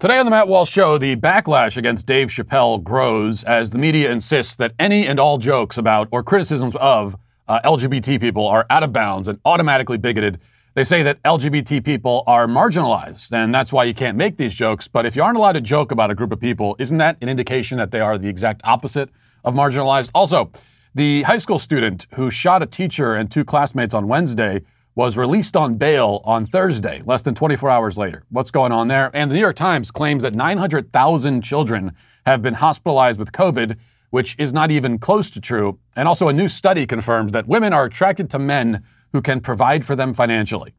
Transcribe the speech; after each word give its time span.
Today 0.00 0.20
on 0.20 0.26
the 0.26 0.30
Matt 0.30 0.46
Walsh 0.46 0.70
Show, 0.70 0.96
the 0.96 1.16
backlash 1.16 1.76
against 1.76 2.06
Dave 2.06 2.28
Chappelle 2.28 2.80
grows 2.80 3.42
as 3.42 3.72
the 3.72 3.80
media 3.80 4.12
insists 4.12 4.54
that 4.54 4.72
any 4.78 5.04
and 5.04 5.18
all 5.18 5.38
jokes 5.38 5.76
about 5.76 6.06
or 6.12 6.22
criticisms 6.22 6.76
of 6.76 7.16
uh, 7.48 7.58
LGBT 7.64 8.20
people 8.20 8.46
are 8.46 8.64
out 8.70 8.84
of 8.84 8.92
bounds 8.92 9.26
and 9.26 9.40
automatically 9.44 9.98
bigoted. 9.98 10.38
They 10.74 10.84
say 10.84 11.02
that 11.02 11.20
LGBT 11.24 11.84
people 11.84 12.22
are 12.28 12.46
marginalized, 12.46 13.32
and 13.32 13.52
that's 13.52 13.72
why 13.72 13.82
you 13.82 13.92
can't 13.92 14.16
make 14.16 14.36
these 14.36 14.54
jokes. 14.54 14.86
But 14.86 15.04
if 15.04 15.16
you 15.16 15.24
aren't 15.24 15.36
allowed 15.36 15.54
to 15.54 15.60
joke 15.60 15.90
about 15.90 16.12
a 16.12 16.14
group 16.14 16.30
of 16.30 16.38
people, 16.38 16.76
isn't 16.78 16.98
that 16.98 17.16
an 17.20 17.28
indication 17.28 17.76
that 17.78 17.90
they 17.90 17.98
are 17.98 18.16
the 18.16 18.28
exact 18.28 18.60
opposite 18.62 19.10
of 19.44 19.54
marginalized? 19.54 20.10
Also, 20.14 20.52
the 20.94 21.22
high 21.22 21.38
school 21.38 21.58
student 21.58 22.06
who 22.14 22.30
shot 22.30 22.62
a 22.62 22.66
teacher 22.66 23.16
and 23.16 23.32
two 23.32 23.44
classmates 23.44 23.94
on 23.94 24.06
Wednesday 24.06 24.62
was 24.98 25.16
released 25.16 25.56
on 25.56 25.76
bail 25.76 26.20
on 26.24 26.44
Thursday, 26.44 27.00
less 27.04 27.22
than 27.22 27.32
24 27.32 27.70
hours 27.70 27.96
later. 27.96 28.24
What's 28.30 28.50
going 28.50 28.72
on 28.72 28.88
there? 28.88 29.12
And 29.14 29.30
the 29.30 29.36
New 29.36 29.40
York 29.40 29.54
Times 29.54 29.92
claims 29.92 30.24
that 30.24 30.34
900,000 30.34 31.40
children 31.40 31.92
have 32.26 32.42
been 32.42 32.54
hospitalized 32.54 33.16
with 33.16 33.30
COVID, 33.30 33.78
which 34.10 34.34
is 34.40 34.52
not 34.52 34.72
even 34.72 34.98
close 34.98 35.30
to 35.30 35.40
true. 35.40 35.78
And 35.94 36.08
also, 36.08 36.26
a 36.26 36.32
new 36.32 36.48
study 36.48 36.84
confirms 36.84 37.30
that 37.30 37.46
women 37.46 37.72
are 37.72 37.84
attracted 37.84 38.28
to 38.30 38.40
men 38.40 38.82
who 39.12 39.22
can 39.22 39.38
provide 39.38 39.86
for 39.86 39.94
them 39.94 40.12
financially. 40.12 40.74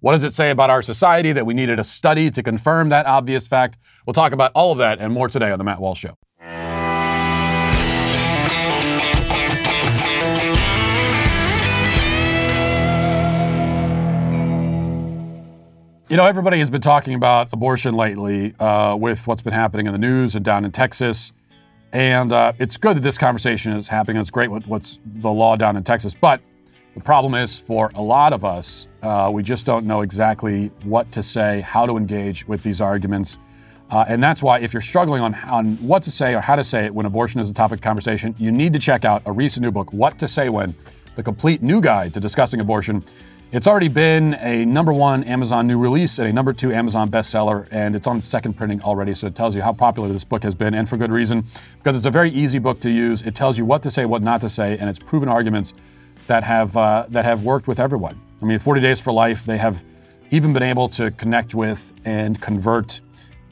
What 0.00 0.12
does 0.12 0.22
it 0.22 0.32
say 0.32 0.48
about 0.48 0.70
our 0.70 0.80
society 0.80 1.32
that 1.32 1.44
we 1.44 1.52
needed 1.52 1.78
a 1.78 1.84
study 1.84 2.30
to 2.30 2.42
confirm 2.42 2.88
that 2.88 3.04
obvious 3.04 3.46
fact? 3.46 3.76
We'll 4.06 4.14
talk 4.14 4.32
about 4.32 4.50
all 4.54 4.72
of 4.72 4.78
that 4.78 4.98
and 4.98 5.12
more 5.12 5.28
today 5.28 5.50
on 5.50 5.58
The 5.58 5.64
Matt 5.64 5.78
Walsh 5.78 6.00
Show. 6.00 6.77
You 16.10 16.16
know, 16.16 16.24
everybody 16.24 16.58
has 16.60 16.70
been 16.70 16.80
talking 16.80 17.12
about 17.12 17.52
abortion 17.52 17.94
lately 17.94 18.54
uh, 18.58 18.96
with 18.96 19.26
what's 19.26 19.42
been 19.42 19.52
happening 19.52 19.84
in 19.84 19.92
the 19.92 19.98
news 19.98 20.36
and 20.36 20.42
down 20.42 20.64
in 20.64 20.72
Texas. 20.72 21.34
And 21.92 22.32
uh, 22.32 22.54
it's 22.58 22.78
good 22.78 22.96
that 22.96 23.02
this 23.02 23.18
conversation 23.18 23.72
is 23.72 23.88
happening. 23.88 24.18
It's 24.18 24.30
great 24.30 24.50
what, 24.50 24.66
what's 24.66 25.00
the 25.04 25.30
law 25.30 25.54
down 25.56 25.76
in 25.76 25.84
Texas. 25.84 26.14
But 26.14 26.40
the 26.94 27.02
problem 27.02 27.34
is, 27.34 27.58
for 27.58 27.90
a 27.94 28.00
lot 28.00 28.32
of 28.32 28.42
us, 28.42 28.88
uh, 29.02 29.28
we 29.30 29.42
just 29.42 29.66
don't 29.66 29.84
know 29.84 30.00
exactly 30.00 30.68
what 30.82 31.12
to 31.12 31.22
say, 31.22 31.60
how 31.60 31.84
to 31.84 31.98
engage 31.98 32.48
with 32.48 32.62
these 32.62 32.80
arguments. 32.80 33.36
Uh, 33.90 34.06
and 34.08 34.22
that's 34.22 34.42
why, 34.42 34.60
if 34.60 34.72
you're 34.72 34.80
struggling 34.80 35.20
on, 35.20 35.34
on 35.34 35.76
what 35.76 36.02
to 36.04 36.10
say 36.10 36.34
or 36.34 36.40
how 36.40 36.56
to 36.56 36.64
say 36.64 36.86
it 36.86 36.94
when 36.94 37.04
abortion 37.04 37.38
is 37.38 37.50
a 37.50 37.54
topic 37.54 37.80
of 37.80 37.82
conversation, 37.82 38.34
you 38.38 38.50
need 38.50 38.72
to 38.72 38.78
check 38.78 39.04
out 39.04 39.20
a 39.26 39.32
recent 39.32 39.62
new 39.62 39.70
book, 39.70 39.92
What 39.92 40.18
to 40.20 40.26
Say 40.26 40.48
When, 40.48 40.74
the 41.16 41.22
complete 41.22 41.62
new 41.62 41.82
guide 41.82 42.14
to 42.14 42.20
discussing 42.20 42.60
abortion. 42.60 43.04
It's 43.50 43.66
already 43.66 43.88
been 43.88 44.34
a 44.40 44.66
number 44.66 44.92
one 44.92 45.24
Amazon 45.24 45.66
new 45.66 45.78
release 45.78 46.18
and 46.18 46.28
a 46.28 46.32
number 46.34 46.52
two 46.52 46.70
Amazon 46.70 47.10
bestseller, 47.10 47.66
and 47.70 47.96
it's 47.96 48.06
on 48.06 48.20
second 48.20 48.58
printing 48.58 48.82
already. 48.82 49.14
So 49.14 49.26
it 49.26 49.34
tells 49.34 49.56
you 49.56 49.62
how 49.62 49.72
popular 49.72 50.06
this 50.10 50.22
book 50.22 50.42
has 50.42 50.54
been, 50.54 50.74
and 50.74 50.86
for 50.86 50.98
good 50.98 51.10
reason, 51.10 51.44
because 51.78 51.96
it's 51.96 52.04
a 52.04 52.10
very 52.10 52.28
easy 52.30 52.58
book 52.58 52.78
to 52.80 52.90
use. 52.90 53.22
It 53.22 53.34
tells 53.34 53.56
you 53.56 53.64
what 53.64 53.82
to 53.84 53.90
say, 53.90 54.04
what 54.04 54.22
not 54.22 54.42
to 54.42 54.50
say, 54.50 54.76
and 54.76 54.90
it's 54.90 54.98
proven 54.98 55.30
arguments 55.30 55.72
that 56.26 56.44
have 56.44 56.76
uh, 56.76 57.06
that 57.08 57.24
have 57.24 57.42
worked 57.42 57.68
with 57.68 57.80
everyone. 57.80 58.20
I 58.42 58.44
mean, 58.44 58.58
40 58.58 58.82
Days 58.82 59.00
for 59.00 59.14
Life, 59.14 59.46
they 59.46 59.56
have 59.56 59.82
even 60.30 60.52
been 60.52 60.62
able 60.62 60.90
to 60.90 61.10
connect 61.12 61.54
with 61.54 61.98
and 62.04 62.38
convert 62.42 63.00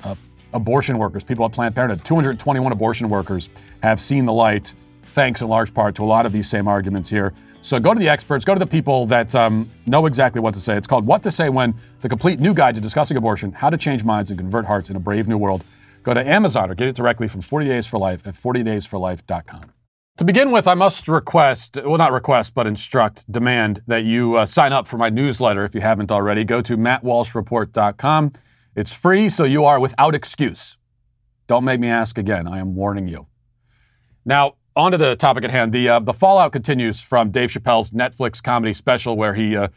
uh, 0.04 0.14
abortion 0.52 0.98
workers, 0.98 1.24
people 1.24 1.46
at 1.46 1.52
Planned 1.52 1.74
Parenthood. 1.74 2.04
221 2.04 2.70
abortion 2.70 3.08
workers 3.08 3.48
have 3.82 3.98
seen 3.98 4.26
the 4.26 4.32
light, 4.34 4.74
thanks 5.04 5.40
in 5.40 5.48
large 5.48 5.72
part 5.72 5.94
to 5.94 6.02
a 6.02 6.04
lot 6.04 6.26
of 6.26 6.32
these 6.32 6.50
same 6.50 6.68
arguments 6.68 7.08
here. 7.08 7.32
So 7.66 7.80
go 7.80 7.92
to 7.92 7.98
the 7.98 8.08
experts, 8.08 8.44
go 8.44 8.54
to 8.54 8.60
the 8.60 8.66
people 8.66 9.06
that 9.06 9.34
um, 9.34 9.68
know 9.86 10.06
exactly 10.06 10.40
what 10.40 10.54
to 10.54 10.60
say. 10.60 10.76
It's 10.76 10.86
called 10.86 11.04
What 11.04 11.24
to 11.24 11.32
Say 11.32 11.48
When, 11.48 11.74
the 12.00 12.08
complete 12.08 12.38
new 12.38 12.54
guide 12.54 12.76
to 12.76 12.80
discussing 12.80 13.16
abortion, 13.16 13.50
how 13.50 13.70
to 13.70 13.76
change 13.76 14.04
minds 14.04 14.30
and 14.30 14.38
convert 14.38 14.66
hearts 14.66 14.88
in 14.88 14.94
a 14.94 15.00
brave 15.00 15.26
new 15.26 15.36
world. 15.36 15.64
Go 16.04 16.14
to 16.14 16.24
Amazon 16.24 16.70
or 16.70 16.76
get 16.76 16.86
it 16.86 16.94
directly 16.94 17.26
from 17.26 17.40
40 17.40 17.66
Days 17.66 17.84
for 17.84 17.98
Life 17.98 18.24
at 18.24 18.34
40daysforlife.com. 18.34 19.72
To 20.18 20.24
begin 20.24 20.52
with, 20.52 20.68
I 20.68 20.74
must 20.74 21.08
request, 21.08 21.76
well, 21.84 21.98
not 21.98 22.12
request, 22.12 22.54
but 22.54 22.68
instruct, 22.68 23.30
demand 23.32 23.82
that 23.88 24.04
you 24.04 24.36
uh, 24.36 24.46
sign 24.46 24.72
up 24.72 24.86
for 24.86 24.96
my 24.96 25.08
newsletter 25.08 25.64
if 25.64 25.74
you 25.74 25.80
haven't 25.80 26.12
already. 26.12 26.44
Go 26.44 26.62
to 26.62 26.76
mattwalshreport.com. 26.76 28.32
It's 28.76 28.94
free, 28.94 29.28
so 29.28 29.42
you 29.42 29.64
are 29.64 29.80
without 29.80 30.14
excuse. 30.14 30.78
Don't 31.48 31.64
make 31.64 31.80
me 31.80 31.88
ask 31.88 32.16
again. 32.16 32.46
I 32.46 32.58
am 32.58 32.76
warning 32.76 33.08
you. 33.08 33.26
Now, 34.24 34.54
on 34.76 34.92
to 34.92 34.98
the 34.98 35.16
topic 35.16 35.42
at 35.42 35.50
hand. 35.50 35.72
The, 35.72 35.88
uh, 35.88 36.00
the 36.00 36.12
fallout 36.12 36.52
continues 36.52 37.00
from 37.00 37.30
Dave 37.30 37.50
Chappelle's 37.50 37.92
Netflix 37.92 38.42
comedy 38.42 38.74
special, 38.74 39.16
where 39.16 39.34
he 39.34 39.56
uh, 39.56 39.68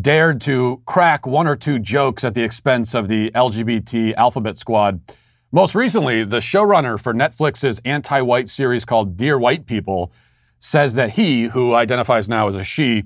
dared 0.00 0.40
to 0.42 0.82
crack 0.86 1.26
one 1.26 1.48
or 1.48 1.56
two 1.56 1.78
jokes 1.78 2.22
at 2.22 2.34
the 2.34 2.42
expense 2.42 2.94
of 2.94 3.08
the 3.08 3.30
LGBT 3.32 4.14
alphabet 4.14 4.56
squad. 4.56 5.00
Most 5.50 5.74
recently, 5.74 6.22
the 6.22 6.38
showrunner 6.38 7.00
for 7.00 7.12
Netflix's 7.12 7.80
anti 7.84 8.20
white 8.20 8.48
series 8.48 8.84
called 8.84 9.16
Dear 9.16 9.38
White 9.38 9.66
People 9.66 10.12
says 10.58 10.94
that 10.94 11.10
he, 11.10 11.44
who 11.44 11.74
identifies 11.74 12.28
now 12.28 12.48
as 12.48 12.54
a 12.54 12.64
she, 12.64 13.04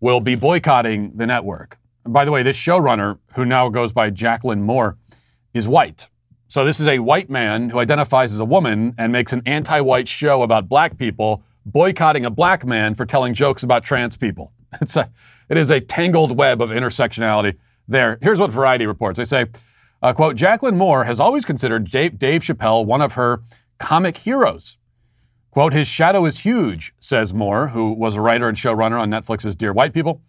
will 0.00 0.20
be 0.20 0.34
boycotting 0.34 1.12
the 1.16 1.26
network. 1.26 1.78
By 2.04 2.24
the 2.24 2.32
way, 2.32 2.42
this 2.42 2.58
showrunner, 2.58 3.18
who 3.34 3.44
now 3.44 3.68
goes 3.68 3.92
by 3.92 4.10
Jaclyn 4.10 4.60
Moore, 4.60 4.98
is 5.54 5.68
white. 5.68 6.08
So 6.52 6.66
this 6.66 6.80
is 6.80 6.86
a 6.86 6.98
white 6.98 7.30
man 7.30 7.70
who 7.70 7.78
identifies 7.78 8.30
as 8.30 8.38
a 8.38 8.44
woman 8.44 8.94
and 8.98 9.10
makes 9.10 9.32
an 9.32 9.40
anti-white 9.46 10.06
show 10.06 10.42
about 10.42 10.68
black 10.68 10.98
people, 10.98 11.42
boycotting 11.64 12.26
a 12.26 12.30
black 12.30 12.66
man 12.66 12.94
for 12.94 13.06
telling 13.06 13.32
jokes 13.32 13.62
about 13.62 13.84
trans 13.84 14.18
people. 14.18 14.52
It's 14.82 14.94
a, 14.94 15.10
it 15.48 15.56
is 15.56 15.70
a 15.70 15.80
tangled 15.80 16.36
web 16.36 16.60
of 16.60 16.68
intersectionality 16.68 17.56
there. 17.88 18.18
Here's 18.20 18.38
what 18.38 18.50
Variety 18.50 18.84
reports. 18.84 19.16
They 19.16 19.24
say, 19.24 19.46
uh, 20.02 20.12
quote, 20.12 20.36
Jaclyn 20.36 20.76
Moore 20.76 21.04
has 21.04 21.18
always 21.18 21.46
considered 21.46 21.90
Dave, 21.90 22.18
Dave 22.18 22.42
Chappelle 22.42 22.84
one 22.84 23.00
of 23.00 23.14
her 23.14 23.42
comic 23.78 24.18
heroes. 24.18 24.76
Quote, 25.52 25.72
his 25.72 25.88
shadow 25.88 26.26
is 26.26 26.40
huge, 26.40 26.92
says 27.00 27.32
Moore, 27.32 27.68
who 27.68 27.94
was 27.94 28.14
a 28.14 28.20
writer 28.20 28.46
and 28.46 28.58
showrunner 28.58 29.00
on 29.00 29.08
Netflix's 29.08 29.54
Dear 29.54 29.72
White 29.72 29.94
People. 29.94 30.20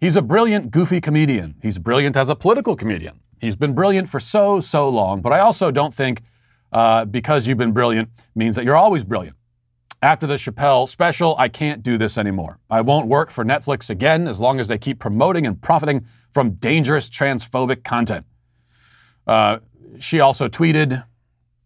He's 0.00 0.14
a 0.14 0.22
brilliant, 0.22 0.70
goofy 0.70 1.00
comedian. 1.00 1.56
He's 1.60 1.80
brilliant 1.80 2.16
as 2.16 2.28
a 2.28 2.36
political 2.36 2.76
comedian. 2.76 3.18
He's 3.42 3.56
been 3.56 3.74
brilliant 3.74 4.08
for 4.08 4.20
so, 4.20 4.60
so 4.60 4.88
long, 4.88 5.20
but 5.20 5.32
I 5.32 5.40
also 5.40 5.72
don't 5.72 5.92
think 5.92 6.22
uh, 6.70 7.04
because 7.04 7.48
you've 7.48 7.58
been 7.58 7.72
brilliant 7.72 8.08
means 8.36 8.54
that 8.54 8.64
you're 8.64 8.76
always 8.76 9.02
brilliant. 9.02 9.36
After 10.00 10.28
the 10.28 10.34
Chappelle 10.34 10.88
special, 10.88 11.34
I 11.38 11.48
can't 11.48 11.82
do 11.82 11.98
this 11.98 12.16
anymore. 12.16 12.60
I 12.70 12.82
won't 12.82 13.08
work 13.08 13.30
for 13.30 13.44
Netflix 13.44 13.90
again 13.90 14.28
as 14.28 14.38
long 14.38 14.60
as 14.60 14.68
they 14.68 14.78
keep 14.78 15.00
promoting 15.00 15.44
and 15.44 15.60
profiting 15.60 16.06
from 16.32 16.52
dangerous 16.52 17.10
transphobic 17.10 17.82
content. 17.82 18.26
Uh, 19.26 19.58
she 19.98 20.20
also 20.20 20.46
tweeted, 20.48 21.04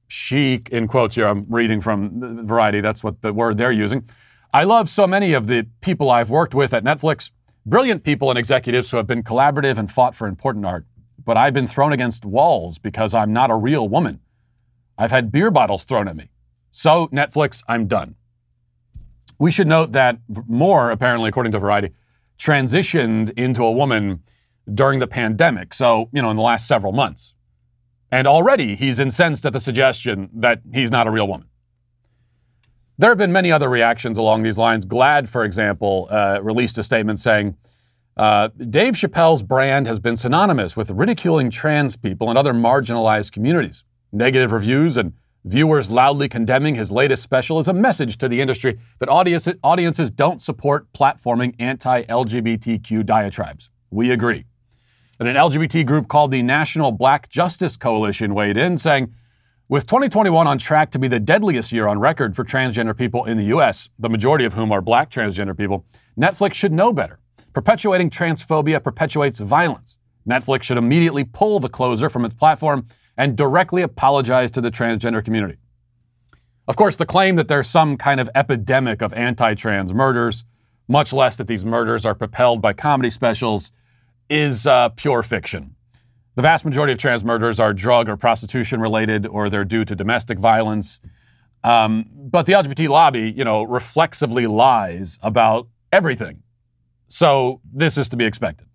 she, 0.09 0.63
in 0.73 0.89
quotes 0.89 1.15
here, 1.15 1.27
I'm 1.27 1.45
reading 1.51 1.83
from 1.83 2.47
Variety, 2.47 2.81
that's 2.81 3.05
what 3.05 3.21
the 3.21 3.35
word 3.35 3.59
they're 3.59 3.71
using. 3.71 4.09
I 4.51 4.65
love 4.65 4.89
so 4.89 5.07
many 5.07 5.35
of 5.35 5.47
the 5.47 5.67
people 5.83 6.11
I've 6.11 6.31
worked 6.31 6.55
with 6.55 6.73
at 6.73 6.85
Netflix, 6.85 7.31
brilliant 7.67 8.03
people 8.03 8.31
and 8.31 8.39
executives 8.39 8.91
who 8.91 8.97
have 8.97 9.07
been 9.07 9.23
collaborative 9.23 9.77
and 9.77 9.93
fought 9.93 10.15
for 10.15 10.27
important 10.27 10.65
art 10.65 10.87
but 11.27 11.37
I've 11.37 11.53
been 11.53 11.67
thrown 11.67 11.93
against 11.93 12.25
walls 12.25 12.79
because 12.79 13.13
I'm 13.13 13.33
not 13.35 13.51
a 13.51 13.55
real 13.55 13.87
woman. 13.87 14.21
I've 14.97 15.11
had 15.11 15.31
beer 15.31 15.51
bottles 15.51 15.85
thrown 15.85 16.09
at 16.09 16.17
me. 16.17 16.31
So, 16.71 17.09
Netflix, 17.09 17.63
I'm 17.69 17.87
done. 17.87 18.15
We 19.39 19.51
should 19.51 19.67
note 19.67 19.93
that 19.93 20.19
Moore, 20.47 20.91
apparently, 20.91 21.29
according 21.29 21.53
to 21.53 21.59
Variety, 21.59 21.91
transitioned 22.39 23.37
into 23.39 23.63
a 23.65 23.73
woman 23.73 24.23
during 24.73 25.01
the 25.01 25.07
pandemic. 25.07 25.75
So, 25.75 26.09
you 26.13 26.23
know, 26.23 26.31
in 26.31 26.37
the 26.37 26.43
last 26.43 26.67
several 26.67 26.93
months. 26.93 27.35
And 28.11 28.27
already 28.27 28.77
he's 28.77 28.99
incensed 28.99 29.45
at 29.45 29.53
the 29.53 29.61
suggestion 29.61 30.31
that 30.33 30.63
he's 30.73 30.91
not 30.91 31.07
a 31.07 31.11
real 31.11 31.27
woman. 31.27 31.49
There 32.99 33.11
have 33.11 33.19
been 33.19 33.33
many 33.33 33.53
other 33.53 33.69
reactions 33.69 34.17
along 34.17 34.43
these 34.43 34.59
lines. 34.59 34.87
GLAAD, 34.87 35.29
for 35.29 35.45
example, 35.45 36.09
uh, 36.11 36.39
released 36.43 36.79
a 36.79 36.83
statement 36.83 37.19
saying, 37.19 37.57
uh, 38.17 38.49
Dave 38.71 38.95
Chappelle's 38.95 39.43
brand 39.43 39.87
has 39.87 40.01
been 40.01 40.17
synonymous 40.17 40.77
with 40.77 40.91
ridiculing 40.91 41.51
trans 41.51 41.97
people 41.97 42.31
and 42.31 42.39
other 42.39 42.55
marginalized 42.55 43.33
communities. 43.33 43.85
Negative 44.11 44.53
reviews 44.53 44.97
and 44.97 45.13
viewers 45.45 45.91
loudly 45.91 46.29
condemning 46.29 46.75
his 46.75 46.91
latest 46.91 47.23
special 47.23 47.59
is 47.59 47.69
a 47.69 47.75
message 47.75 48.17
to 48.19 48.29
the 48.29 48.41
industry 48.41 48.79
that 49.01 49.09
audience, 49.09 49.47
audiences 49.63 50.11
don't 50.11 50.41
support 50.41 50.91
platforming 50.93 51.55
anti 51.59 52.05
LGBTQ 52.05 53.05
diatribes. 53.05 53.69
We 53.91 54.11
agree. 54.11 54.47
And 55.21 55.29
an 55.29 55.37
LGBT 55.37 55.87
group 55.87 56.09
called 56.09 56.31
the 56.31 56.43
National 56.43 56.93
Black 56.93 57.29
Justice 57.29 57.77
Coalition 57.77 58.35
weighed 58.35 58.57
in, 58.57 58.79
saying, 58.79 59.15
with 59.69 59.87
2021 59.87 60.47
on 60.47 60.59
track 60.59 60.91
to 60.93 60.99
be 60.99 61.09
the 61.09 61.19
deadliest 61.19 61.73
year 61.73 61.87
on 61.87 61.99
record 61.99 62.37
for 62.37 62.45
transgender 62.45 62.97
people 62.97 63.25
in 63.25 63.37
the 63.37 63.45
U.S., 63.45 63.89
the 63.99 64.09
majority 64.09 64.45
of 64.45 64.55
whom 64.55 64.71
are 64.73 64.81
black 64.81 65.11
transgender 65.11 65.57
people, 65.57 65.85
Netflix 66.19 66.55
should 66.55 66.73
know 66.73 66.93
better. 66.93 67.19
Perpetuating 67.57 68.11
transphobia 68.11 68.85
perpetuates 68.85 69.39
violence. 69.39 69.97
Netflix 70.29 70.65
should 70.65 70.77
immediately 70.77 71.25
pull 71.25 71.59
the 71.59 71.71
closer 71.71 72.11
from 72.11 72.27
its 72.27 72.35
platform 72.35 72.87
and 73.17 73.35
directly 73.35 73.81
apologize 73.81 74.51
to 74.51 74.61
the 74.61 74.71
transgender 74.71 75.25
community. 75.25 75.57
Of 76.69 76.77
course, 76.77 76.97
the 76.97 77.07
claim 77.07 77.37
that 77.37 77.49
there's 77.49 77.67
some 77.67 77.97
kind 77.97 78.21
of 78.21 78.29
epidemic 78.35 79.01
of 79.01 79.15
anti 79.15 79.55
trans 79.55 79.95
murders, 79.95 80.45
much 80.87 81.15
less 81.15 81.39
that 81.39 81.47
these 81.47 81.65
murders 81.65 82.05
are 82.05 82.15
propelled 82.15 82.61
by 82.61 82.75
comedy 82.75 83.09
specials, 83.09 83.73
is 84.29 84.67
uh, 84.67 84.91
pure 84.91 85.23
fiction. 85.23 85.77
The 86.35 86.43
vast 86.43 86.63
majority 86.67 86.93
of 86.93 86.99
trans 86.99 87.25
murders 87.25 87.59
are 87.59 87.73
drug 87.73 88.11
or 88.11 88.19
prostitution 88.19 88.83
related, 88.83 89.27
or 89.27 89.49
they're 89.49 89.65
due 89.65 89.87
to 89.87 89.97
domestic 89.97 90.39
violence. 90.39 91.01
Um, 91.65 92.11
but 92.15 92.45
the 92.45 92.53
LGBT 92.53 92.91
lobby, 92.91 93.33
you 93.35 93.45
know, 93.45 93.63
reflexively 93.63 94.47
lies 94.47 95.19
about 95.23 95.69
everything. 95.91 96.43
So 97.09 97.61
this 97.73 97.97
is 97.97 98.09
to 98.11 98.17
be 98.17 98.25
expected. 98.25 98.67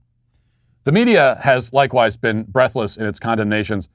The 0.83 0.91
media 0.91 1.39
has 1.43 1.73
likewise 1.73 2.17
been 2.17 2.43
breathless 2.43 2.97
in 2.97 3.05
its 3.05 3.19
condemnations. 3.19 3.89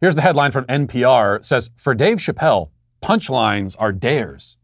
Here's 0.00 0.14
the 0.14 0.22
headline 0.22 0.52
from 0.52 0.64
NPR 0.64 1.44
says 1.44 1.70
for 1.76 1.94
Dave 1.94 2.18
Chappelle, 2.18 2.70
punchlines 3.02 3.76
are 3.78 3.92
dares, 3.92 4.56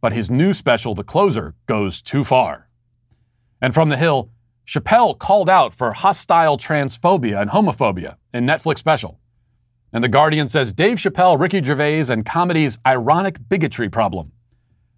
but 0.00 0.12
his 0.12 0.30
new 0.30 0.54
special, 0.54 0.94
The 0.94 1.04
Closer, 1.04 1.54
goes 1.66 2.00
too 2.00 2.24
far. 2.24 2.68
And 3.60 3.74
from 3.74 3.90
the 3.90 3.96
Hill, 3.96 4.30
Chappelle 4.66 5.18
called 5.18 5.50
out 5.50 5.74
for 5.74 5.92
hostile 5.92 6.56
transphobia 6.56 7.40
and 7.40 7.50
homophobia 7.50 8.16
in 8.32 8.46
Netflix 8.46 8.78
special. 8.78 9.20
And 9.92 10.04
The 10.04 10.08
Guardian 10.08 10.48
says 10.48 10.72
Dave 10.72 10.98
Chappelle, 10.98 11.38
Ricky 11.38 11.62
Gervais, 11.62 12.08
and 12.08 12.24
comedy's 12.24 12.78
ironic 12.86 13.36
bigotry 13.48 13.88
problem. 13.88 14.32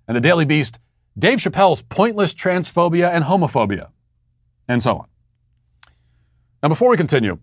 And 0.06 0.16
The 0.16 0.20
Daily 0.20 0.44
Beast, 0.44 0.78
Dave 1.18 1.38
Chappelle's 1.38 1.82
pointless 1.82 2.34
transphobia 2.34 3.10
and 3.10 3.24
homophobia. 3.24 3.88
And 4.68 4.82
so 4.82 4.98
on. 4.98 5.06
Now, 6.62 6.68
before 6.68 6.88
we 6.88 6.96
continue, 6.96 7.38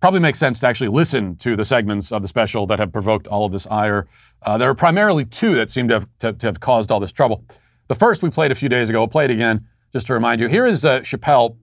probably 0.00 0.20
makes 0.20 0.38
sense 0.38 0.60
to 0.60 0.66
actually 0.66 0.88
listen 0.88 1.36
to 1.36 1.56
the 1.56 1.64
segments 1.64 2.12
of 2.12 2.22
the 2.22 2.28
special 2.28 2.66
that 2.66 2.78
have 2.78 2.92
provoked 2.92 3.26
all 3.26 3.46
of 3.46 3.52
this 3.52 3.66
ire. 3.66 4.06
Uh, 4.42 4.56
there 4.56 4.70
are 4.70 4.74
primarily 4.74 5.24
two 5.24 5.54
that 5.56 5.70
seem 5.70 5.88
to 5.88 5.94
have, 5.94 6.08
to, 6.18 6.32
to 6.32 6.46
have, 6.46 6.60
caused 6.60 6.92
all 6.92 7.00
this 7.00 7.12
trouble. 7.12 7.44
The 7.88 7.94
first 7.94 8.22
we 8.22 8.30
played 8.30 8.52
a 8.52 8.54
few 8.54 8.68
days 8.68 8.88
ago. 8.88 9.00
We'll 9.00 9.08
play 9.08 9.24
it 9.24 9.30
again 9.30 9.66
just 9.92 10.06
to 10.06 10.14
remind 10.14 10.40
you. 10.40 10.48
Here 10.48 10.66
is 10.66 10.84
uh, 10.84 11.00
Chappelle 11.00 11.56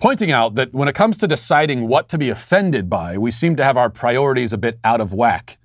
pointing 0.00 0.30
out 0.30 0.54
that 0.54 0.72
when 0.72 0.88
it 0.88 0.94
comes 0.94 1.18
to 1.18 1.26
deciding 1.26 1.88
what 1.88 2.08
to 2.10 2.18
be 2.18 2.30
offended 2.30 2.88
by, 2.88 3.18
we 3.18 3.30
seem 3.30 3.56
to 3.56 3.64
have 3.64 3.76
our 3.76 3.90
priorities 3.90 4.52
a 4.52 4.58
bit 4.58 4.78
out 4.84 5.00
of 5.00 5.12
whack 5.12 5.58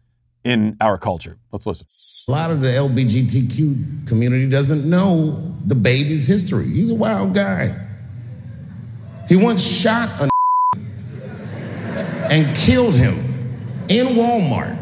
in 0.44 0.78
our 0.82 0.98
culture. 0.98 1.38
Let's 1.52 1.66
listen. 1.66 1.88
A 2.30 2.32
lot 2.32 2.52
of 2.52 2.62
the 2.62 2.68
LBGTQ 2.68 4.08
community 4.08 4.48
doesn't 4.48 4.88
know 4.88 5.52
DaBaby's 5.66 6.28
history. 6.28 6.66
He's 6.66 6.92
a 6.92 6.94
wild 6.94 7.34
guy. 7.34 7.76
He 9.28 9.36
once 9.36 9.66
shot 9.66 10.10
a 10.22 10.30
and 12.30 12.56
killed 12.56 12.94
him 12.94 13.16
in 13.88 14.10
Walmart. 14.10 14.78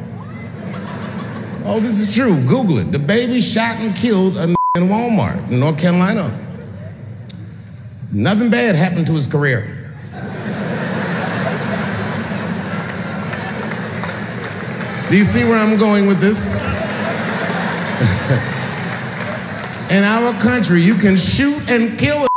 Oh, 1.64 1.80
this 1.80 2.00
is 2.02 2.14
true. 2.14 2.36
Google 2.50 2.80
it. 2.80 2.88
DaBaby 2.88 3.42
shot 3.42 3.78
and 3.78 3.96
killed 3.96 4.36
a 4.36 4.44
in 4.76 4.90
Walmart 4.90 5.50
in 5.50 5.62
North 5.62 5.80
Carolina. 5.80 6.30
Nothing 8.12 8.50
bad 8.50 8.76
happened 8.76 9.08
to 9.08 9.14
his 9.14 9.26
career. 9.26 9.74
Do 15.10 15.18
you 15.18 15.24
see 15.24 15.46
where 15.46 15.58
I'm 15.58 15.78
going 15.78 16.08
with 16.08 16.20
this? 16.20 16.87
in 19.92 20.04
our 20.04 20.34
country, 20.42 20.82
you 20.82 20.96
can 20.96 21.18
shoot 21.18 21.70
and 21.70 21.98
kill 21.98 22.24
a 22.24 22.28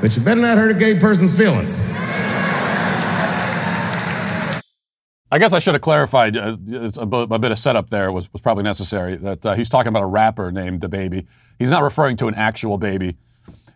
but 0.00 0.16
you 0.16 0.22
better 0.22 0.40
not 0.40 0.58
hurt 0.58 0.70
a 0.70 0.78
gay 0.78 0.98
person's 0.98 1.36
feelings. 1.36 1.92
I 5.30 5.38
guess 5.38 5.52
I 5.52 5.58
should 5.58 5.74
have 5.74 5.82
clarified. 5.82 6.36
Uh, 6.36 6.56
a, 6.70 7.02
a, 7.02 7.38
bit 7.38 7.50
of 7.50 7.58
setup 7.58 7.90
there 7.90 8.10
was, 8.10 8.32
was 8.32 8.40
probably 8.40 8.62
necessary. 8.64 9.16
That 9.16 9.44
uh, 9.44 9.54
he's 9.54 9.68
talking 9.68 9.88
about 9.88 10.02
a 10.02 10.06
rapper 10.06 10.50
named 10.50 10.80
DaBaby. 10.80 11.26
He's 11.58 11.70
not 11.70 11.82
referring 11.82 12.16
to 12.18 12.28
an 12.28 12.34
actual 12.34 12.78
baby 12.78 13.16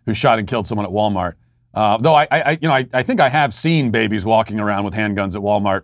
who 0.07 0.15
shot 0.15 0.39
and 0.39 0.49
killed 0.49 0.67
someone 0.67 0.87
at 0.87 0.93
Walmart. 0.93 1.35
Uh, 1.75 1.99
though 1.99 2.15
I, 2.15 2.27
I, 2.31 2.59
you 2.61 2.69
know, 2.69 2.75
I, 2.75 2.87
I, 2.93 3.03
think 3.03 3.21
I 3.21 3.29
have 3.29 3.55
seen 3.55 3.91
babies 3.91 4.25
walking 4.25 4.61
around 4.61 4.85
with 4.85 4.95
handguns 4.95 5.35
at 5.35 5.43
Walmart. 5.43 5.83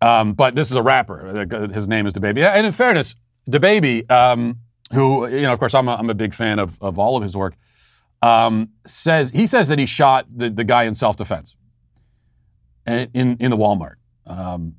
Um, 0.00 0.32
but 0.32 0.54
this 0.54 0.70
is 0.70 0.76
a 0.76 0.82
rapper. 0.82 1.46
His 1.72 1.88
name 1.88 2.06
is 2.06 2.14
DaBaby. 2.14 2.42
And 2.42 2.66
in 2.66 2.72
fairness, 2.72 3.16
DaBaby, 3.48 4.10
um, 4.10 4.58
who 4.92 5.26
you 5.28 5.42
know, 5.42 5.52
of 5.52 5.58
course, 5.58 5.74
I'm 5.74 5.88
a, 5.88 5.94
I'm 5.94 6.10
a 6.10 6.14
big 6.14 6.34
fan 6.34 6.58
of, 6.58 6.80
of 6.82 6.98
all 6.98 7.16
of 7.16 7.22
his 7.22 7.36
work, 7.36 7.54
um, 8.22 8.70
says 8.86 9.30
he 9.30 9.46
says 9.46 9.68
that 9.68 9.78
he 9.78 9.86
shot 9.86 10.26
the, 10.34 10.50
the 10.50 10.64
guy 10.64 10.84
in 10.84 10.94
self 10.94 11.16
defense 11.16 11.56
in 12.86 13.08
in 13.14 13.50
the 13.50 13.56
Walmart. 13.56 13.94
Um, 14.26 14.76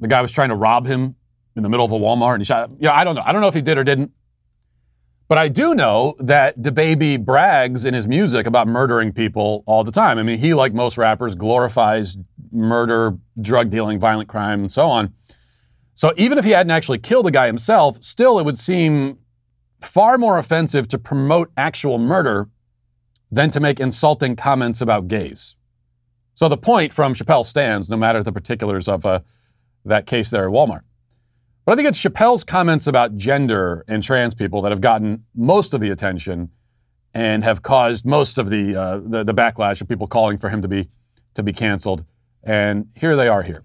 the 0.00 0.08
guy 0.08 0.22
was 0.22 0.32
trying 0.32 0.50
to 0.50 0.54
rob 0.54 0.86
him 0.86 1.16
in 1.56 1.62
the 1.62 1.68
middle 1.68 1.84
of 1.84 1.92
a 1.92 1.98
Walmart 1.98 2.34
and 2.34 2.42
he 2.42 2.44
shot. 2.44 2.70
Yeah, 2.78 2.92
I 2.92 3.04
don't 3.04 3.16
know. 3.16 3.22
I 3.24 3.32
don't 3.32 3.40
know 3.40 3.48
if 3.48 3.54
he 3.54 3.62
did 3.62 3.78
or 3.78 3.84
didn't. 3.84 4.12
But 5.28 5.36
I 5.36 5.48
do 5.48 5.74
know 5.74 6.14
that 6.20 6.58
DaBaby 6.58 7.22
brags 7.22 7.84
in 7.84 7.92
his 7.92 8.06
music 8.06 8.46
about 8.46 8.66
murdering 8.66 9.12
people 9.12 9.62
all 9.66 9.84
the 9.84 9.92
time. 9.92 10.16
I 10.16 10.22
mean, 10.22 10.38
he, 10.38 10.54
like 10.54 10.72
most 10.72 10.96
rappers, 10.96 11.34
glorifies 11.34 12.16
murder, 12.50 13.18
drug 13.38 13.68
dealing, 13.68 14.00
violent 14.00 14.30
crime, 14.30 14.60
and 14.60 14.72
so 14.72 14.88
on. 14.88 15.12
So 15.98 16.14
even 16.16 16.38
if 16.38 16.44
he 16.44 16.52
hadn't 16.52 16.70
actually 16.70 16.98
killed 16.98 17.26
the 17.26 17.32
guy 17.32 17.48
himself, 17.48 18.04
still 18.04 18.38
it 18.38 18.44
would 18.44 18.56
seem 18.56 19.18
far 19.80 20.16
more 20.16 20.38
offensive 20.38 20.86
to 20.86 20.96
promote 20.96 21.50
actual 21.56 21.98
murder 21.98 22.48
than 23.32 23.50
to 23.50 23.58
make 23.58 23.80
insulting 23.80 24.36
comments 24.36 24.80
about 24.80 25.08
gays. 25.08 25.56
So 26.34 26.48
the 26.48 26.56
point 26.56 26.92
from 26.92 27.14
Chappelle 27.14 27.44
stands, 27.44 27.90
no 27.90 27.96
matter 27.96 28.22
the 28.22 28.30
particulars 28.30 28.86
of 28.86 29.04
uh, 29.04 29.22
that 29.84 30.06
case 30.06 30.30
there 30.30 30.44
at 30.44 30.52
Walmart. 30.52 30.82
But 31.64 31.72
I 31.72 31.74
think 31.74 31.88
it's 31.88 32.00
Chappelle's 32.00 32.44
comments 32.44 32.86
about 32.86 33.16
gender 33.16 33.84
and 33.88 34.00
trans 34.00 34.36
people 34.36 34.62
that 34.62 34.70
have 34.70 34.80
gotten 34.80 35.24
most 35.34 35.74
of 35.74 35.80
the 35.80 35.90
attention 35.90 36.50
and 37.12 37.42
have 37.42 37.62
caused 37.62 38.06
most 38.06 38.38
of 38.38 38.50
the, 38.50 38.76
uh, 38.76 39.00
the, 39.04 39.24
the 39.24 39.34
backlash 39.34 39.80
of 39.80 39.88
people 39.88 40.06
calling 40.06 40.38
for 40.38 40.48
him 40.48 40.62
to 40.62 40.68
be 40.68 40.88
to 41.34 41.42
be 41.42 41.52
canceled. 41.52 42.04
And 42.44 42.86
here 42.94 43.16
they 43.16 43.26
are 43.26 43.42
here. 43.42 43.64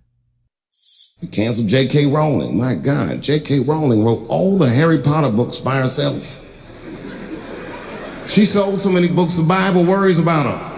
Canceled 1.32 1.68
J.K. 1.68 2.08
Rowling. 2.08 2.58
My 2.58 2.76
God, 2.76 3.22
J.K. 3.22 3.60
Rowling 3.60 4.04
wrote 4.04 4.26
all 4.28 4.58
the 4.58 4.70
Harry 4.70 5.00
Potter 5.00 5.30
books 5.30 5.58
by 5.58 5.78
herself. 5.78 6.42
She 8.28 8.46
sold 8.46 8.82
so 8.82 8.90
many 8.90 9.08
books, 9.08 9.36
the 9.36 9.44
Bible 9.44 9.84
worries 9.84 10.20
about 10.20 10.46
her. 10.46 10.74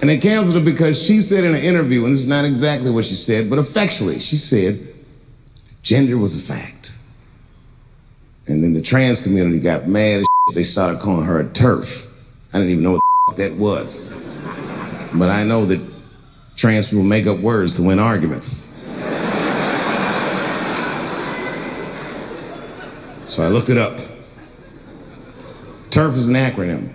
And 0.00 0.08
they 0.08 0.18
canceled 0.18 0.56
her 0.56 0.64
because 0.64 1.02
she 1.02 1.20
said 1.20 1.42
in 1.42 1.54
an 1.54 1.60
interview, 1.60 2.04
and 2.04 2.12
this 2.12 2.20
is 2.20 2.26
not 2.26 2.44
exactly 2.44 2.90
what 2.90 3.04
she 3.04 3.16
said, 3.16 3.50
but 3.50 3.58
effectually, 3.58 4.20
she 4.20 4.36
said 4.36 4.78
gender 5.82 6.16
was 6.16 6.36
a 6.36 6.38
fact. 6.38 6.92
And 8.46 8.62
then 8.62 8.74
the 8.74 8.82
trans 8.82 9.20
community 9.20 9.58
got 9.58 9.88
mad. 9.88 10.24
They 10.54 10.62
started 10.62 11.00
calling 11.00 11.26
her 11.26 11.40
a 11.40 11.44
TERF. 11.44 12.06
I 12.52 12.58
didn't 12.58 12.70
even 12.70 12.84
know 12.84 13.00
what 13.24 13.36
that 13.36 13.54
was. 13.54 14.14
But 15.12 15.30
I 15.30 15.42
know 15.44 15.64
that 15.66 15.80
trans 16.58 16.88
people 16.88 17.04
make 17.04 17.26
up 17.26 17.38
words 17.38 17.76
to 17.76 17.82
win 17.82 17.98
arguments. 17.98 18.66
So 23.24 23.42
I 23.42 23.48
looked 23.48 23.70
it 23.70 23.78
up. 23.78 23.98
TERF 25.88 26.16
is 26.16 26.28
an 26.28 26.34
acronym 26.34 26.92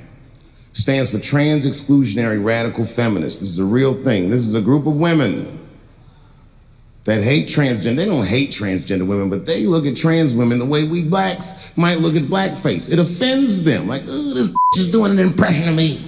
stands 0.73 1.11
for 1.11 1.19
Trans 1.19 1.65
Exclusionary 1.65 2.43
Radical 2.43 2.85
Feminists. 2.85 3.39
This 3.39 3.49
is 3.49 3.59
a 3.59 3.63
real 3.63 3.93
thing. 4.03 4.29
This 4.29 4.45
is 4.45 4.53
a 4.53 4.61
group 4.61 4.85
of 4.85 4.97
women 4.97 5.59
that 7.05 7.23
hate 7.23 7.47
transgender. 7.47 7.95
They 7.95 8.05
don't 8.05 8.25
hate 8.25 8.49
transgender 8.49 9.07
women, 9.07 9.29
but 9.29 9.45
they 9.45 9.65
look 9.65 9.85
at 9.85 9.95
trans 9.95 10.35
women 10.35 10.59
the 10.59 10.65
way 10.65 10.83
we 10.87 11.03
blacks 11.03 11.77
might 11.77 11.99
look 11.99 12.15
at 12.15 12.23
blackface. 12.23 12.91
It 12.91 12.99
offends 12.99 13.63
them. 13.63 13.87
Like, 13.87 14.01
oh, 14.07 14.33
this 14.33 14.53
is 14.77 14.91
doing 14.91 15.11
an 15.11 15.19
impression 15.19 15.69
of 15.69 15.75
me. 15.75 16.01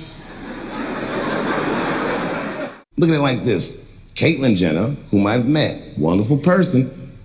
Look 2.97 3.09
at 3.09 3.15
it 3.15 3.21
like 3.21 3.43
this. 3.43 3.83
Caitlyn 4.15 4.55
Jenner, 4.55 4.95
whom 5.11 5.27
I've 5.27 5.47
met, 5.47 5.97
wonderful 5.97 6.37
person. 6.37 6.83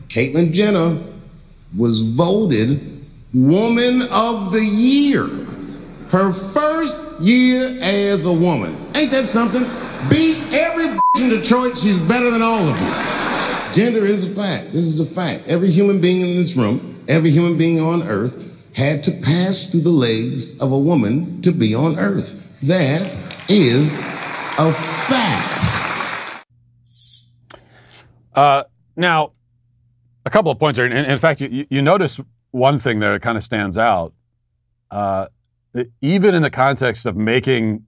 Caitlyn 0.08 0.52
Jenner 0.52 1.00
was 1.76 2.16
voted 2.16 3.04
Woman 3.32 4.02
of 4.10 4.52
the 4.52 4.64
Year 4.64 5.28
her 6.10 6.32
first 6.32 7.20
year 7.20 7.78
as 7.80 8.24
a 8.24 8.32
woman. 8.32 8.76
Ain't 8.96 9.12
that 9.12 9.26
something? 9.26 9.62
Beat 10.08 10.38
every 10.52 10.98
in 11.16 11.28
Detroit. 11.28 11.78
She's 11.78 11.98
better 11.98 12.30
than 12.30 12.42
all 12.42 12.66
of 12.66 12.80
you. 12.80 13.72
Gender 13.72 14.04
is 14.04 14.24
a 14.24 14.30
fact. 14.30 14.72
This 14.72 14.86
is 14.86 14.98
a 14.98 15.06
fact. 15.06 15.46
Every 15.46 15.70
human 15.70 16.00
being 16.00 16.22
in 16.22 16.34
this 16.34 16.56
room, 16.56 17.00
every 17.06 17.30
human 17.30 17.56
being 17.56 17.80
on 17.80 18.02
earth, 18.02 18.46
had 18.74 19.04
to 19.04 19.12
pass 19.12 19.66
through 19.66 19.82
the 19.82 19.90
legs 19.90 20.60
of 20.60 20.72
a 20.72 20.78
woman 20.78 21.40
to 21.42 21.52
be 21.52 21.74
on 21.74 21.98
earth. 21.98 22.58
That 22.62 23.14
is 23.48 23.98
a 24.58 24.72
fact. 24.72 25.59
Uh, 28.34 28.64
now, 28.96 29.32
a 30.24 30.30
couple 30.30 30.50
of 30.50 30.58
points 30.58 30.76
there. 30.76 30.86
In, 30.86 30.92
in 30.92 31.18
fact, 31.18 31.40
you, 31.40 31.66
you 31.70 31.82
notice 31.82 32.20
one 32.50 32.78
thing 32.78 33.00
there 33.00 33.12
that 33.12 33.22
kind 33.22 33.36
of 33.36 33.44
stands 33.44 33.78
out. 33.78 34.12
Uh, 34.90 35.26
even 36.00 36.34
in 36.34 36.42
the 36.42 36.50
context 36.50 37.06
of 37.06 37.16
making 37.16 37.86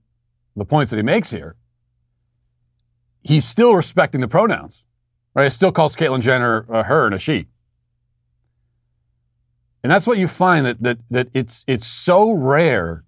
the 0.55 0.65
points 0.65 0.91
that 0.91 0.97
he 0.97 1.03
makes 1.03 1.31
here, 1.31 1.55
he's 3.23 3.45
still 3.45 3.75
respecting 3.75 4.21
the 4.21 4.27
pronouns, 4.27 4.85
right? 5.33 5.45
He 5.45 5.49
still 5.49 5.71
calls 5.71 5.95
Caitlyn 5.95 6.21
Jenner 6.21 6.65
a 6.69 6.83
her 6.83 7.05
and 7.05 7.15
a 7.15 7.19
she. 7.19 7.47
And 9.83 9.91
that's 9.91 10.07
what 10.07 10.17
you 10.17 10.29
find 10.29 10.65
that, 10.65 10.81
that, 10.81 10.97
that 11.09 11.27
it's, 11.33 11.65
it's 11.67 11.85
so 11.85 12.31
rare, 12.31 13.03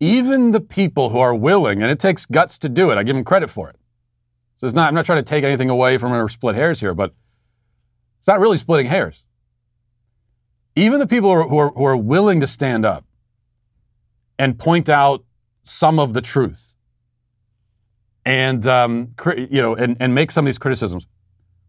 even 0.00 0.50
the 0.50 0.60
people 0.60 1.10
who 1.10 1.18
are 1.20 1.34
willing, 1.34 1.82
and 1.82 1.90
it 1.90 2.00
takes 2.00 2.26
guts 2.26 2.58
to 2.58 2.68
do 2.68 2.90
it, 2.90 2.98
I 2.98 3.04
give 3.04 3.14
them 3.14 3.24
credit 3.24 3.48
for 3.48 3.70
it. 3.70 3.76
So 4.64 4.68
it's 4.68 4.74
not, 4.74 4.88
I'm 4.88 4.94
not 4.94 5.04
trying 5.04 5.18
to 5.18 5.28
take 5.28 5.44
anything 5.44 5.68
away 5.68 5.98
from 5.98 6.14
or 6.14 6.26
split 6.26 6.54
hairs 6.54 6.80
here, 6.80 6.94
but 6.94 7.12
it's 8.18 8.26
not 8.26 8.40
really 8.40 8.56
splitting 8.56 8.86
hairs. 8.86 9.26
Even 10.74 11.00
the 11.00 11.06
people 11.06 11.28
who 11.28 11.38
are, 11.38 11.46
who 11.46 11.58
are, 11.58 11.70
who 11.72 11.84
are 11.84 11.96
willing 11.98 12.40
to 12.40 12.46
stand 12.46 12.86
up 12.86 13.04
and 14.38 14.58
point 14.58 14.88
out 14.88 15.22
some 15.64 15.98
of 15.98 16.14
the 16.14 16.22
truth 16.22 16.76
and, 18.24 18.66
um, 18.66 19.14
you 19.36 19.60
know, 19.60 19.74
and, 19.74 19.98
and 20.00 20.14
make 20.14 20.30
some 20.30 20.46
of 20.46 20.46
these 20.46 20.56
criticisms, 20.56 21.06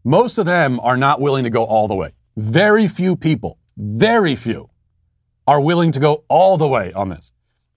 most 0.06 0.38
of 0.38 0.46
them 0.46 0.80
are 0.80 0.96
not 0.96 1.20
willing 1.20 1.44
to 1.44 1.50
go 1.50 1.66
all 1.66 1.90
the 1.90 1.96
way. 1.96 2.14
Very 2.38 2.88
few 2.88 3.18
people, 3.18 3.60
very 3.76 4.38
few, 4.38 4.70
are 5.46 5.60
willing 5.60 5.92
to 5.92 6.00
go 6.00 6.24
all 6.30 6.56
the 6.56 6.68
way 6.70 6.94
on 6.94 7.10
this 7.10 7.34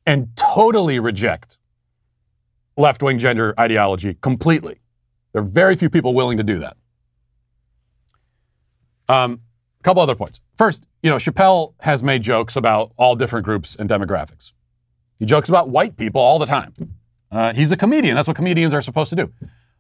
and 0.07 0.29
totally 0.37 1.01
reject 1.01 1.59
left 2.77 3.03
wing 3.03 3.19
gender 3.19 3.53
ideology 3.59 4.15
completely. 4.15 4.79
There 5.33 5.43
are 5.43 5.47
very 5.47 5.77
few 5.77 5.91
people 5.91 6.15
willing 6.15 6.39
to 6.39 6.43
do 6.43 6.59
that. 6.59 6.77
Um, 9.09 9.41
a 9.81 9.83
couple 9.83 10.03
other 10.03 10.15
points. 10.15 10.41
First, 10.57 10.87
you 11.03 11.11
know, 11.11 11.17
Chappelle 11.17 11.75
has 11.81 12.03
made 12.03 12.23
jokes 12.23 12.57
about 12.57 12.93
all 12.97 13.15
different 13.15 13.45
groups 13.45 13.77
and 13.77 13.89
demographics. 13.89 14.53
He 15.19 15.27
jokes 15.27 15.49
about 15.49 15.69
white 15.69 15.97
people 15.97 16.21
all 16.21 16.39
the 16.39 16.47
time. 16.47 16.75
Uh, 17.31 17.53
he's 17.53 17.73
a 17.73 17.77
comedian. 17.77 18.15
That's 18.15 18.29
what 18.29 18.37
comedians 18.37 18.73
are 18.75 18.83
supposed 18.83 19.11
to 19.11 19.17
do. 19.17 19.33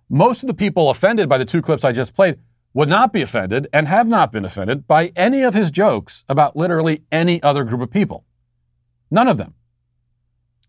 Most 0.08 0.42
of 0.42 0.46
the 0.46 0.54
people 0.54 0.90
offended 0.90 1.28
by 1.28 1.38
the 1.38 1.44
two 1.44 1.62
clips 1.62 1.84
I 1.84 1.92
just 1.92 2.14
played 2.14 2.38
would 2.74 2.88
not 2.88 3.12
be 3.12 3.22
offended 3.22 3.68
and 3.72 3.88
have 3.88 4.08
not 4.08 4.30
been 4.32 4.44
offended 4.44 4.86
by 4.86 5.12
any 5.16 5.42
of 5.42 5.54
his 5.54 5.70
jokes 5.70 6.24
about 6.28 6.56
literally 6.56 7.02
any 7.10 7.42
other 7.42 7.64
group 7.64 7.80
of 7.80 7.90
people. 7.90 8.24
None 9.10 9.28
of 9.28 9.36
them. 9.36 9.54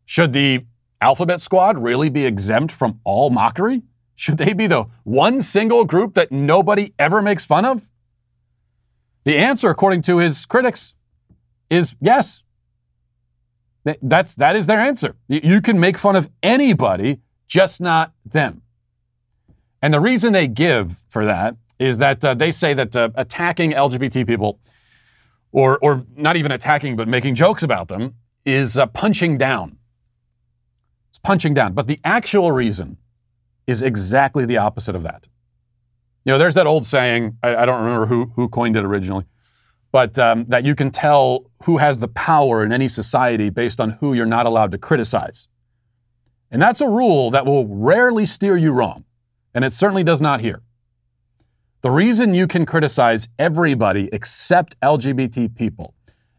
Should 0.05 0.33
the 0.33 0.65
Alphabet 1.01 1.41
Squad 1.41 1.77
really 1.77 2.09
be 2.09 2.25
exempt 2.25 2.74
from 2.74 3.00
all 3.03 3.29
mockery? 3.29 3.83
Should 4.19 4.38
they 4.38 4.51
be 4.51 4.67
the 4.67 4.85
one 5.05 5.41
single 5.41 5.85
group 5.85 6.13
that 6.15 6.29
nobody 6.29 6.93
ever 6.99 7.21
makes 7.21 7.45
fun 7.45 7.63
of? 7.63 7.89
The 9.23 9.38
answer, 9.38 9.69
according 9.69 10.01
to 10.03 10.17
his 10.17 10.45
critics, 10.45 10.93
is 11.69 11.95
yes. 12.01 12.43
That's, 14.01 14.35
that 14.35 14.57
is 14.57 14.67
their 14.67 14.81
answer. 14.81 15.15
You 15.29 15.61
can 15.61 15.79
make 15.79 15.97
fun 15.97 16.17
of 16.17 16.29
anybody, 16.43 17.21
just 17.47 17.79
not 17.79 18.11
them. 18.25 18.61
And 19.81 19.93
the 19.93 20.01
reason 20.01 20.33
they 20.33 20.49
give 20.49 21.01
for 21.09 21.23
that 21.23 21.55
is 21.79 21.99
that 21.99 22.25
uh, 22.25 22.33
they 22.33 22.51
say 22.51 22.73
that 22.73 22.93
uh, 22.97 23.11
attacking 23.15 23.71
LGBT 23.71 24.27
people, 24.27 24.59
or, 25.53 25.79
or 25.81 26.05
not 26.17 26.35
even 26.35 26.51
attacking, 26.51 26.97
but 26.97 27.07
making 27.07 27.35
jokes 27.35 27.63
about 27.63 27.88
them, 27.88 28.15
is 28.43 28.77
uh, 28.77 28.85
punching 28.88 29.38
down. 29.38 29.77
It's 31.07 31.19
punching 31.19 31.53
down. 31.53 31.71
But 31.71 31.88
the 31.88 32.01
actual 32.03 32.51
reason 32.51 32.97
is 33.69 33.81
exactly 33.81 34.45
the 34.45 34.57
opposite 34.57 34.95
of 34.95 35.03
that. 35.03 35.27
You 36.25 36.33
know, 36.33 36.38
there's 36.38 36.55
that 36.55 36.67
old 36.67 36.85
saying, 36.85 37.38
I, 37.43 37.55
I 37.55 37.65
don't 37.65 37.81
remember 37.83 38.05
who, 38.07 38.31
who 38.35 38.49
coined 38.49 38.75
it 38.75 38.83
originally, 38.83 39.25
but 39.91 40.17
um, 40.19 40.45
that 40.45 40.65
you 40.65 40.75
can 40.75 40.91
tell 40.91 41.49
who 41.63 41.77
has 41.77 41.99
the 41.99 42.07
power 42.07 42.63
in 42.63 42.71
any 42.71 42.88
society 42.88 43.49
based 43.49 43.79
on 43.79 43.91
who 43.91 44.13
you're 44.13 44.25
not 44.25 44.45
allowed 44.45 44.71
to 44.71 44.77
criticize. 44.77 45.47
And 46.51 46.61
that's 46.61 46.81
a 46.81 46.88
rule 46.88 47.31
that 47.31 47.45
will 47.45 47.67
rarely 47.67 48.25
steer 48.25 48.57
you 48.57 48.71
wrong. 48.71 49.05
And 49.53 49.63
it 49.63 49.71
certainly 49.71 50.03
does 50.03 50.21
not 50.21 50.41
here. 50.41 50.61
The 51.81 51.91
reason 51.91 52.33
you 52.33 52.47
can 52.47 52.65
criticize 52.65 53.29
everybody 53.38 54.09
except 54.11 54.79
LGBT 54.81 55.55
people 55.55 55.93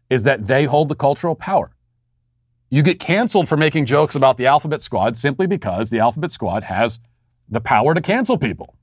is 0.09 0.23
that 0.23 0.47
they 0.47 0.65
hold 0.65 0.89
the 0.89 0.95
cultural 0.95 1.35
power. 1.35 1.71
You 2.69 2.83
get 2.83 2.99
canceled 2.99 3.49
for 3.49 3.57
making 3.57 3.85
jokes 3.85 4.15
about 4.15 4.37
the 4.37 4.45
Alphabet 4.45 4.81
Squad 4.81 5.17
simply 5.17 5.47
because 5.47 5.89
the 5.89 5.99
Alphabet 5.99 6.31
Squad 6.31 6.63
has 6.63 6.99
the 7.51 7.61
power 7.61 7.93
to 7.93 8.01
cancel 8.01 8.37
people. 8.37 8.75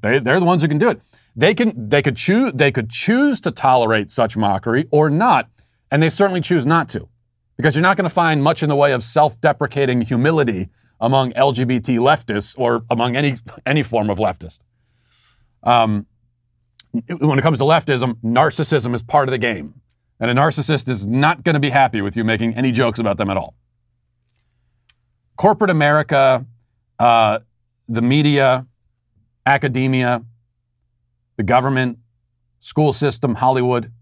They, 0.00 0.18
they're 0.18 0.40
the 0.40 0.46
ones 0.46 0.62
who 0.62 0.68
can 0.68 0.78
do 0.78 0.88
it. 0.88 1.00
They 1.36 1.54
can 1.54 1.88
they 1.88 2.02
could 2.02 2.16
choose 2.16 2.52
they 2.52 2.72
could 2.72 2.90
choose 2.90 3.40
to 3.42 3.50
tolerate 3.50 4.10
such 4.10 4.36
mockery 4.36 4.86
or 4.90 5.08
not, 5.08 5.48
and 5.90 6.02
they 6.02 6.10
certainly 6.10 6.40
choose 6.40 6.66
not 6.66 6.88
to. 6.90 7.08
Because 7.56 7.76
you're 7.76 7.82
not 7.82 7.96
going 7.96 8.08
to 8.08 8.14
find 8.14 8.42
much 8.42 8.62
in 8.62 8.68
the 8.68 8.76
way 8.76 8.92
of 8.92 9.04
self-deprecating 9.04 10.02
humility 10.02 10.68
among 11.00 11.32
LGBT 11.32 11.98
leftists 11.98 12.54
or 12.58 12.84
among 12.90 13.16
any 13.16 13.36
any 13.64 13.82
form 13.82 14.10
of 14.10 14.18
leftist. 14.18 14.60
Um, 15.62 16.06
when 16.92 17.38
it 17.38 17.42
comes 17.42 17.58
to 17.58 17.64
leftism, 17.64 18.14
narcissism 18.22 18.94
is 18.94 19.02
part 19.02 19.28
of 19.28 19.32
the 19.32 19.38
game. 19.38 19.80
And 20.20 20.30
a 20.30 20.34
narcissist 20.34 20.88
is 20.88 21.06
not 21.06 21.42
going 21.42 21.54
to 21.54 21.60
be 21.60 21.70
happy 21.70 22.00
with 22.00 22.16
you 22.16 22.22
making 22.22 22.54
any 22.54 22.70
jokes 22.70 22.98
about 22.98 23.16
them 23.16 23.30
at 23.30 23.36
all. 23.36 23.54
Corporate 25.36 25.70
America, 25.70 26.46
uh, 26.98 27.40
the 27.88 28.02
media, 28.02 28.66
academia, 29.46 30.24
the 31.36 31.42
government, 31.42 31.98
school 32.60 32.92
system, 32.92 33.34
Hollywood, 33.34 33.92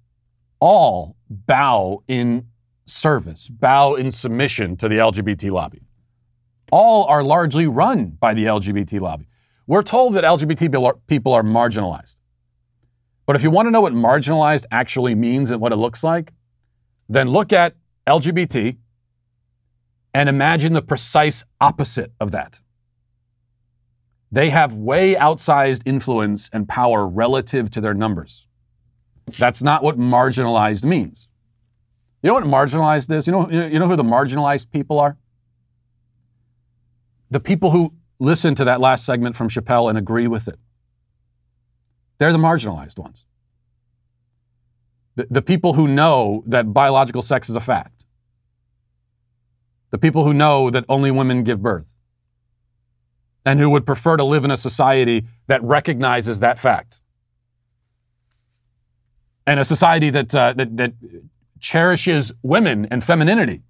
all 0.61 1.17
bow 1.29 2.03
in 2.07 2.47
service, 2.87 3.49
bow 3.49 3.95
in 3.95 4.13
submission 4.13 4.77
to 4.77 4.89
the 4.89 4.97
LGBT 4.97 5.51
lobby. 5.51 5.83
All 6.71 7.05
are 7.05 7.23
largely 7.23 7.67
run 7.67 8.11
by 8.11 8.35
the 8.35 8.45
LGBT 8.45 9.01
lobby. 9.01 9.29
We're 9.67 9.83
told 9.83 10.15
that 10.15 10.25
LGBT 10.25 11.01
people 11.07 11.33
are 11.33 11.43
marginalized. 11.43 12.17
But 13.27 13.37
if 13.37 13.43
you 13.43 13.51
want 13.51 13.67
to 13.67 13.71
know 13.71 13.81
what 13.81 13.93
marginalized 13.93 14.67
actually 14.71 15.15
means 15.15 15.51
and 15.51 15.61
what 15.61 15.73
it 15.73 15.77
looks 15.77 16.03
like, 16.03 16.33
then 17.09 17.29
look 17.29 17.53
at 17.53 17.77
LGBT 18.07 18.77
and 20.13 20.29
imagine 20.29 20.73
the 20.73 20.83
precise 20.83 21.45
opposite 21.61 22.13
of 22.21 22.33
that. 22.33 22.61
They 24.33 24.51
have 24.51 24.75
way 24.75 25.15
outsized 25.15 25.83
influence 25.87 26.49
and 26.53 26.69
power 26.69 27.07
relative 27.07 27.71
to 27.71 27.81
their 27.81 27.95
numbers. 27.95 28.47
That's 29.39 29.63
not 29.63 29.83
what 29.83 29.99
marginalized 29.99 30.85
means. 30.85 31.29
You 32.23 32.29
know 32.29 32.35
what 32.35 32.45
marginalized 32.45 33.11
is? 33.11 33.27
You 33.27 33.33
know, 33.33 33.51
you 33.51 33.79
know 33.79 33.89
who 33.89 33.97
the 33.97 34.05
marginalized 34.05 34.71
people 34.71 35.01
are? 35.01 35.17
The 37.31 37.41
people 37.41 37.71
who 37.71 37.95
listen 38.19 38.55
to 38.57 38.65
that 38.65 38.81
last 38.81 39.05
segment 39.05 39.37
from 39.37 39.49
Chappelle 39.49 39.89
and 39.89 39.99
agree 39.99 40.27
with 40.27 40.47
it. 40.47 40.59
They're 42.19 42.33
the 42.33 42.39
marginalized 42.39 42.99
ones. 42.99 43.25
The, 45.17 45.27
the 45.31 45.43
people 45.43 45.73
who 45.73 45.89
know 45.89 46.45
that 46.47 46.73
biological 46.73 47.23
sex 47.23 47.49
is 47.49 47.57
a 47.57 47.61
fact. 47.61 48.05
The 49.91 49.99
people 49.99 50.25
who 50.25 50.35
know 50.35 50.71
that 50.71 50.85
only 50.89 51.11
women 51.11 51.43
give 51.43 51.63
birth. 51.63 51.97
And 53.45 53.59
who 53.59 53.71
would 53.71 53.87
prefer 53.87 54.17
to 54.17 54.25
live 54.25 54.45
in 54.45 54.51
a 54.51 54.57
society 54.57 55.25
that 55.47 55.63
recognizes 55.63 56.41
that 56.41 56.59
fact. 56.59 57.01
And 59.47 59.59
a 59.59 59.65
society 59.65 60.11
that, 60.11 60.35
uh, 60.35 60.53
that, 60.53 60.77
that 60.77 60.93
cherishes 61.59 62.33
women 62.43 62.87
and 62.91 63.03
femininity 63.03 63.63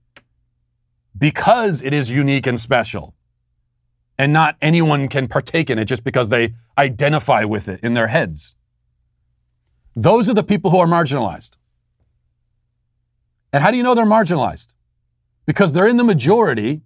because 1.17 1.83
it 1.83 1.95
is 1.95 2.11
unique 2.11 2.47
and 2.47 2.59
special 2.59 3.15
and 4.19 4.35
not 4.35 4.57
anyone 4.61 5.09
can 5.09 5.27
partake 5.29 5.71
in 5.71 5.79
it 5.79 5.87
just 5.87 6.05
because 6.05 6.29
they 6.29 6.53
identify 6.77 7.45
with 7.45 7.69
it 7.69 7.81
in 7.83 7.95
their 7.95 8.09
heads. 8.09 8.55
Those 9.97 10.29
are 10.29 10.35
the 10.35 10.43
people 10.43 10.71
who 10.71 10.79
are 10.79 10.87
marginalized. 10.87 11.57
And 13.53 13.63
how 13.63 13.71
do 13.71 13.77
you 13.77 13.83
know 13.83 13.95
they're 13.95 14.05
marginalized? 14.05 14.75
Because 15.47 15.73
they're 15.73 15.89
in 15.89 15.97
the 15.97 16.05
majority, 16.05 16.83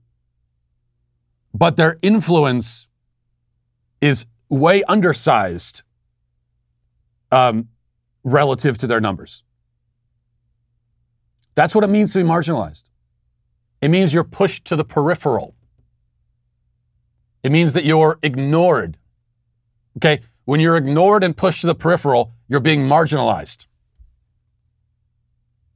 but 1.55 1.77
their 1.77 1.99
influence 2.03 2.89
is 4.01 4.27
way 4.49 4.83
undersized 4.89 5.83
um, 7.31 7.69
relative 8.25 8.77
to 8.79 8.87
their 8.87 9.01
numbers. 9.01 9.45
That's 11.55 11.75
what 11.75 11.85
it 11.85 11.91
means 11.91 12.13
to 12.13 12.23
be 12.23 12.29
marginalized. 12.29 12.85
It 13.81 13.91
means 13.91 14.13
you're 14.13 14.25
pushed 14.25 14.65
to 14.67 14.77
the 14.77 14.85
peripheral. 14.85 15.55
It 17.43 17.53
means 17.53 17.75
that 17.75 17.85
you're 17.85 18.19
ignored. 18.23 18.99
Okay? 19.99 20.21
When 20.47 20.59
you're 20.59 20.77
ignored 20.77 21.23
and 21.23 21.37
pushed 21.37 21.61
to 21.61 21.67
the 21.67 21.75
peripheral, 21.75 22.33
you're 22.49 22.61
being 22.61 22.81
marginalized. 22.81 23.67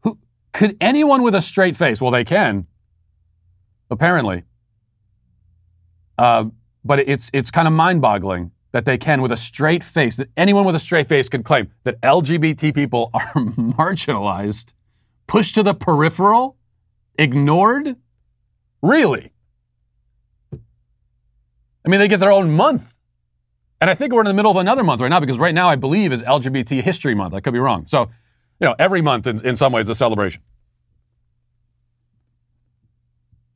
Who, 0.03 0.19
could 0.53 0.77
anyone 0.81 1.23
with 1.23 1.35
a 1.35 1.43
straight 1.43 1.77
face, 1.77 2.01
well, 2.01 2.11
they 2.11 2.25
can, 2.25 2.67
apparently, 3.91 4.45
uh, 6.19 6.45
but 6.85 7.01
it's, 7.01 7.31
it's 7.33 7.51
kind 7.51 7.67
of 7.67 7.75
mind 7.75 8.03
boggling 8.03 8.53
that 8.73 8.85
they 8.85 8.99
can, 8.99 9.23
with 9.23 9.33
a 9.33 9.37
straight 9.37 9.83
face, 9.83 10.17
that 10.17 10.29
anyone 10.37 10.65
with 10.65 10.75
a 10.75 10.81
straight 10.81 11.07
face 11.07 11.29
could 11.29 11.45
claim 11.45 11.71
that 11.85 12.01
LGBT 12.03 12.75
people 12.75 13.11
are 13.15 13.33
marginalized, 13.35 14.75
pushed 15.27 15.55
to 15.55 15.63
the 15.63 15.75
peripheral, 15.75 16.57
ignored? 17.19 17.97
Really? 18.83 19.33
I 20.53 21.89
mean, 21.89 22.01
they 22.01 22.09
get 22.09 22.21
their 22.21 22.33
own 22.33 22.51
month. 22.51 22.97
And 23.81 23.89
I 23.89 23.95
think 23.95 24.13
we're 24.13 24.21
in 24.21 24.27
the 24.27 24.35
middle 24.35 24.51
of 24.51 24.57
another 24.57 24.83
month 24.83 25.01
right 25.01 25.09
now 25.09 25.21
because 25.21 25.39
right 25.39 25.55
now 25.55 25.69
I 25.69 25.77
believe 25.77 26.13
is 26.13 26.23
LGBT 26.25 26.83
History 26.83 27.15
Month. 27.15 27.33
I 27.33 27.41
could 27.41 27.53
be 27.53 27.61
wrong. 27.61 27.87
So, 27.87 28.11
you 28.61 28.67
know, 28.67 28.75
every 28.79 29.01
month 29.01 29.27
in, 29.27 29.45
in 29.47 29.57
some 29.57 29.73
ways 29.73 29.87
is 29.87 29.91
a 29.91 29.95
celebration. 29.95 30.43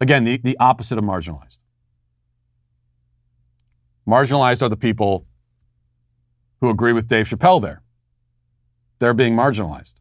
Again, 0.01 0.25
the, 0.25 0.37
the 0.37 0.57
opposite 0.59 0.97
of 0.97 1.05
marginalized. 1.05 1.59
Marginalized 4.07 4.63
are 4.63 4.69
the 4.69 4.77
people 4.77 5.27
who 6.61 6.71
agree 6.71 6.93
with 6.93 7.07
Dave 7.09 7.27
Chappelle 7.27 7.61
there. 7.61 7.83
They're 8.99 9.15
being 9.15 9.35
marginalized. 9.35 9.97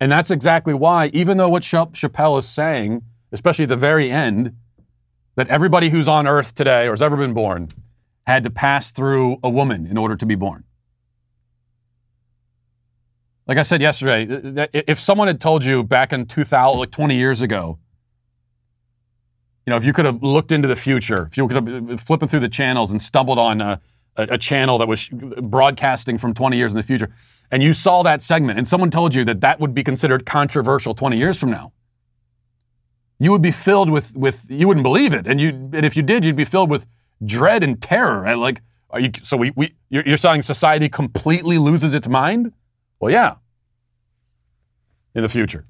And 0.00 0.10
that's 0.12 0.30
exactly 0.30 0.74
why, 0.74 1.10
even 1.12 1.36
though 1.36 1.48
what 1.48 1.62
Chappelle 1.62 2.38
is 2.38 2.48
saying, 2.48 3.02
especially 3.32 3.64
at 3.64 3.68
the 3.68 3.76
very 3.76 4.10
end, 4.10 4.54
that 5.34 5.48
everybody 5.48 5.88
who's 5.90 6.08
on 6.08 6.26
earth 6.26 6.54
today 6.54 6.86
or 6.86 6.90
has 6.90 7.02
ever 7.02 7.16
been 7.16 7.34
born 7.34 7.68
had 8.26 8.44
to 8.44 8.50
pass 8.50 8.90
through 8.90 9.38
a 9.42 9.50
woman 9.50 9.86
in 9.86 9.96
order 9.96 10.16
to 10.16 10.26
be 10.26 10.34
born. 10.34 10.64
Like 13.46 13.56
I 13.56 13.62
said 13.62 13.80
yesterday, 13.80 14.26
if 14.72 15.00
someone 15.00 15.26
had 15.26 15.40
told 15.40 15.64
you 15.64 15.82
back 15.82 16.12
in 16.12 16.26
2000, 16.26 16.78
like 16.78 16.90
20 16.90 17.16
years 17.16 17.40
ago, 17.40 17.78
you 19.68 19.70
know, 19.70 19.76
if 19.76 19.84
you 19.84 19.92
could 19.92 20.06
have 20.06 20.22
looked 20.22 20.50
into 20.50 20.66
the 20.66 20.76
future, 20.76 21.28
if 21.30 21.36
you 21.36 21.46
could 21.46 21.56
have 21.56 21.64
been 21.66 21.98
flipping 21.98 22.26
through 22.26 22.40
the 22.40 22.48
channels 22.48 22.90
and 22.90 23.02
stumbled 23.02 23.38
on 23.38 23.60
a, 23.60 23.78
a, 24.16 24.22
a, 24.30 24.38
channel 24.38 24.78
that 24.78 24.88
was 24.88 25.10
uh, 25.12 25.42
broadcasting 25.42 26.16
from 26.16 26.32
20 26.32 26.56
years 26.56 26.72
in 26.72 26.78
the 26.78 26.82
future, 26.82 27.10
and 27.50 27.62
you 27.62 27.74
saw 27.74 28.02
that 28.02 28.22
segment, 28.22 28.56
and 28.58 28.66
someone 28.66 28.90
told 28.90 29.14
you 29.14 29.26
that 29.26 29.42
that 29.42 29.60
would 29.60 29.74
be 29.74 29.84
considered 29.84 30.24
controversial 30.24 30.94
20 30.94 31.18
years 31.18 31.36
from 31.36 31.50
now, 31.50 31.70
you 33.18 33.30
would 33.30 33.42
be 33.42 33.50
filled 33.50 33.90
with 33.90 34.16
with 34.16 34.46
you 34.48 34.66
wouldn't 34.66 34.84
believe 34.84 35.12
it, 35.12 35.26
and 35.26 35.38
you 35.38 35.50
and 35.50 35.84
if 35.84 35.98
you 35.98 36.02
did, 36.02 36.24
you'd 36.24 36.34
be 36.34 36.46
filled 36.46 36.70
with 36.70 36.86
dread 37.22 37.62
and 37.62 37.82
terror. 37.82 38.26
And 38.26 38.40
like, 38.40 38.62
are 38.88 39.00
you? 39.00 39.10
So 39.22 39.36
we 39.36 39.52
we 39.54 39.74
you're, 39.90 40.04
you're 40.06 40.16
saying 40.16 40.42
society 40.44 40.88
completely 40.88 41.58
loses 41.58 41.92
its 41.92 42.08
mind? 42.08 42.54
Well, 43.00 43.12
yeah, 43.12 43.34
in 45.14 45.20
the 45.20 45.28
future. 45.28 45.66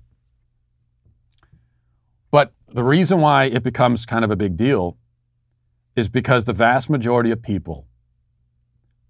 The 2.71 2.85
reason 2.85 3.21
why 3.21 3.45
it 3.45 3.63
becomes 3.63 4.05
kind 4.05 4.25
of 4.25 4.31
a 4.31 4.37
big 4.37 4.57
deal 4.57 4.99
is 5.97 6.09
because 6.09 6.45
the 6.45 6.53
vast 6.53 6.91
majority 6.91 7.31
of 7.31 7.43
people 7.43 7.87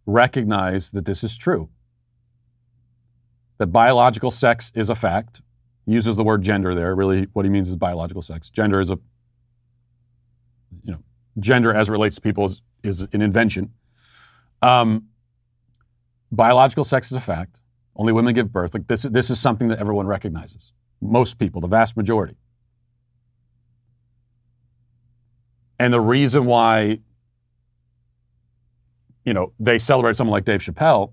recognize 0.07 0.93
that 0.93 1.05
this 1.05 1.25
is 1.25 1.37
true. 1.37 1.69
That 3.59 3.69
biological 3.69 4.31
sex 4.31 4.71
is 4.75 4.88
a 4.88 4.95
fact. 4.95 5.43
He 5.85 5.93
uses 5.93 6.17
the 6.17 6.25
word 6.25 6.43
gender 6.43 6.75
there. 6.75 6.95
Really, 6.95 7.25
what 7.33 7.45
he 7.45 7.50
means 7.50 7.69
is 7.69 7.77
biological 7.77 8.23
sex. 8.23 8.49
Gender 8.49 8.81
is 8.81 8.91
a, 8.91 8.99
you 10.85 10.93
know, 10.93 11.03
gender 11.38 11.75
as 11.75 11.88
it 11.88 11.93
relates 11.93 12.15
to 12.17 12.23
people 12.23 12.45
is, 12.45 12.62
is 12.85 13.09
an 13.12 13.21
invention. 13.21 13.73
Um, 14.62 15.09
biological 16.31 16.85
sex 16.85 17.11
is 17.11 17.17
a 17.17 17.21
fact. 17.21 17.61
Only 17.97 18.12
women 18.12 18.35
give 18.35 18.53
birth. 18.53 18.73
Like 18.73 18.87
this, 18.87 19.03
this 19.03 19.31
is 19.31 19.41
something 19.41 19.69
that 19.69 19.81
everyone 19.81 20.07
recognizes. 20.07 20.73
Most 21.00 21.38
people, 21.38 21.61
the 21.61 21.69
vast 21.69 21.97
majority. 21.97 22.37
And 25.78 25.92
the 25.92 26.00
reason 26.00 26.44
why, 26.44 27.00
you 29.25 29.32
know, 29.32 29.52
they 29.61 29.78
celebrate 29.78 30.16
someone 30.16 30.32
like 30.32 30.44
Dave 30.44 30.61
Chappelle 30.61 31.12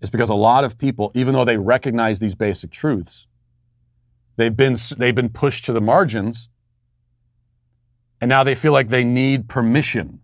is 0.00 0.10
because 0.10 0.30
a 0.30 0.34
lot 0.34 0.64
of 0.64 0.78
people, 0.78 1.10
even 1.14 1.34
though 1.34 1.44
they 1.44 1.58
recognize 1.58 2.20
these 2.20 2.34
basic 2.34 2.70
truths, 2.70 3.26
they've 4.36 4.56
been 4.56 4.76
they've 4.96 5.14
been 5.14 5.28
pushed 5.28 5.64
to 5.66 5.72
the 5.72 5.80
margins, 5.80 6.48
and 8.20 8.28
now 8.28 8.44
they 8.44 8.54
feel 8.54 8.72
like 8.72 8.88
they 8.88 9.04
need 9.04 9.48
permission. 9.48 10.20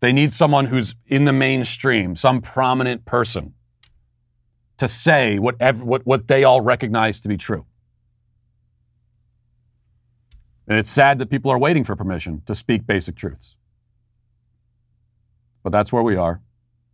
They 0.00 0.12
need 0.12 0.32
someone 0.32 0.66
who's 0.66 0.96
in 1.06 1.24
the 1.24 1.32
mainstream, 1.32 2.16
some 2.16 2.40
prominent 2.40 3.04
person, 3.04 3.54
to 4.78 4.88
say 4.88 5.38
whatever, 5.38 5.84
what, 5.84 6.04
what 6.04 6.26
they 6.26 6.42
all 6.42 6.60
recognize 6.60 7.20
to 7.20 7.28
be 7.28 7.36
true. 7.36 7.66
And 10.68 10.78
it's 10.78 10.90
sad 10.90 11.18
that 11.18 11.30
people 11.30 11.50
are 11.50 11.58
waiting 11.58 11.84
for 11.84 11.96
permission 11.96 12.42
to 12.46 12.54
speak 12.54 12.86
basic 12.86 13.16
truths. 13.16 13.56
But 15.62 15.70
that's 15.70 15.92
where 15.92 16.02
we 16.02 16.16
are, 16.16 16.40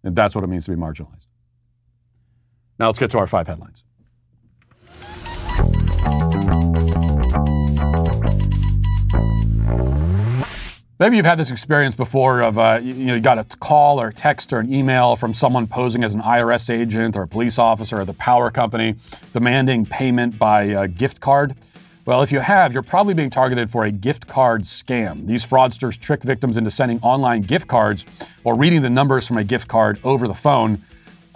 and 0.03 0.15
that's 0.17 0.35
what 0.35 0.45
it 0.45 0.49
means 0.49 0.65
to 0.67 0.71
be 0.71 0.77
marginalized. 0.77 1.27
Now 2.79 2.87
let's 2.87 2.99
get 2.99 3.11
to 3.13 3.19
our 3.19 3.27
five 3.27 3.47
headlines. 3.47 3.85
Maybe 11.01 11.17
you've 11.17 11.27
had 11.27 11.39
this 11.39 11.53
experience 11.53 11.95
before 11.95 12.43
of 12.43 12.59
uh, 12.59 12.81
you, 12.83 12.93
you, 12.93 13.05
know 13.07 13.15
you 13.15 13.21
got 13.21 13.39
a 13.39 13.45
call 13.59 14.01
or 14.01 14.09
a 14.09 14.13
text 14.13 14.53
or 14.53 14.59
an 14.59 14.73
email 14.73 15.15
from 15.15 15.33
someone 15.33 15.69
posing 15.69 16.03
as 16.03 16.13
an 16.13 16.21
IRS 16.21 16.71
agent 16.71 17.17
or 17.17 17.23
a 17.23 17.29
police 17.29 17.57
officer 17.57 18.01
or 18.01 18.05
the 18.05 18.15
power 18.15 18.51
company 18.51 18.97
demanding 19.33 19.87
payment 19.87 20.41
by 20.41 20.65
a 20.65 20.89
gift 20.89 21.21
card. 21.21 21.55
Well, 22.09 22.23
if 22.23 22.33
you 22.33 22.39
have, 22.39 22.73
you're 22.73 22.83
probably 22.83 23.13
being 23.13 23.29
targeted 23.29 23.71
for 23.71 23.85
a 23.85 23.91
gift 23.91 24.27
card 24.27 24.63
scam. 24.63 25.27
These 25.27 25.45
fraudsters 25.45 26.01
trick 26.01 26.23
victims 26.23 26.57
into 26.57 26.71
sending 26.71 26.99
online 27.03 27.43
gift 27.43 27.69
cards 27.69 28.07
or 28.45 28.57
reading 28.57 28.81
the 28.81 28.89
numbers 28.89 29.29
from 29.29 29.37
a 29.37 29.45
gift 29.45 29.69
card 29.69 30.01
over 30.05 30.27
the 30.27 30.33
phone. 30.33 30.83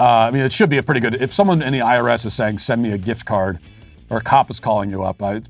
Uh, 0.00 0.04
I 0.06 0.30
mean, 0.30 0.42
it 0.42 0.50
should 0.50 0.70
be 0.70 0.78
a 0.78 0.82
pretty 0.82 1.00
good. 1.02 1.20
If 1.20 1.30
someone 1.30 1.60
in 1.60 1.74
the 1.74 1.80
IRS 1.80 2.24
is 2.24 2.32
saying, 2.32 2.56
"Send 2.56 2.82
me 2.82 2.92
a 2.92 2.96
gift 2.96 3.26
card," 3.26 3.58
or 4.08 4.16
a 4.16 4.22
cop 4.22 4.50
is 4.50 4.60
calling 4.60 4.88
you 4.88 5.02
up, 5.02 5.20
it 5.20 5.46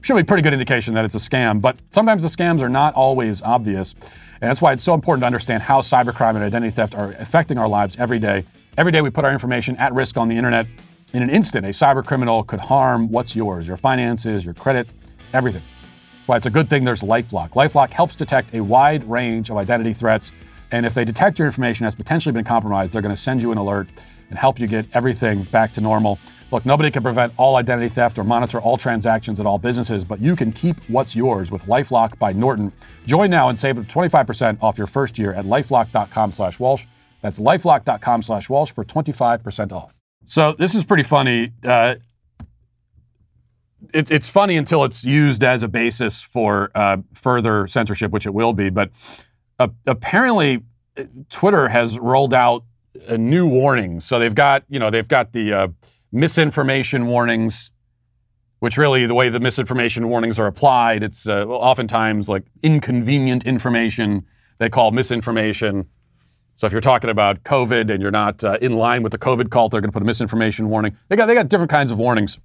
should 0.00 0.16
be 0.16 0.22
a 0.22 0.24
pretty 0.24 0.42
good 0.42 0.54
indication 0.54 0.92
that 0.94 1.04
it's 1.04 1.14
a 1.14 1.18
scam. 1.18 1.60
But 1.60 1.76
sometimes 1.92 2.24
the 2.24 2.28
scams 2.28 2.60
are 2.60 2.68
not 2.68 2.94
always 2.94 3.40
obvious, 3.42 3.94
and 4.40 4.50
that's 4.50 4.60
why 4.60 4.72
it's 4.72 4.82
so 4.82 4.92
important 4.92 5.22
to 5.22 5.26
understand 5.26 5.62
how 5.62 5.82
cybercrime 5.82 6.34
and 6.34 6.42
identity 6.42 6.72
theft 6.72 6.96
are 6.96 7.14
affecting 7.20 7.58
our 7.58 7.68
lives 7.68 7.96
every 7.96 8.18
day. 8.18 8.42
Every 8.76 8.90
day, 8.90 9.02
we 9.02 9.10
put 9.10 9.24
our 9.24 9.32
information 9.32 9.76
at 9.76 9.94
risk 9.94 10.16
on 10.16 10.26
the 10.26 10.36
internet. 10.36 10.66
In 11.14 11.22
an 11.22 11.30
instant, 11.30 11.64
a 11.64 11.70
cyber 11.70 12.04
criminal 12.04 12.44
could 12.44 12.60
harm 12.60 13.10
what's 13.10 13.34
yours, 13.34 13.66
your 13.66 13.78
finances, 13.78 14.44
your 14.44 14.52
credit, 14.52 14.86
everything. 15.32 15.62
That's 15.62 16.28
why 16.28 16.36
it's 16.36 16.44
a 16.44 16.50
good 16.50 16.68
thing 16.68 16.84
there's 16.84 17.02
LifeLock. 17.02 17.50
LifeLock 17.50 17.92
helps 17.94 18.14
detect 18.14 18.54
a 18.54 18.60
wide 18.60 19.04
range 19.04 19.48
of 19.48 19.56
identity 19.56 19.94
threats, 19.94 20.32
and 20.70 20.84
if 20.84 20.92
they 20.92 21.06
detect 21.06 21.38
your 21.38 21.46
information 21.46 21.84
has 21.84 21.94
potentially 21.94 22.34
been 22.34 22.44
compromised, 22.44 22.92
they're 22.92 23.00
going 23.00 23.14
to 23.14 23.20
send 23.20 23.40
you 23.40 23.52
an 23.52 23.58
alert 23.58 23.88
and 24.28 24.38
help 24.38 24.60
you 24.60 24.66
get 24.66 24.84
everything 24.92 25.44
back 25.44 25.72
to 25.72 25.80
normal. 25.80 26.18
Look, 26.50 26.66
nobody 26.66 26.90
can 26.90 27.02
prevent 27.02 27.32
all 27.38 27.56
identity 27.56 27.88
theft 27.88 28.18
or 28.18 28.24
monitor 28.24 28.60
all 28.60 28.76
transactions 28.76 29.40
at 29.40 29.46
all 29.46 29.56
businesses, 29.56 30.04
but 30.04 30.20
you 30.20 30.36
can 30.36 30.52
keep 30.52 30.76
what's 30.90 31.16
yours 31.16 31.50
with 31.50 31.64
LifeLock 31.64 32.18
by 32.18 32.34
Norton. 32.34 32.70
Join 33.06 33.30
now 33.30 33.48
and 33.48 33.58
save 33.58 33.78
up 33.78 33.86
25% 33.86 34.62
off 34.62 34.76
your 34.76 34.86
first 34.86 35.18
year 35.18 35.32
at 35.32 35.46
lifelock.com/walsh. 35.46 36.84
That's 37.22 37.38
lifelock.com/walsh 37.38 38.72
for 38.72 38.84
25% 38.84 39.72
off. 39.72 39.97
So 40.28 40.52
this 40.52 40.74
is 40.74 40.84
pretty 40.84 41.04
funny. 41.04 41.52
Uh, 41.64 41.94
it's 43.94 44.10
it's 44.10 44.28
funny 44.28 44.58
until 44.58 44.84
it's 44.84 45.02
used 45.02 45.42
as 45.42 45.62
a 45.62 45.68
basis 45.68 46.20
for 46.20 46.70
uh, 46.74 46.98
further 47.14 47.66
censorship, 47.66 48.10
which 48.10 48.26
it 48.26 48.34
will 48.34 48.52
be. 48.52 48.68
But 48.68 48.90
uh, 49.58 49.68
apparently, 49.86 50.64
Twitter 51.30 51.68
has 51.68 51.98
rolled 51.98 52.34
out 52.34 52.64
a 53.06 53.16
new 53.16 53.48
warning. 53.48 54.00
So 54.00 54.18
they've 54.18 54.34
got 54.34 54.64
you 54.68 54.78
know 54.78 54.90
they've 54.90 55.08
got 55.08 55.32
the 55.32 55.54
uh, 55.54 55.68
misinformation 56.12 57.06
warnings, 57.06 57.70
which 58.58 58.76
really 58.76 59.06
the 59.06 59.14
way 59.14 59.30
the 59.30 59.40
misinformation 59.40 60.10
warnings 60.10 60.38
are 60.38 60.46
applied, 60.46 61.02
it's 61.02 61.26
uh, 61.26 61.46
oftentimes 61.46 62.28
like 62.28 62.44
inconvenient 62.62 63.46
information. 63.46 64.26
They 64.58 64.68
call 64.68 64.90
misinformation. 64.90 65.88
So 66.58 66.66
if 66.66 66.72
you're 66.72 66.80
talking 66.80 67.08
about 67.08 67.44
COVID 67.44 67.88
and 67.88 68.02
you're 68.02 68.10
not 68.10 68.42
uh, 68.42 68.58
in 68.60 68.72
line 68.72 69.04
with 69.04 69.12
the 69.12 69.18
COVID 69.18 69.48
cult, 69.48 69.70
they're 69.70 69.80
going 69.80 69.92
to 69.92 69.92
put 69.92 70.02
a 70.02 70.04
misinformation 70.04 70.68
warning. 70.68 70.96
They 71.08 71.14
got 71.14 71.26
they 71.26 71.34
got 71.34 71.48
different 71.48 71.70
kinds 71.70 71.92
of 71.92 71.98
warnings 71.98 72.40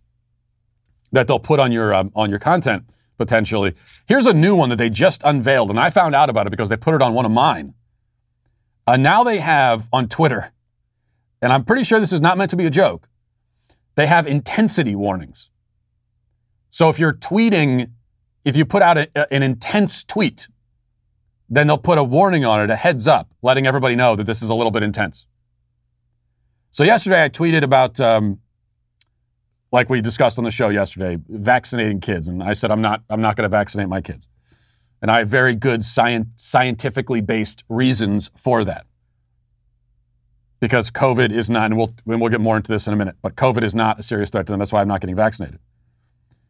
that 1.13 1.26
they'll 1.26 1.39
put 1.39 1.60
on 1.60 1.71
your 1.71 1.95
um, 1.95 2.12
on 2.15 2.30
your 2.30 2.38
content 2.38 2.84
potentially. 3.17 3.73
Here's 4.06 4.28
a 4.28 4.34
new 4.34 4.56
one 4.56 4.69
that 4.69 4.76
they 4.76 4.91
just 4.91 5.23
unveiled, 5.23 5.71
and 5.71 5.80
I 5.80 5.89
found 5.89 6.13
out 6.13 6.30
about 6.30 6.45
it 6.45 6.52
because 6.52 6.69
they 6.69 6.78
put 6.78 6.93
it 6.93 7.02
on 7.02 7.15
one 7.15 7.26
of 7.26 7.32
mine. 7.32 7.73
Uh, 8.86 8.97
now 8.97 9.23
they 9.23 9.39
have 9.39 9.89
on 9.91 10.08
Twitter, 10.08 10.52
and 11.41 11.52
I'm 11.52 11.63
pretty 11.63 11.84
sure 11.84 11.99
this 11.99 12.13
is 12.13 12.21
not 12.21 12.38
meant 12.38 12.52
to 12.52 12.56
be 12.56 12.67
a 12.67 12.69
joke. 12.69 13.10
They 13.95 14.06
have 14.06 14.28
intensity 14.28 14.95
warnings. 14.95 15.49
So 16.69 16.88
if 16.89 16.99
you're 16.99 17.13
tweeting, 17.13 17.89
if 18.45 18.56
you 18.56 18.63
put 18.63 18.84
out 18.84 18.95
a, 18.99 19.34
an 19.34 19.41
intense 19.41 20.04
tweet, 20.04 20.47
then 21.55 21.67
they'll 21.67 21.77
put 21.77 21.97
a 21.97 22.03
warning 22.03 22.45
on 22.45 22.61
it, 22.61 22.69
a 22.69 22.75
heads 22.75 23.07
up, 23.07 23.31
letting 23.41 23.67
everybody 23.67 23.95
know 23.95 24.15
that 24.15 24.25
this 24.25 24.41
is 24.41 24.49
a 24.49 24.55
little 24.55 24.71
bit 24.71 24.83
intense. 24.83 25.27
So 26.71 26.83
yesterday 26.83 27.23
I 27.23 27.29
tweeted 27.29 27.61
about, 27.61 27.99
um, 27.99 28.39
like 29.71 29.89
we 29.89 30.01
discussed 30.01 30.37
on 30.37 30.43
the 30.43 30.51
show 30.51 30.69
yesterday, 30.69 31.19
vaccinating 31.27 31.99
kids, 31.99 32.27
and 32.27 32.41
I 32.41 32.53
said 32.53 32.71
I'm 32.71 32.81
not, 32.81 33.03
I'm 33.09 33.21
not 33.21 33.35
going 33.35 33.43
to 33.43 33.49
vaccinate 33.49 33.87
my 33.87 34.01
kids, 34.01 34.27
and 35.01 35.11
I 35.11 35.19
have 35.19 35.29
very 35.29 35.55
good 35.55 35.83
science, 35.83 36.27
scientifically 36.35 37.21
based 37.21 37.63
reasons 37.69 38.31
for 38.37 38.63
that. 38.63 38.85
Because 40.59 40.89
COVID 40.89 41.31
is 41.31 41.49
not, 41.49 41.65
and 41.65 41.77
we'll, 41.77 41.93
and 42.07 42.21
we'll 42.21 42.29
get 42.29 42.39
more 42.39 42.55
into 42.55 42.71
this 42.71 42.87
in 42.87 42.93
a 42.93 42.95
minute, 42.95 43.17
but 43.21 43.35
COVID 43.35 43.63
is 43.63 43.75
not 43.75 43.99
a 43.99 44.03
serious 44.03 44.29
threat 44.29 44.45
to 44.47 44.53
them. 44.53 44.59
That's 44.59 44.71
why 44.71 44.81
I'm 44.81 44.87
not 44.87 45.01
getting 45.01 45.15
vaccinated. 45.15 45.59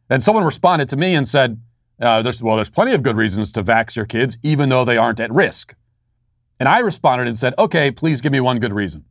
And 0.10 0.22
someone 0.22 0.44
responded 0.44 0.88
to 0.90 0.98
me 0.98 1.16
and 1.16 1.28
said, 1.28 1.60
uh, 2.02 2.22
there's, 2.22 2.42
well, 2.42 2.56
there's 2.56 2.70
plenty 2.70 2.94
of 2.94 3.04
good 3.04 3.16
reasons 3.16 3.52
to 3.54 3.64
vax 3.64 3.96
your 3.96 4.06
kids, 4.06 4.38
even 4.44 4.70
though 4.70 4.84
they 4.84 4.98
aren't 4.98 5.20
at 5.20 5.32
risk. 5.32 5.76
And 6.60 6.70
I 6.70 6.80
responded 6.80 7.28
and 7.28 7.38
said, 7.38 7.54
okay, 7.58 7.92
please 7.92 8.22
give 8.22 8.32
me 8.32 8.40
one 8.40 8.60
good 8.60 8.74
reason. 8.74 9.06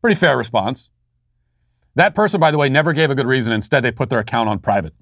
Pretty 0.00 0.16
fair 0.16 0.36
response. 0.36 0.90
That 1.94 2.14
person, 2.14 2.40
by 2.40 2.50
the 2.50 2.58
way, 2.58 2.68
never 2.68 2.92
gave 2.92 3.10
a 3.10 3.14
good 3.14 3.26
reason. 3.26 3.52
Instead, 3.52 3.82
they 3.82 3.90
put 3.90 4.10
their 4.10 4.20
account 4.20 4.48
on 4.48 4.58
private. 4.58 4.94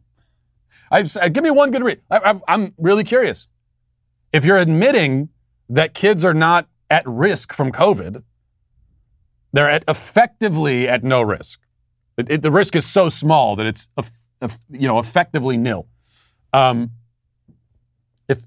I've, 0.90 1.14
uh, 1.16 1.28
give 1.28 1.44
me 1.44 1.50
one 1.50 1.70
good 1.70 1.82
reason. 1.82 2.00
I'm 2.10 2.74
really 2.78 3.04
curious. 3.04 3.48
If 4.32 4.44
you're 4.44 4.58
admitting 4.58 5.28
that 5.68 5.94
kids 5.94 6.24
are 6.24 6.34
not 6.34 6.68
at 6.90 7.06
risk 7.06 7.52
from 7.52 7.70
COVID, 7.72 8.22
they're 9.52 9.70
at 9.70 9.84
effectively 9.88 10.88
at 10.88 11.04
no 11.04 11.22
risk. 11.22 11.60
It, 12.16 12.30
it, 12.30 12.42
the 12.42 12.50
risk 12.50 12.74
is 12.74 12.86
so 12.86 13.08
small 13.08 13.56
that 13.56 13.66
it's 13.66 13.88
you 14.70 14.88
know 14.88 14.98
effectively 14.98 15.56
nil. 15.56 15.86
Um, 16.52 16.90
if 18.28 18.46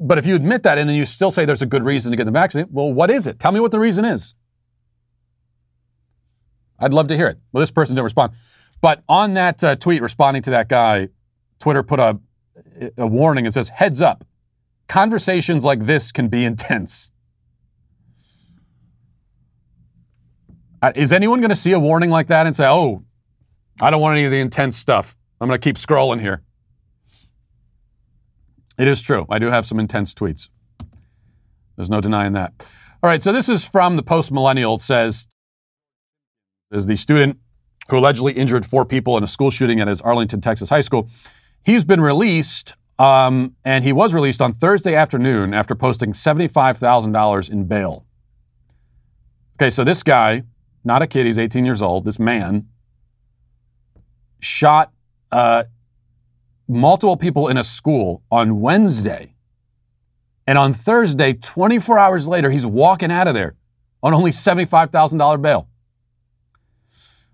but 0.00 0.18
if 0.18 0.26
you 0.26 0.34
admit 0.34 0.62
that 0.64 0.78
and 0.78 0.88
then 0.88 0.96
you 0.96 1.06
still 1.06 1.30
say 1.30 1.44
there's 1.44 1.62
a 1.62 1.66
good 1.66 1.84
reason 1.84 2.10
to 2.10 2.16
get 2.16 2.24
the 2.24 2.30
vaccine, 2.30 2.66
well, 2.70 2.92
what 2.92 3.10
is 3.10 3.26
it? 3.26 3.38
Tell 3.38 3.52
me 3.52 3.60
what 3.60 3.70
the 3.70 3.78
reason 3.78 4.04
is. 4.04 4.34
I'd 6.78 6.92
love 6.92 7.08
to 7.08 7.16
hear 7.16 7.28
it. 7.28 7.38
Well, 7.52 7.60
this 7.60 7.70
person 7.70 7.94
didn't 7.94 8.04
respond. 8.04 8.32
But 8.80 9.02
on 9.08 9.34
that 9.34 9.64
uh, 9.64 9.76
tweet 9.76 10.02
responding 10.02 10.42
to 10.42 10.50
that 10.50 10.68
guy, 10.68 11.08
Twitter 11.58 11.82
put 11.82 11.98
a, 11.98 12.20
a 12.98 13.06
warning 13.06 13.46
and 13.46 13.54
says, 13.54 13.70
heads 13.70 14.02
up, 14.02 14.24
conversations 14.88 15.64
like 15.64 15.80
this 15.80 16.12
can 16.12 16.28
be 16.28 16.44
intense. 16.44 17.10
Uh, 20.82 20.92
is 20.94 21.12
anyone 21.12 21.40
going 21.40 21.50
to 21.50 21.56
see 21.56 21.72
a 21.72 21.80
warning 21.80 22.10
like 22.10 22.26
that 22.26 22.46
and 22.46 22.54
say, 22.54 22.66
oh, 22.68 23.02
I 23.80 23.90
don't 23.90 24.00
want 24.00 24.16
any 24.16 24.26
of 24.26 24.30
the 24.30 24.38
intense 24.38 24.76
stuff? 24.76 25.16
I'm 25.40 25.48
going 25.48 25.58
to 25.58 25.64
keep 25.64 25.76
scrolling 25.76 26.20
here. 26.20 26.42
It 28.78 28.88
is 28.88 29.00
true. 29.00 29.26
I 29.30 29.38
do 29.38 29.46
have 29.46 29.66
some 29.66 29.80
intense 29.80 30.12
tweets. 30.14 30.48
There's 31.76 31.90
no 31.90 32.00
denying 32.00 32.32
that. 32.32 32.70
All 33.02 33.10
right, 33.10 33.22
so 33.22 33.32
this 33.32 33.48
is 33.48 33.66
from 33.66 33.96
the 33.96 34.02
post 34.02 34.32
millennial 34.32 34.78
says, 34.78 35.26
is 36.72 36.86
the 36.86 36.96
student 36.96 37.38
who 37.88 37.98
allegedly 37.98 38.32
injured 38.32 38.66
four 38.66 38.84
people 38.84 39.16
in 39.16 39.22
a 39.22 39.26
school 39.26 39.50
shooting 39.50 39.80
at 39.80 39.88
his 39.88 40.00
Arlington, 40.00 40.40
Texas 40.40 40.68
high 40.68 40.80
school. 40.80 41.08
He's 41.64 41.84
been 41.84 42.00
released, 42.00 42.74
um, 42.98 43.54
and 43.64 43.84
he 43.84 43.92
was 43.92 44.12
released 44.12 44.40
on 44.40 44.52
Thursday 44.52 44.94
afternoon 44.94 45.54
after 45.54 45.74
posting 45.74 46.12
$75,000 46.12 47.50
in 47.50 47.64
bail. 47.64 48.04
Okay, 49.56 49.70
so 49.70 49.84
this 49.84 50.02
guy, 50.02 50.42
not 50.84 51.02
a 51.02 51.06
kid, 51.06 51.26
he's 51.26 51.38
18 51.38 51.64
years 51.64 51.80
old, 51.80 52.04
this 52.04 52.18
man, 52.18 52.66
shot 54.40 54.92
uh, 55.32 55.64
multiple 56.68 57.16
people 57.16 57.48
in 57.48 57.56
a 57.56 57.64
school 57.64 58.22
on 58.30 58.60
Wednesday. 58.60 59.34
And 60.46 60.58
on 60.58 60.72
Thursday, 60.72 61.32
24 61.32 61.98
hours 61.98 62.28
later, 62.28 62.50
he's 62.50 62.66
walking 62.66 63.10
out 63.10 63.28
of 63.28 63.34
there 63.34 63.56
on 64.02 64.14
only 64.14 64.30
$75,000 64.30 65.42
bail. 65.42 65.68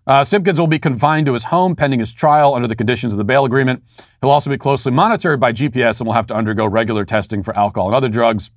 Uh, 0.07 0.25
Simpkins 0.25 0.59
will 0.59 0.66
be 0.66 0.79
confined 0.79 1.27
to 1.27 1.33
his 1.33 1.45
home 1.45 1.77
pending 1.77 2.01
his 2.01 2.12
trial 2.12 2.55
under 2.55 2.66
the 2.66 2.75
conditions 2.75 3.12
of 3.12 3.18
the 3.18 3.25
bail 3.25 3.45
agreement. 3.45 3.83
He'll 4.21 4.31
also 4.31 4.51
be 4.51 4.59
closely 4.59 4.90
monitored 4.90 5.38
by 5.38 5.53
GPS 5.53 6.01
and 6.01 6.07
will 6.07 6.14
have 6.14 6.27
to 6.27 6.35
undergo 6.35 6.66
regular 6.66 7.05
testing 7.05 7.42
for 7.42 7.57
alcohol 7.57 7.88
and 7.88 7.95
other 7.95 8.09
drugs. 8.09 8.51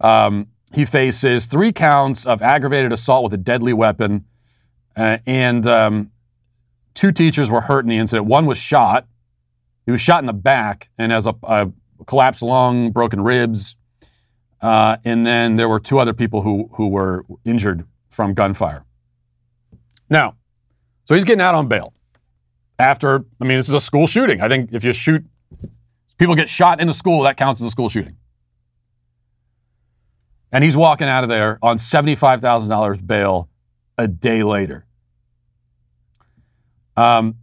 Um, 0.00 0.48
he 0.74 0.84
faces 0.84 1.46
three 1.46 1.72
counts 1.72 2.26
of 2.26 2.42
aggravated 2.42 2.92
assault 2.92 3.22
with 3.22 3.32
a 3.34 3.36
deadly 3.36 3.72
weapon, 3.72 4.24
uh, 4.96 5.18
and 5.26 5.66
um, 5.66 6.10
two 6.94 7.12
teachers 7.12 7.50
were 7.50 7.60
hurt 7.60 7.84
in 7.84 7.88
the 7.88 7.98
incident. 7.98 8.26
One 8.26 8.46
was 8.46 8.58
shot. 8.58 9.06
He 9.86 9.92
was 9.92 10.00
shot 10.00 10.22
in 10.22 10.26
the 10.26 10.32
back 10.32 10.90
and 10.98 11.12
has 11.12 11.26
a, 11.26 11.34
a 11.42 11.70
collapsed 12.06 12.42
lung, 12.42 12.90
broken 12.90 13.20
ribs. 13.20 13.76
Uh, 14.60 14.96
and 15.04 15.26
then 15.26 15.56
there 15.56 15.68
were 15.68 15.80
two 15.80 15.98
other 15.98 16.12
people 16.12 16.42
who, 16.42 16.68
who 16.74 16.88
were 16.88 17.24
injured 17.44 17.84
from 18.10 18.34
gunfire. 18.34 18.84
Now, 20.08 20.36
so 21.04 21.14
he's 21.14 21.24
getting 21.24 21.40
out 21.40 21.54
on 21.54 21.66
bail 21.66 21.92
after, 22.78 23.24
I 23.40 23.44
mean, 23.44 23.56
this 23.56 23.68
is 23.68 23.74
a 23.74 23.80
school 23.80 24.06
shooting. 24.06 24.40
I 24.40 24.48
think 24.48 24.70
if 24.72 24.84
you 24.84 24.92
shoot, 24.92 25.24
people 26.18 26.34
get 26.34 26.48
shot 26.48 26.80
in 26.80 26.88
a 26.88 26.94
school, 26.94 27.22
that 27.22 27.36
counts 27.36 27.60
as 27.60 27.66
a 27.66 27.70
school 27.70 27.88
shooting. 27.88 28.16
And 30.52 30.62
he's 30.62 30.76
walking 30.76 31.08
out 31.08 31.24
of 31.24 31.30
there 31.30 31.58
on 31.62 31.76
$75,000 31.76 33.06
bail 33.06 33.48
a 33.96 34.06
day 34.06 34.42
later. 34.42 34.86
Um, 36.96 37.36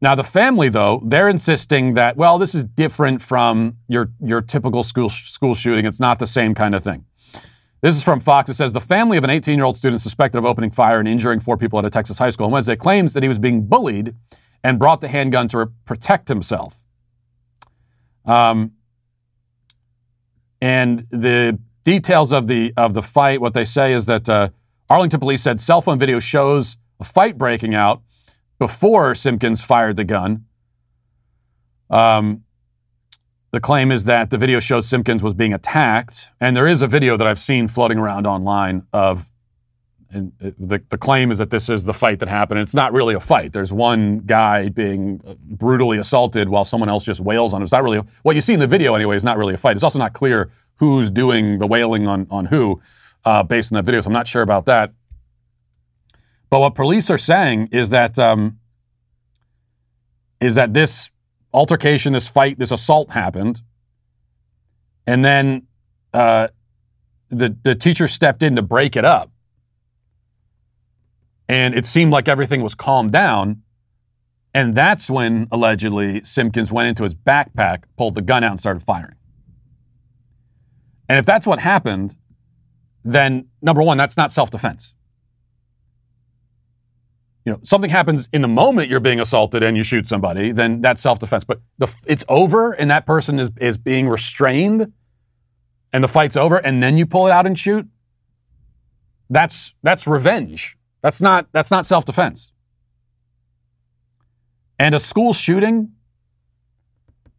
now, 0.00 0.14
the 0.14 0.24
family, 0.24 0.68
though, 0.68 1.00
they're 1.04 1.28
insisting 1.28 1.94
that, 1.94 2.16
well, 2.16 2.36
this 2.38 2.54
is 2.54 2.64
different 2.64 3.22
from 3.22 3.78
your, 3.88 4.10
your 4.20 4.42
typical 4.42 4.82
school, 4.82 5.08
school 5.08 5.54
shooting. 5.54 5.86
It's 5.86 6.00
not 6.00 6.18
the 6.18 6.26
same 6.26 6.54
kind 6.54 6.74
of 6.74 6.84
thing. 6.84 7.06
This 7.80 7.96
is 7.96 8.02
from 8.02 8.20
Fox. 8.20 8.50
It 8.50 8.54
says 8.54 8.72
the 8.72 8.80
family 8.80 9.16
of 9.16 9.24
an 9.24 9.30
18 9.30 9.56
year 9.56 9.64
old 9.64 9.76
student 9.76 10.00
suspected 10.00 10.38
of 10.38 10.44
opening 10.44 10.70
fire 10.70 10.98
and 10.98 11.08
injuring 11.08 11.40
four 11.40 11.56
people 11.56 11.78
at 11.78 11.84
a 11.84 11.90
Texas 11.90 12.18
high 12.18 12.30
school 12.30 12.46
on 12.46 12.52
Wednesday 12.52 12.76
claims 12.76 13.14
that 13.14 13.22
he 13.22 13.28
was 13.28 13.38
being 13.38 13.66
bullied 13.66 14.14
and 14.62 14.78
brought 14.78 15.00
the 15.00 15.08
handgun 15.08 15.48
to 15.48 15.70
protect 15.84 16.28
himself. 16.28 16.82
Um, 18.24 18.72
and 20.60 21.06
the 21.10 21.58
details 21.84 22.32
of 22.32 22.48
the 22.48 22.72
of 22.76 22.94
the 22.94 23.02
fight, 23.02 23.40
what 23.40 23.54
they 23.54 23.64
say 23.64 23.92
is 23.92 24.06
that 24.06 24.28
uh, 24.28 24.48
Arlington 24.90 25.20
police 25.20 25.42
said 25.42 25.60
cell 25.60 25.80
phone 25.80 25.98
video 25.98 26.18
shows 26.18 26.76
a 26.98 27.04
fight 27.04 27.38
breaking 27.38 27.74
out 27.74 28.02
before 28.58 29.14
Simpkins 29.14 29.62
fired 29.62 29.96
the 29.96 30.04
gun. 30.04 30.44
Um, 31.90 32.44
the 33.52 33.60
claim 33.60 33.90
is 33.90 34.04
that 34.04 34.30
the 34.30 34.38
video 34.38 34.60
shows 34.60 34.88
Simpkins 34.88 35.22
was 35.22 35.34
being 35.34 35.54
attacked, 35.54 36.30
and 36.40 36.56
there 36.56 36.66
is 36.66 36.82
a 36.82 36.86
video 36.86 37.16
that 37.16 37.26
I've 37.26 37.38
seen 37.38 37.68
floating 37.68 37.98
around 37.98 38.26
online 38.26 38.86
of. 38.92 39.32
And 40.08 40.32
the, 40.38 40.80
the 40.88 40.96
claim 40.96 41.32
is 41.32 41.38
that 41.38 41.50
this 41.50 41.68
is 41.68 41.84
the 41.84 41.92
fight 41.92 42.20
that 42.20 42.28
happened. 42.28 42.60
It's 42.60 42.74
not 42.74 42.92
really 42.92 43.14
a 43.14 43.20
fight. 43.20 43.52
There's 43.52 43.72
one 43.72 44.20
guy 44.20 44.68
being 44.68 45.20
brutally 45.40 45.98
assaulted 45.98 46.48
while 46.48 46.64
someone 46.64 46.88
else 46.88 47.04
just 47.04 47.20
wails 47.20 47.52
on 47.52 47.60
him. 47.60 47.64
It's 47.64 47.72
not 47.72 47.82
really 47.82 48.00
what 48.22 48.36
you 48.36 48.40
see 48.40 48.54
in 48.54 48.60
the 48.60 48.68
video 48.68 48.94
anyway. 48.94 49.16
Is 49.16 49.24
not 49.24 49.36
really 49.36 49.54
a 49.54 49.56
fight. 49.56 49.74
It's 49.74 49.82
also 49.82 49.98
not 49.98 50.12
clear 50.12 50.48
who's 50.76 51.10
doing 51.10 51.58
the 51.58 51.66
wailing 51.66 52.06
on 52.06 52.28
on 52.30 52.46
who, 52.46 52.80
uh, 53.24 53.42
based 53.42 53.72
on 53.72 53.76
that 53.76 53.84
video. 53.84 54.00
So 54.00 54.06
I'm 54.06 54.12
not 54.12 54.28
sure 54.28 54.42
about 54.42 54.66
that. 54.66 54.92
But 56.56 56.60
what 56.60 56.74
police 56.74 57.10
are 57.10 57.18
saying 57.18 57.68
is 57.70 57.90
that 57.90 58.18
um, 58.18 58.60
is 60.40 60.54
that 60.54 60.72
this 60.72 61.10
altercation, 61.52 62.14
this 62.14 62.28
fight, 62.28 62.58
this 62.58 62.70
assault 62.70 63.10
happened, 63.10 63.60
and 65.06 65.22
then 65.22 65.66
uh, 66.14 66.48
the 67.28 67.54
the 67.62 67.74
teacher 67.74 68.08
stepped 68.08 68.42
in 68.42 68.56
to 68.56 68.62
break 68.62 68.96
it 68.96 69.04
up, 69.04 69.30
and 71.46 71.74
it 71.74 71.84
seemed 71.84 72.10
like 72.10 72.26
everything 72.26 72.62
was 72.62 72.74
calmed 72.74 73.12
down, 73.12 73.60
and 74.54 74.74
that's 74.74 75.10
when 75.10 75.48
allegedly 75.52 76.24
Simpkins 76.24 76.72
went 76.72 76.88
into 76.88 77.02
his 77.02 77.14
backpack, 77.14 77.82
pulled 77.98 78.14
the 78.14 78.22
gun 78.22 78.42
out, 78.42 78.52
and 78.52 78.58
started 78.58 78.82
firing. 78.82 79.16
And 81.06 81.18
if 81.18 81.26
that's 81.26 81.46
what 81.46 81.58
happened, 81.58 82.16
then 83.04 83.48
number 83.60 83.82
one, 83.82 83.98
that's 83.98 84.16
not 84.16 84.32
self 84.32 84.48
defense 84.48 84.94
you 87.46 87.52
know, 87.52 87.60
something 87.62 87.90
happens 87.90 88.28
in 88.32 88.42
the 88.42 88.48
moment 88.48 88.90
you're 88.90 88.98
being 88.98 89.20
assaulted 89.20 89.62
and 89.62 89.76
you 89.76 89.84
shoot 89.84 90.04
somebody, 90.04 90.50
then 90.50 90.80
that's 90.80 91.00
self-defense. 91.00 91.44
But 91.44 91.60
the, 91.78 91.86
it's 92.08 92.24
over 92.28 92.72
and 92.72 92.90
that 92.90 93.06
person 93.06 93.38
is, 93.38 93.50
is 93.60 93.78
being 93.78 94.08
restrained 94.08 94.92
and 95.92 96.02
the 96.02 96.08
fight's 96.08 96.36
over 96.36 96.56
and 96.56 96.82
then 96.82 96.98
you 96.98 97.06
pull 97.06 97.28
it 97.28 97.30
out 97.30 97.46
and 97.46 97.56
shoot. 97.56 97.86
That's, 99.30 99.74
that's 99.84 100.08
revenge. 100.08 100.76
That's 101.02 101.22
not, 101.22 101.46
that's 101.52 101.70
not 101.70 101.86
self-defense. 101.86 102.52
And 104.80 104.92
a 104.92 105.00
school 105.00 105.32
shooting 105.32 105.92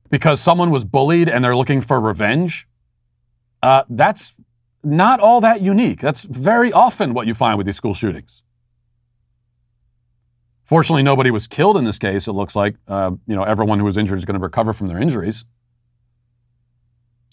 because 0.10 0.40
someone 0.40 0.72
was 0.72 0.86
bullied 0.86 1.28
and 1.28 1.44
they're 1.44 1.56
looking 1.56 1.82
for 1.82 2.00
revenge, 2.00 2.66
uh, 3.62 3.84
that's 3.90 4.40
not 4.86 5.20
all 5.20 5.42
that 5.42 5.62
unique. 5.62 6.00
That's 6.00 6.22
very 6.24 6.72
often 6.72 7.14
what 7.14 7.28
you 7.28 7.34
find 7.34 7.58
with 7.58 7.66
these 7.66 7.76
school 7.76 7.94
shootings. 7.94 8.42
Fortunately, 10.68 11.02
nobody 11.02 11.32
was 11.32 11.48
killed 11.48 11.78
in 11.78 11.86
this 11.86 11.98
case. 11.98 12.28
It 12.28 12.34
looks 12.34 12.54
like 12.54 12.76
uh, 12.90 13.12
you 13.26 13.36
know 13.36 13.44
everyone 13.44 13.80
who 13.80 13.86
was 13.86 13.96
injured 13.96 14.18
is 14.18 14.26
going 14.26 14.38
to 14.38 14.44
recover 14.44 14.74
from 14.74 14.88
their 14.88 15.02
injuries. 15.02 15.46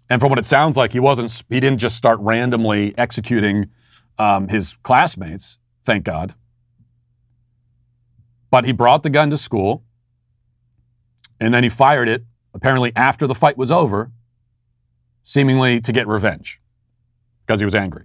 And 0.09 0.21
from 0.21 0.31
what 0.31 0.39
it 0.39 0.45
sounds 0.45 0.77
like, 0.77 0.93
he 0.93 1.01
wasn't. 1.01 1.43
He 1.49 1.59
didn't 1.59 1.79
just 1.79 1.97
start 1.97 2.21
randomly 2.21 2.97
executing 2.97 3.71
um, 4.19 4.47
his 4.49 4.77
classmates. 4.85 5.59
Thank 5.85 6.05
God. 6.05 6.35
But 8.53 8.67
he 8.67 8.73
brought 8.73 9.03
the 9.03 9.11
gun 9.11 9.31
to 9.31 9.37
school, 9.37 9.83
and 11.41 11.53
then 11.53 11.65
he 11.65 11.69
fired 11.69 12.09
it. 12.09 12.25
Apparently, 12.55 12.93
after 12.95 13.27
the 13.27 13.35
fight 13.35 13.59
was 13.59 13.73
over, 13.73 14.13
seemingly 15.25 15.81
to 15.81 15.91
get 15.91 16.07
revenge 16.07 16.61
because 17.45 17.59
he 17.59 17.65
was 17.65 17.75
angry. 17.75 18.05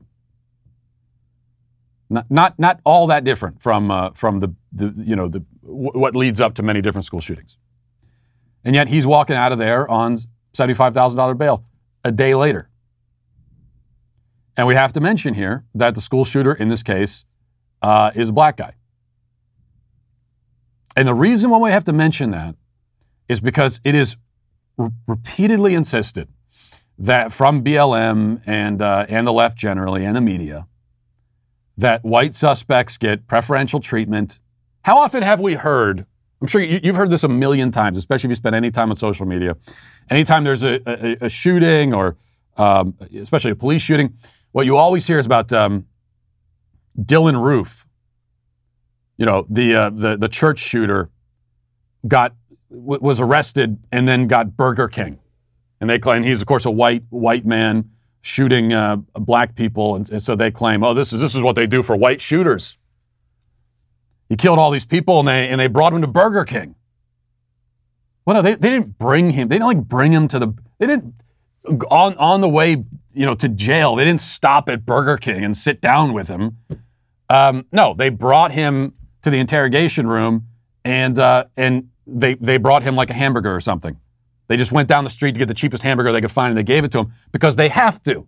Not, 2.09 2.31
not, 2.31 2.57
not 2.57 2.79
all 2.83 3.05
that 3.07 3.23
different 3.23 3.61
from, 3.61 3.91
uh, 3.91 4.09
from 4.15 4.39
the, 4.39 4.55
the, 4.71 4.93
you 4.95 5.15
know, 5.15 5.27
the, 5.27 5.43
what 5.61 6.15
leads 6.15 6.39
up 6.39 6.53
to 6.55 6.63
many 6.63 6.81
different 6.81 7.05
school 7.05 7.21
shootings. 7.21 7.57
And 8.63 8.75
yet 8.75 8.87
he's 8.87 9.07
walking 9.07 9.35
out 9.35 9.51
of 9.51 9.57
there 9.57 9.89
on 9.89 10.17
$75,000 10.53 11.37
bail 11.37 11.65
a 12.03 12.11
day 12.11 12.35
later. 12.35 12.69
And 14.57 14.67
we 14.67 14.75
have 14.75 14.91
to 14.93 14.99
mention 14.99 15.33
here 15.33 15.65
that 15.73 15.95
the 15.95 16.01
school 16.01 16.25
shooter 16.25 16.53
in 16.53 16.67
this 16.67 16.83
case 16.83 17.25
uh, 17.81 18.11
is 18.15 18.29
a 18.29 18.33
black 18.33 18.57
guy. 18.57 18.73
And 20.97 21.07
the 21.07 21.13
reason 21.13 21.49
why 21.49 21.59
we 21.59 21.71
have 21.71 21.85
to 21.85 21.93
mention 21.93 22.31
that 22.31 22.55
is 23.29 23.39
because 23.39 23.79
it 23.85 23.95
is 23.95 24.17
re- 24.77 24.89
repeatedly 25.07 25.75
insisted 25.75 26.27
that 26.97 27.31
from 27.31 27.63
BLM 27.63 28.41
and 28.45 28.81
uh, 28.81 29.05
and 29.07 29.25
the 29.25 29.31
left 29.31 29.57
generally 29.57 30.03
and 30.03 30.15
the 30.15 30.21
media 30.21 30.67
that 31.77 32.03
white 32.03 32.35
suspects 32.35 32.97
get 32.97 33.25
preferential 33.27 33.79
treatment. 33.79 34.41
How 34.83 34.99
often 34.99 35.23
have 35.23 35.39
we 35.39 35.55
heard? 35.55 36.05
I'm 36.41 36.47
sure 36.47 36.61
you, 36.61 36.79
have 36.83 36.95
heard 36.95 37.09
this 37.09 37.23
a 37.23 37.27
million 37.27 37.69
times, 37.71 37.97
especially 37.97 38.29
if 38.29 38.31
you 38.31 38.35
spend 38.35 38.55
any 38.55 38.71
time 38.71 38.89
on 38.89 38.95
social 38.95 39.25
media. 39.25 39.57
Anytime 40.09 40.43
there's 40.43 40.63
a, 40.63 40.81
a, 40.85 41.25
a 41.25 41.29
shooting 41.29 41.93
or 41.93 42.15
um, 42.57 42.95
especially 43.13 43.51
a 43.51 43.55
police 43.55 43.81
shooting, 43.81 44.13
what 44.51 44.65
you 44.65 44.77
always 44.77 45.05
hear 45.05 45.19
is 45.19 45.25
about 45.25 45.51
um, 45.53 45.85
Dylann 46.97 47.41
Roof. 47.41 47.85
You 49.17 49.25
know, 49.25 49.45
the 49.49 49.75
uh, 49.75 49.89
the 49.89 50.17
the 50.17 50.29
church 50.29 50.59
shooter 50.59 51.09
got 52.07 52.33
w- 52.71 53.01
was 53.01 53.19
arrested 53.19 53.77
and 53.91 54.07
then 54.07 54.27
got 54.27 54.55
Burger 54.55 54.87
King, 54.87 55.19
and 55.81 55.89
they 55.89 55.99
claim 55.99 56.23
he's 56.23 56.41
of 56.41 56.47
course 56.47 56.65
a 56.65 56.71
white 56.71 57.03
white 57.09 57.45
man 57.45 57.89
shooting 58.21 58.73
uh, 58.73 58.95
black 59.13 59.55
people, 59.55 59.95
and, 59.95 60.09
and 60.09 60.23
so 60.23 60.35
they 60.35 60.51
claim, 60.51 60.83
oh, 60.83 60.93
this 60.93 61.13
is 61.13 61.19
this 61.19 61.35
is 61.35 61.41
what 61.41 61.55
they 61.55 61.67
do 61.67 61.83
for 61.83 61.95
white 61.95 62.21
shooters. 62.21 62.78
He 64.29 64.35
killed 64.35 64.59
all 64.59 64.71
these 64.71 64.85
people, 64.85 65.19
and 65.19 65.27
they 65.27 65.49
and 65.49 65.59
they 65.59 65.67
brought 65.67 65.91
him 65.91 66.01
to 66.01 66.07
Burger 66.07 66.45
King. 66.45 66.75
Well, 68.25 68.35
no, 68.35 68.41
they, 68.43 68.53
they 68.53 68.69
didn't 68.69 68.99
bring 68.99 69.31
him. 69.31 69.47
They 69.47 69.55
didn't 69.55 69.67
like 69.67 69.83
bring 69.87 70.11
him 70.11 70.27
to 70.27 70.39
the. 70.39 70.53
They 70.77 70.85
didn't 70.85 71.15
on 71.89 72.15
on 72.17 72.41
the 72.41 72.49
way, 72.49 72.83
you 73.11 73.25
know, 73.25 73.33
to 73.35 73.49
jail. 73.49 73.95
They 73.95 74.05
didn't 74.05 74.21
stop 74.21 74.69
at 74.69 74.85
Burger 74.85 75.17
King 75.17 75.43
and 75.43 75.57
sit 75.57 75.81
down 75.81 76.13
with 76.13 76.27
him. 76.27 76.57
Um, 77.29 77.65
no, 77.71 77.95
they 77.95 78.09
brought 78.09 78.51
him 78.51 78.93
to 79.23 79.31
the 79.31 79.39
interrogation 79.39 80.07
room, 80.07 80.47
and 80.85 81.17
uh, 81.17 81.45
and 81.57 81.89
they 82.05 82.35
they 82.35 82.57
brought 82.57 82.83
him 82.83 82.95
like 82.95 83.09
a 83.09 83.13
hamburger 83.13 83.53
or 83.53 83.59
something. 83.59 83.97
They 84.47 84.57
just 84.57 84.71
went 84.71 84.87
down 84.87 85.03
the 85.03 85.09
street 85.09 85.33
to 85.33 85.39
get 85.39 85.47
the 85.47 85.53
cheapest 85.53 85.83
hamburger 85.83 86.11
they 86.11 86.21
could 86.21 86.31
find, 86.31 86.49
and 86.49 86.57
they 86.57 86.63
gave 86.63 86.83
it 86.83 86.91
to 86.91 86.99
him 86.99 87.13
because 87.31 87.55
they 87.55 87.69
have 87.69 88.01
to. 88.03 88.27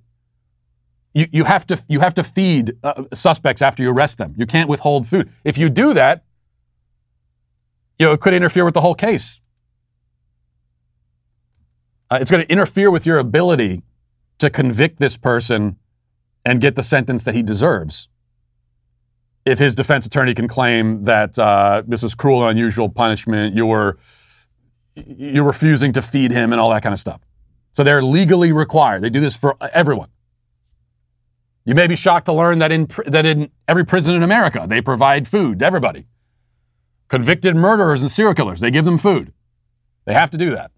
You, 1.14 1.28
you 1.32 1.44
have 1.44 1.68
to 1.68 1.82
you 1.90 2.00
have 2.00 2.14
to 2.16 2.24
feed 2.24 2.78
uh, 2.84 3.04
suspects 3.14 3.62
after 3.62 3.84
you 3.84 3.92
arrest 3.92 4.18
them. 4.18 4.34
You 4.38 4.46
can't 4.46 4.70
withhold 4.70 5.08
food. 5.08 5.30
If 5.44 5.58
you 5.58 5.70
do 5.70 5.94
that, 5.94 6.24
you 8.00 8.06
know 8.06 8.14
it 8.14 8.22
could 8.22 8.34
interfere 8.34 8.64
with 8.64 8.74
the 8.74 8.82
whole 8.82 8.96
case. 8.96 9.42
Uh, 12.10 12.18
it's 12.22 12.32
going 12.32 12.46
to 12.46 12.52
interfere 12.52 12.92
with 12.92 13.06
your 13.06 13.20
ability 13.20 13.84
to 14.40 14.50
convict 14.50 15.00
this 15.00 15.18
person 15.18 15.78
and 16.46 16.60
get 16.60 16.76
the 16.76 16.84
sentence 16.84 17.24
that 17.26 17.36
he 17.36 17.44
deserves. 17.44 18.10
If 19.46 19.60
his 19.60 19.76
defense 19.76 20.06
attorney 20.06 20.34
can 20.34 20.48
claim 20.48 21.04
that 21.04 21.38
uh, 21.38 21.84
this 21.88 22.04
is 22.04 22.16
cruel 22.16 22.42
and 22.42 22.52
unusual 22.52 22.90
punishment, 22.90 23.56
you 23.56 23.66
were 23.66 23.98
you're 24.96 25.46
refusing 25.46 25.94
to 25.94 26.02
feed 26.02 26.32
him 26.32 26.52
and 26.52 26.60
all 26.60 26.70
that 26.70 26.84
kind 26.84 26.94
of 26.94 27.00
stuff. 27.00 27.22
So 27.74 27.84
they're 27.84 28.04
legally 28.04 28.52
required. 28.52 29.02
They 29.02 29.10
do 29.10 29.20
this 29.20 29.36
for 29.36 29.56
everyone. 29.74 30.10
You 31.64 31.76
may 31.76 31.88
be 31.88 31.96
shocked 31.96 32.26
to 32.26 32.34
learn 32.34 32.60
that 32.60 32.72
in, 32.72 32.88
that 33.06 33.26
in 33.26 33.52
every 33.68 33.86
prison 33.86 34.16
in 34.16 34.24
America, 34.24 34.66
they 34.68 34.82
provide 34.82 35.28
food 35.28 35.60
to 35.60 35.66
everybody. 35.66 36.08
Convicted 37.08 37.56
murderers 37.56 38.02
and 38.02 38.12
serial 38.12 38.34
killers, 38.34 38.62
they 38.62 38.72
give 38.72 38.86
them 38.86 38.98
food. 38.98 39.32
They 40.06 40.14
have 40.14 40.32
to 40.32 40.38
do 40.38 40.52
that. 40.52 40.72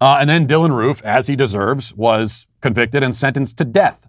Uh, 0.00 0.18
and 0.20 0.28
then 0.28 0.46
Dylann 0.46 0.76
Roof, 0.76 1.02
as 1.04 1.26
he 1.26 1.34
deserves, 1.34 1.94
was 1.94 2.46
convicted 2.60 3.02
and 3.02 3.14
sentenced 3.14 3.58
to 3.58 3.64
death. 3.64 4.08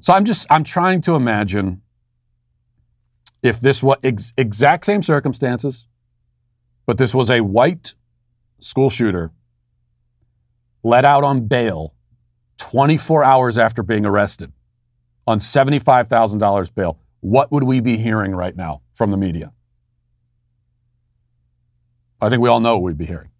So 0.00 0.14
I'm 0.14 0.24
just, 0.24 0.46
I'm 0.50 0.64
trying 0.64 1.00
to 1.02 1.14
imagine 1.14 1.82
if 3.42 3.60
this 3.60 3.82
was 3.82 3.98
ex- 4.02 4.32
exact 4.36 4.86
same 4.86 5.02
circumstances, 5.02 5.86
but 6.86 6.98
this 6.98 7.14
was 7.14 7.30
a 7.30 7.40
white 7.40 7.94
school 8.60 8.90
shooter 8.90 9.32
let 10.88 11.04
out 11.04 11.22
on 11.22 11.46
bail 11.46 11.94
24 12.58 13.22
hours 13.22 13.58
after 13.58 13.82
being 13.82 14.06
arrested 14.06 14.52
on 15.26 15.38
$75,000 15.38 16.74
bail, 16.74 16.98
what 17.20 17.52
would 17.52 17.64
we 17.64 17.80
be 17.80 17.98
hearing 17.98 18.34
right 18.34 18.56
now 18.56 18.80
from 18.94 19.10
the 19.10 19.16
media? 19.16 19.52
I 22.20 22.30
think 22.30 22.42
we 22.42 22.48
all 22.48 22.60
know 22.60 22.74
what 22.74 22.82
we'd 22.82 22.98
be 22.98 23.04
hearing. 23.04 23.30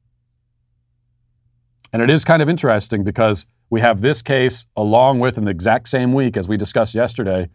And 1.92 2.02
it 2.02 2.10
is 2.10 2.24
kind 2.24 2.42
of 2.42 2.48
interesting 2.48 3.02
because 3.02 3.46
we 3.70 3.80
have 3.80 4.02
this 4.02 4.22
case 4.22 4.66
along 4.76 5.18
with, 5.20 5.38
in 5.38 5.44
the 5.44 5.50
exact 5.50 5.88
same 5.88 6.12
week 6.12 6.36
as 6.36 6.46
we 6.46 6.56
discussed 6.56 6.94
yesterday, 6.94 7.48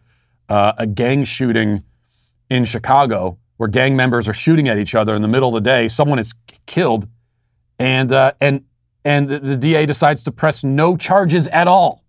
uh, 0.48 0.72
a 0.76 0.86
gang 0.86 1.24
shooting 1.24 1.84
in 2.50 2.64
Chicago 2.64 3.38
where 3.56 3.68
gang 3.68 3.96
members 3.96 4.28
are 4.28 4.34
shooting 4.34 4.68
at 4.68 4.78
each 4.78 4.94
other 4.94 5.14
in 5.14 5.22
the 5.22 5.28
middle 5.28 5.48
of 5.48 5.54
the 5.54 5.68
day. 5.68 5.86
Someone 5.86 6.18
is 6.18 6.34
killed, 6.66 7.06
and 7.78 8.12
uh, 8.12 8.32
and 8.40 8.64
and 9.04 9.28
the, 9.28 9.38
the 9.38 9.56
DA 9.56 9.86
decides 9.86 10.24
to 10.24 10.32
press 10.32 10.64
no 10.64 10.96
charges 10.96 11.46
at 11.48 11.68
all. 11.68 12.04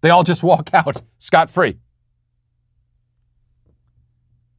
They 0.00 0.10
all 0.10 0.22
just 0.22 0.42
walk 0.52 0.70
out 0.72 1.02
scot 1.18 1.50
free. 1.50 1.78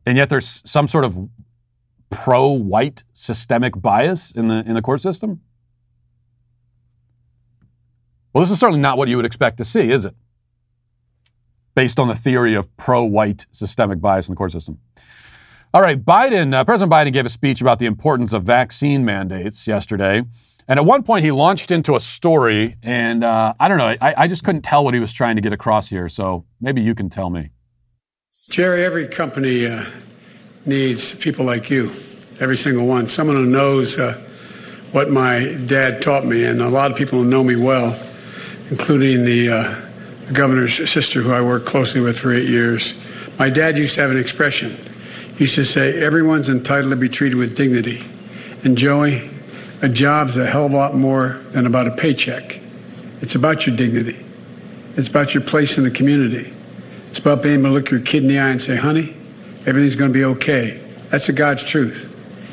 And 0.06 0.18
yet 0.18 0.30
there's 0.30 0.64
some 0.66 0.88
sort 0.88 1.06
of 1.06 1.30
pro-white 2.10 3.04
systemic 3.14 3.80
bias 3.80 4.32
in 4.32 4.48
the 4.48 4.64
in 4.66 4.74
the 4.74 4.82
court 4.82 5.02
system. 5.02 5.42
Well, 8.34 8.42
this 8.42 8.52
is 8.52 8.60
certainly 8.60 8.82
not 8.82 8.98
what 8.98 9.08
you 9.08 9.16
would 9.18 9.26
expect 9.26 9.58
to 9.58 9.66
see, 9.66 9.92
is 9.92 10.06
it? 10.06 10.16
Based 11.76 12.00
on 12.00 12.08
the 12.08 12.16
theory 12.16 12.54
of 12.54 12.76
pro-white 12.78 13.48
systemic 13.52 14.00
bias 14.02 14.28
in 14.30 14.34
the 14.34 14.38
court 14.38 14.52
system. 14.52 14.80
All 15.74 15.82
right, 15.82 16.04
Biden, 16.04 16.54
uh, 16.54 16.64
President 16.64 16.92
Biden 16.92 17.14
gave 17.14 17.26
a 17.26 17.30
speech 17.30 17.62
about 17.62 17.80
the 17.80 17.86
importance 17.86 18.34
of 18.34 18.44
vaccine 18.44 19.06
mandates 19.06 19.68
yesterday. 19.68 20.24
And 20.70 20.78
at 20.78 20.86
one 20.86 21.02
point, 21.02 21.26
he 21.26 21.32
launched 21.32 21.72
into 21.72 21.96
a 21.96 22.00
story, 22.00 22.76
and 22.84 23.24
uh, 23.24 23.56
I 23.60 23.68
don't 23.68 23.80
know, 23.80 23.96
I, 24.00 24.14
I 24.16 24.28
just 24.28 24.44
couldn't 24.44 24.62
tell 24.62 24.84
what 24.84 24.94
he 24.94 25.00
was 25.00 25.12
trying 25.12 25.36
to 25.38 25.42
get 25.42 25.52
across 25.52 25.90
here. 25.90 26.08
So 26.10 26.46
maybe 26.62 26.82
you 26.82 26.94
can 26.94 27.10
tell 27.10 27.32
me. 27.32 27.50
Jerry, 28.52 28.86
every 28.86 29.08
company 29.08 29.66
uh, 29.66 29.84
needs 30.68 31.16
people 31.16 31.44
like 31.44 31.72
you, 31.72 31.88
every 32.40 32.56
single 32.56 32.86
one. 32.86 33.08
Someone 33.08 33.36
who 33.36 33.48
knows 33.48 33.98
uh, 33.98 34.14
what 34.92 35.10
my 35.10 35.56
dad 35.66 36.04
taught 36.04 36.24
me, 36.24 36.46
and 36.46 36.62
a 36.62 36.70
lot 36.70 36.92
of 36.92 36.98
people 36.98 37.24
who 37.24 37.26
know 37.28 37.44
me 37.44 37.56
well, 37.56 38.00
including 38.70 39.26
the, 39.26 39.50
uh, 39.50 39.90
the 40.28 40.34
governor's 40.34 40.88
sister, 40.88 41.24
who 41.24 41.32
I 41.32 41.42
worked 41.42 41.66
closely 41.66 42.00
with 42.00 42.20
for 42.20 42.32
eight 42.32 42.48
years. 42.48 42.94
My 43.40 43.50
dad 43.50 43.76
used 43.76 43.96
to 43.96 44.02
have 44.02 44.12
an 44.12 44.20
expression 44.20 44.70
He 45.36 45.46
used 45.46 45.56
to 45.56 45.66
say, 45.66 46.00
everyone's 46.00 46.48
entitled 46.48 46.92
to 46.92 46.96
be 46.96 47.10
treated 47.10 47.40
with 47.40 47.58
dignity. 47.58 48.04
And 48.64 48.78
Joey, 48.78 49.30
a 49.82 49.90
job's 49.90 50.36
a 50.36 50.46
hell 50.46 50.66
of 50.66 50.74
a 50.74 50.76
lot 50.76 50.96
more 50.96 51.40
than 51.52 51.66
about 51.66 51.88
a 51.88 51.92
paycheck. 51.92 52.60
It's 53.22 53.36
about 53.36 53.66
your 53.66 53.76
dignity. 53.76 54.18
It's 54.98 55.08
about 55.08 55.34
your 55.34 55.44
place 55.44 55.78
in 55.78 55.84
the 55.84 55.92
community. 55.92 56.54
It's 57.10 57.20
about 57.20 57.42
being 57.42 57.60
able 57.60 57.70
to 57.70 57.72
look 57.72 57.90
your 57.90 58.02
kid 58.02 58.24
in 58.24 58.30
the 58.30 58.40
eye 58.40 58.50
and 58.50 58.62
say, 58.62 58.76
honey, 58.76 59.16
everything's 59.66 59.96
going 59.96 60.12
to 60.12 60.18
be 60.18 60.26
okay. 60.26 60.82
That's 61.10 61.28
the 61.28 61.34
God's 61.34 61.64
truth. 61.64 62.06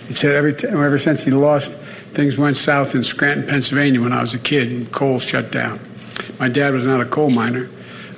He 0.09 0.15
said 0.15 0.33
every 0.33 0.55
t- 0.55 0.69
ever 0.69 0.99
since 0.99 1.25
he 1.25 1.33
lost, 1.33 1.73
things 1.73 2.39
went 2.39 2.57
south 2.57 2.95
in 2.95 3.03
Scranton, 3.03 3.47
Pennsylvania 3.47 4.01
when 4.01 4.12
I 4.12 4.21
was 4.21 4.35
a 4.35 4.39
kid 4.39 4.71
and 4.71 4.91
coal 4.93 5.19
shut 5.19 5.51
down. 5.51 5.81
My 6.39 6.49
dad 6.49 6.73
was 6.73 6.87
not 6.87 7.01
a 7.01 7.05
coal 7.05 7.31
miner. 7.31 7.69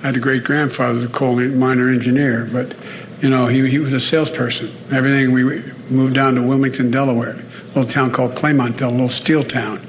I 0.03 0.07
had 0.07 0.16
a 0.16 0.21
great 0.21 0.44
grandfather 0.44 0.94
was 0.94 1.05
a 1.05 1.09
coal 1.09 1.35
miner 1.37 1.90
engineer, 1.90 2.49
but 2.53 2.75
you 3.21 3.31
know, 3.31 3.47
he, 3.47 3.68
he 3.68 3.79
was 3.79 3.92
a 3.92 3.99
salesperson. 3.99 4.71
Everything, 4.92 5.33
we 5.33 5.44
moved 5.90 6.14
down 6.14 6.37
to 6.37 6.42
Wilmington, 6.42 6.90
Delaware, 6.90 7.42
little 7.78 7.92
town 7.92 8.10
called 8.12 8.32
Claymontville, 8.32 8.88
a 8.88 8.90
little 8.90 9.08
steel 9.08 9.42
town 9.42 9.80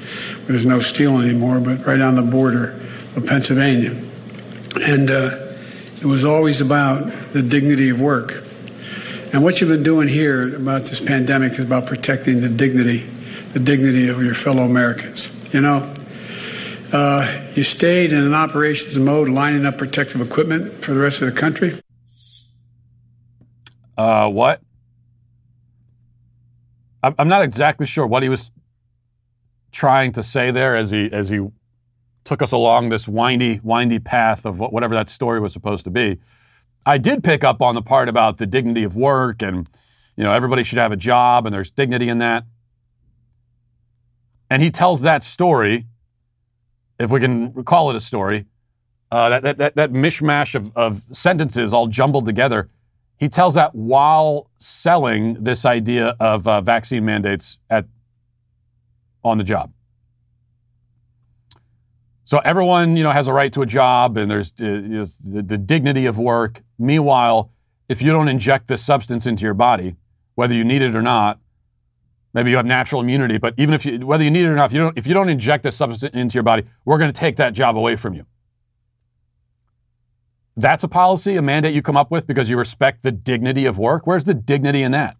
there's 0.49 0.65
no 0.65 0.79
steel 0.79 1.19
anymore, 1.19 1.59
but 1.59 1.85
right 1.85 2.01
on 2.01 2.15
the 2.15 2.23
border 2.23 2.71
of 3.15 3.23
Pennsylvania. 3.23 3.91
And 4.81 5.11
uh, 5.11 5.53
it 6.01 6.05
was 6.05 6.25
always 6.25 6.59
about 6.59 7.05
the 7.33 7.43
dignity 7.43 7.89
of 7.89 8.01
work. 8.01 8.31
And 9.31 9.43
what 9.43 9.61
you've 9.61 9.69
been 9.69 9.83
doing 9.83 10.07
here 10.07 10.55
about 10.55 10.81
this 10.83 10.99
pandemic 10.99 11.51
is 11.53 11.59
about 11.59 11.85
protecting 11.85 12.41
the 12.41 12.49
dignity, 12.49 13.07
the 13.53 13.59
dignity 13.59 14.07
of 14.07 14.23
your 14.23 14.33
fellow 14.33 14.63
Americans. 14.63 15.29
You 15.53 15.61
know, 15.61 15.93
uh, 16.91 17.51
you 17.53 17.61
stayed 17.61 18.11
in 18.11 18.19
an 18.19 18.33
operations 18.33 18.97
mode, 18.97 19.29
lining 19.29 19.67
up 19.67 19.77
protective 19.77 20.19
equipment 20.19 20.83
for 20.83 20.95
the 20.95 20.99
rest 20.99 21.21
of 21.21 21.31
the 21.31 21.39
country. 21.39 21.73
Uh, 23.95 24.29
what? 24.29 24.61
I'm 27.01 27.27
not 27.27 27.43
exactly 27.43 27.85
sure 27.85 28.05
what 28.05 28.23
he 28.23 28.29
was 28.29 28.51
trying 29.71 30.11
to 30.13 30.23
say 30.23 30.51
there 30.51 30.75
as 30.75 30.89
he 30.89 31.09
as 31.11 31.29
he 31.29 31.47
took 32.23 32.41
us 32.41 32.51
along 32.51 32.89
this 32.89 33.07
windy 33.07 33.59
windy 33.63 33.99
path 33.99 34.45
of 34.45 34.59
whatever 34.59 34.95
that 34.95 35.09
story 35.09 35.39
was 35.39 35.53
supposed 35.53 35.85
to 35.85 35.91
be. 35.91 36.19
I 36.85 36.97
did 36.97 37.23
pick 37.23 37.43
up 37.43 37.61
on 37.61 37.75
the 37.75 37.81
part 37.81 38.09
about 38.09 38.37
the 38.37 38.45
dignity 38.45 38.83
of 38.83 38.95
work 38.95 39.41
and 39.41 39.69
you 40.17 40.23
know 40.23 40.33
everybody 40.33 40.63
should 40.63 40.79
have 40.79 40.91
a 40.91 40.97
job 40.97 41.45
and 41.45 41.53
there's 41.53 41.71
dignity 41.71 42.09
in 42.09 42.17
that. 42.19 42.45
And 44.49 44.63
he 44.63 44.71
tells 44.71 45.01
that 45.01 45.23
story, 45.23 45.85
if 46.99 47.11
we 47.11 47.19
can 47.19 47.63
call 47.63 47.91
it 47.91 47.95
a 47.95 47.99
story, 47.99 48.47
uh, 49.11 49.29
that, 49.29 49.43
that, 49.43 49.57
that, 49.57 49.75
that 49.75 49.91
mishmash 49.91 50.55
of, 50.55 50.75
of 50.75 50.97
sentences 50.97 51.71
all 51.71 51.87
jumbled 51.87 52.25
together 52.25 52.69
he 53.19 53.27
tells 53.27 53.55
that 53.55 53.75
while 53.75 54.49
selling 54.57 55.33
this 55.43 55.65
idea 55.65 56.15
of 56.19 56.47
uh, 56.47 56.61
vaccine 56.61 57.03
mandates 57.05 57.59
at 57.69 57.85
on 59.23 59.37
the 59.37 59.43
job. 59.43 59.73
So 62.23 62.37
everyone, 62.39 62.95
you 62.95 63.03
know, 63.03 63.09
has 63.09 63.27
a 63.27 63.33
right 63.33 63.51
to 63.53 63.61
a 63.61 63.65
job, 63.65 64.17
and 64.17 64.31
there's 64.31 64.53
uh, 64.61 64.65
you 64.65 64.81
know, 64.81 65.05
the, 65.05 65.41
the 65.41 65.57
dignity 65.57 66.05
of 66.05 66.17
work. 66.17 66.61
Meanwhile, 66.77 67.51
if 67.89 68.01
you 68.01 68.11
don't 68.11 68.29
inject 68.29 68.67
this 68.67 68.83
substance 68.85 69.25
into 69.25 69.43
your 69.43 69.55
body, 69.55 69.95
whether 70.35 70.53
you 70.53 70.63
need 70.63 70.81
it 70.81 70.95
or 70.95 71.01
not, 71.01 71.39
maybe 72.33 72.51
you 72.51 72.55
have 72.55 72.65
natural 72.65 73.01
immunity, 73.01 73.37
but 73.37 73.53
even 73.57 73.73
if 73.73 73.85
you, 73.85 74.05
whether 74.05 74.23
you 74.23 74.31
need 74.31 74.45
it 74.45 74.49
or 74.49 74.55
not, 74.55 74.65
if 74.67 74.73
you 74.73 74.79
don't, 74.79 74.97
if 74.97 75.07
you 75.07 75.13
don't 75.13 75.27
inject 75.27 75.63
this 75.63 75.75
substance 75.75 76.13
into 76.13 76.35
your 76.35 76.43
body, 76.43 76.63
we're 76.85 76.99
going 76.99 77.11
to 77.11 77.19
take 77.19 77.35
that 77.37 77.53
job 77.53 77.75
away 77.75 77.95
from 77.97 78.13
you. 78.13 78.25
That's 80.57 80.83
a 80.83 80.87
policy, 80.87 81.35
a 81.35 81.41
mandate 81.41 81.73
you 81.73 81.81
come 81.81 81.97
up 81.97 82.11
with 82.11 82.27
because 82.27 82.49
you 82.49 82.57
respect 82.57 83.03
the 83.03 83.11
dignity 83.11 83.65
of 83.65 83.77
work. 83.77 84.05
Where's 84.05 84.25
the 84.25 84.33
dignity 84.33 84.83
in 84.83 84.91
that? 84.91 85.15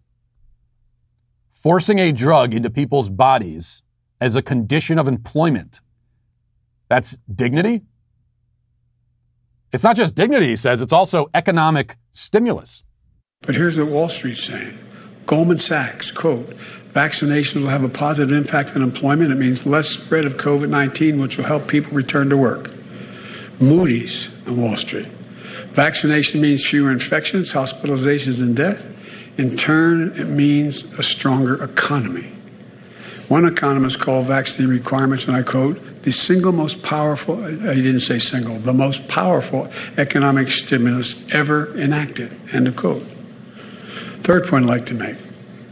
Forcing 1.50 1.98
a 1.98 2.12
drug 2.12 2.54
into 2.54 2.70
people's 2.70 3.08
bodies 3.08 3.82
as 4.20 4.36
a 4.36 4.42
condition 4.42 4.98
of 4.98 5.08
employment 5.08 5.80
that's 6.90 7.16
dignity. 7.32 7.82
It's 9.72 9.84
not 9.84 9.96
just 9.96 10.16
dignity, 10.16 10.48
he 10.48 10.56
says, 10.56 10.80
it's 10.82 10.92
also 10.92 11.30
economic 11.32 11.96
stimulus. 12.10 12.82
But 13.42 13.54
here's 13.54 13.78
what 13.78 13.88
Wall 13.88 14.08
Street's 14.08 14.42
saying 14.42 14.76
Goldman 15.26 15.58
Sachs, 15.58 16.10
quote, 16.10 16.46
vaccination 16.88 17.62
will 17.62 17.68
have 17.68 17.84
a 17.84 17.88
positive 17.88 18.36
impact 18.36 18.74
on 18.74 18.82
employment. 18.82 19.30
It 19.30 19.36
means 19.36 19.64
less 19.64 19.88
spread 19.88 20.24
of 20.24 20.34
COVID 20.34 20.68
19, 20.68 21.20
which 21.20 21.38
will 21.38 21.44
help 21.44 21.68
people 21.68 21.92
return 21.92 22.28
to 22.30 22.36
work. 22.36 22.70
Moody's 23.60 24.28
on 24.48 24.60
Wall 24.60 24.76
Street. 24.76 25.06
Vaccination 25.80 26.42
means 26.42 26.62
fewer 26.62 26.92
infections, 26.92 27.50
hospitalizations, 27.50 28.42
and 28.42 28.54
death. 28.54 28.84
In 29.38 29.56
turn, 29.56 30.12
it 30.20 30.26
means 30.26 30.84
a 30.98 31.02
stronger 31.02 31.64
economy. 31.64 32.30
One 33.28 33.46
economist 33.46 33.98
called 33.98 34.26
vaccine 34.26 34.68
requirements, 34.68 35.26
and 35.26 35.34
I 35.34 35.42
quote, 35.42 36.02
the 36.02 36.12
single 36.12 36.52
most 36.52 36.82
powerful, 36.82 37.42
I 37.42 37.76
didn't 37.76 38.00
say 38.00 38.18
single, 38.18 38.56
the 38.56 38.74
most 38.74 39.08
powerful 39.08 39.72
economic 39.96 40.50
stimulus 40.50 41.32
ever 41.32 41.74
enacted. 41.78 42.30
End 42.52 42.68
of 42.68 42.76
quote. 42.76 43.00
Third 44.20 44.48
point 44.48 44.66
I'd 44.66 44.68
like 44.68 44.84
to 44.86 44.94
make. 44.94 45.16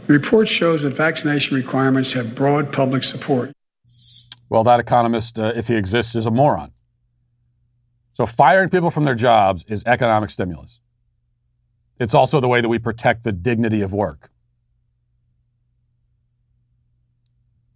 The 0.07 0.13
report 0.13 0.47
shows 0.47 0.81
that 0.81 0.95
vaccination 0.95 1.55
requirements 1.55 2.13
have 2.13 2.33
broad 2.33 2.73
public 2.73 3.03
support. 3.03 3.51
Well, 4.49 4.63
that 4.63 4.79
economist, 4.79 5.37
uh, 5.37 5.53
if 5.55 5.67
he 5.67 5.75
exists, 5.75 6.15
is 6.15 6.25
a 6.25 6.31
moron. 6.31 6.71
So 8.19 8.25
firing 8.25 8.67
people 8.67 8.91
from 8.91 9.05
their 9.05 9.15
jobs 9.15 9.63
is 9.69 9.81
economic 9.85 10.29
stimulus. 10.29 10.81
It's 11.99 12.13
also 12.13 12.41
the 12.41 12.49
way 12.49 12.59
that 12.59 12.67
we 12.67 12.77
protect 12.77 13.23
the 13.23 13.31
dignity 13.31 13.79
of 13.79 13.93
work. 13.93 14.29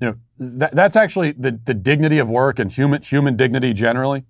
you 0.01 0.07
know, 0.07 0.15
that, 0.57 0.75
that's 0.75 0.97
actually 0.97 1.31
the, 1.31 1.57
the 1.63 1.73
dignity 1.73 2.19
of 2.19 2.29
work 2.29 2.59
and 2.59 2.69
human, 2.69 3.01
human 3.01 3.37
dignity 3.37 3.71
generally. 3.71 4.25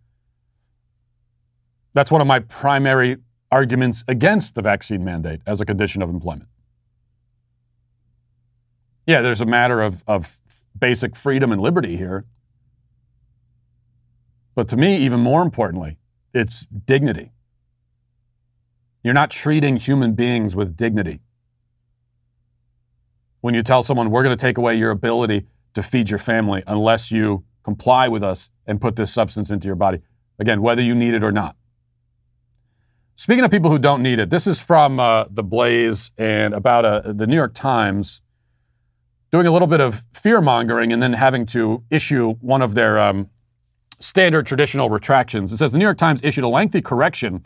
That's 1.93 2.11
one 2.11 2.21
of 2.21 2.27
my 2.27 2.41
primary 2.41 3.17
arguments 3.51 4.03
against 4.07 4.53
the 4.53 4.61
vaccine 4.61 5.03
mandate 5.03 5.41
as 5.47 5.61
a 5.61 5.65
condition 5.65 6.03
of 6.03 6.11
employment. 6.11 6.49
Yeah, 9.07 9.23
there's 9.23 9.41
a 9.41 9.47
matter 9.47 9.81
of, 9.81 10.03
of 10.05 10.41
basic 10.77 11.15
freedom 11.15 11.51
and 11.51 11.59
liberty 11.59 11.97
here. 11.97 12.25
But 14.53 14.67
to 14.67 14.77
me, 14.77 14.97
even 14.97 15.19
more 15.19 15.41
importantly, 15.41 15.97
it's 16.33 16.65
dignity. 16.65 17.31
You're 19.03 19.13
not 19.13 19.31
treating 19.31 19.77
human 19.77 20.13
beings 20.13 20.55
with 20.55 20.75
dignity. 20.75 21.19
When 23.41 23.53
you 23.53 23.61
tell 23.61 23.83
someone, 23.83 24.09
we're 24.09 24.23
going 24.23 24.35
to 24.35 24.41
take 24.41 24.57
away 24.57 24.75
your 24.75 24.91
ability 24.91 25.45
to 25.73 25.83
feed 25.83 26.09
your 26.09 26.19
family 26.19 26.63
unless 26.65 27.11
you 27.11 27.43
comply 27.63 28.07
with 28.07 28.23
us 28.23 28.49
and 28.65 28.79
put 28.79 28.95
this 28.95 29.13
substance 29.13 29.49
into 29.49 29.67
your 29.67 29.75
body. 29.75 29.99
Again, 30.39 30.61
whether 30.61 30.81
you 30.81 30.95
need 30.95 31.13
it 31.13 31.23
or 31.23 31.31
not. 31.31 31.55
Speaking 33.15 33.43
of 33.43 33.51
people 33.51 33.69
who 33.69 33.77
don't 33.77 34.01
need 34.01 34.19
it, 34.19 34.29
this 34.29 34.47
is 34.47 34.61
from 34.61 34.99
uh, 34.99 35.25
The 35.29 35.43
Blaze 35.43 36.11
and 36.17 36.53
about 36.53 36.85
uh, 36.85 37.13
the 37.13 37.27
New 37.27 37.35
York 37.35 37.53
Times 37.53 38.21
doing 39.31 39.45
a 39.45 39.51
little 39.51 39.67
bit 39.67 39.81
of 39.81 40.05
fear 40.13 40.41
mongering 40.41 40.93
and 40.93 41.01
then 41.01 41.13
having 41.13 41.45
to 41.47 41.83
issue 41.89 42.33
one 42.35 42.61
of 42.61 42.75
their 42.75 42.99
um, 42.99 43.29
standard 44.03 44.45
traditional 44.45 44.89
retractions. 44.89 45.51
It 45.51 45.57
says 45.57 45.71
the 45.71 45.77
New 45.77 45.85
York 45.85 45.97
Times 45.97 46.21
issued 46.23 46.43
a 46.43 46.47
lengthy 46.47 46.81
correction 46.81 47.45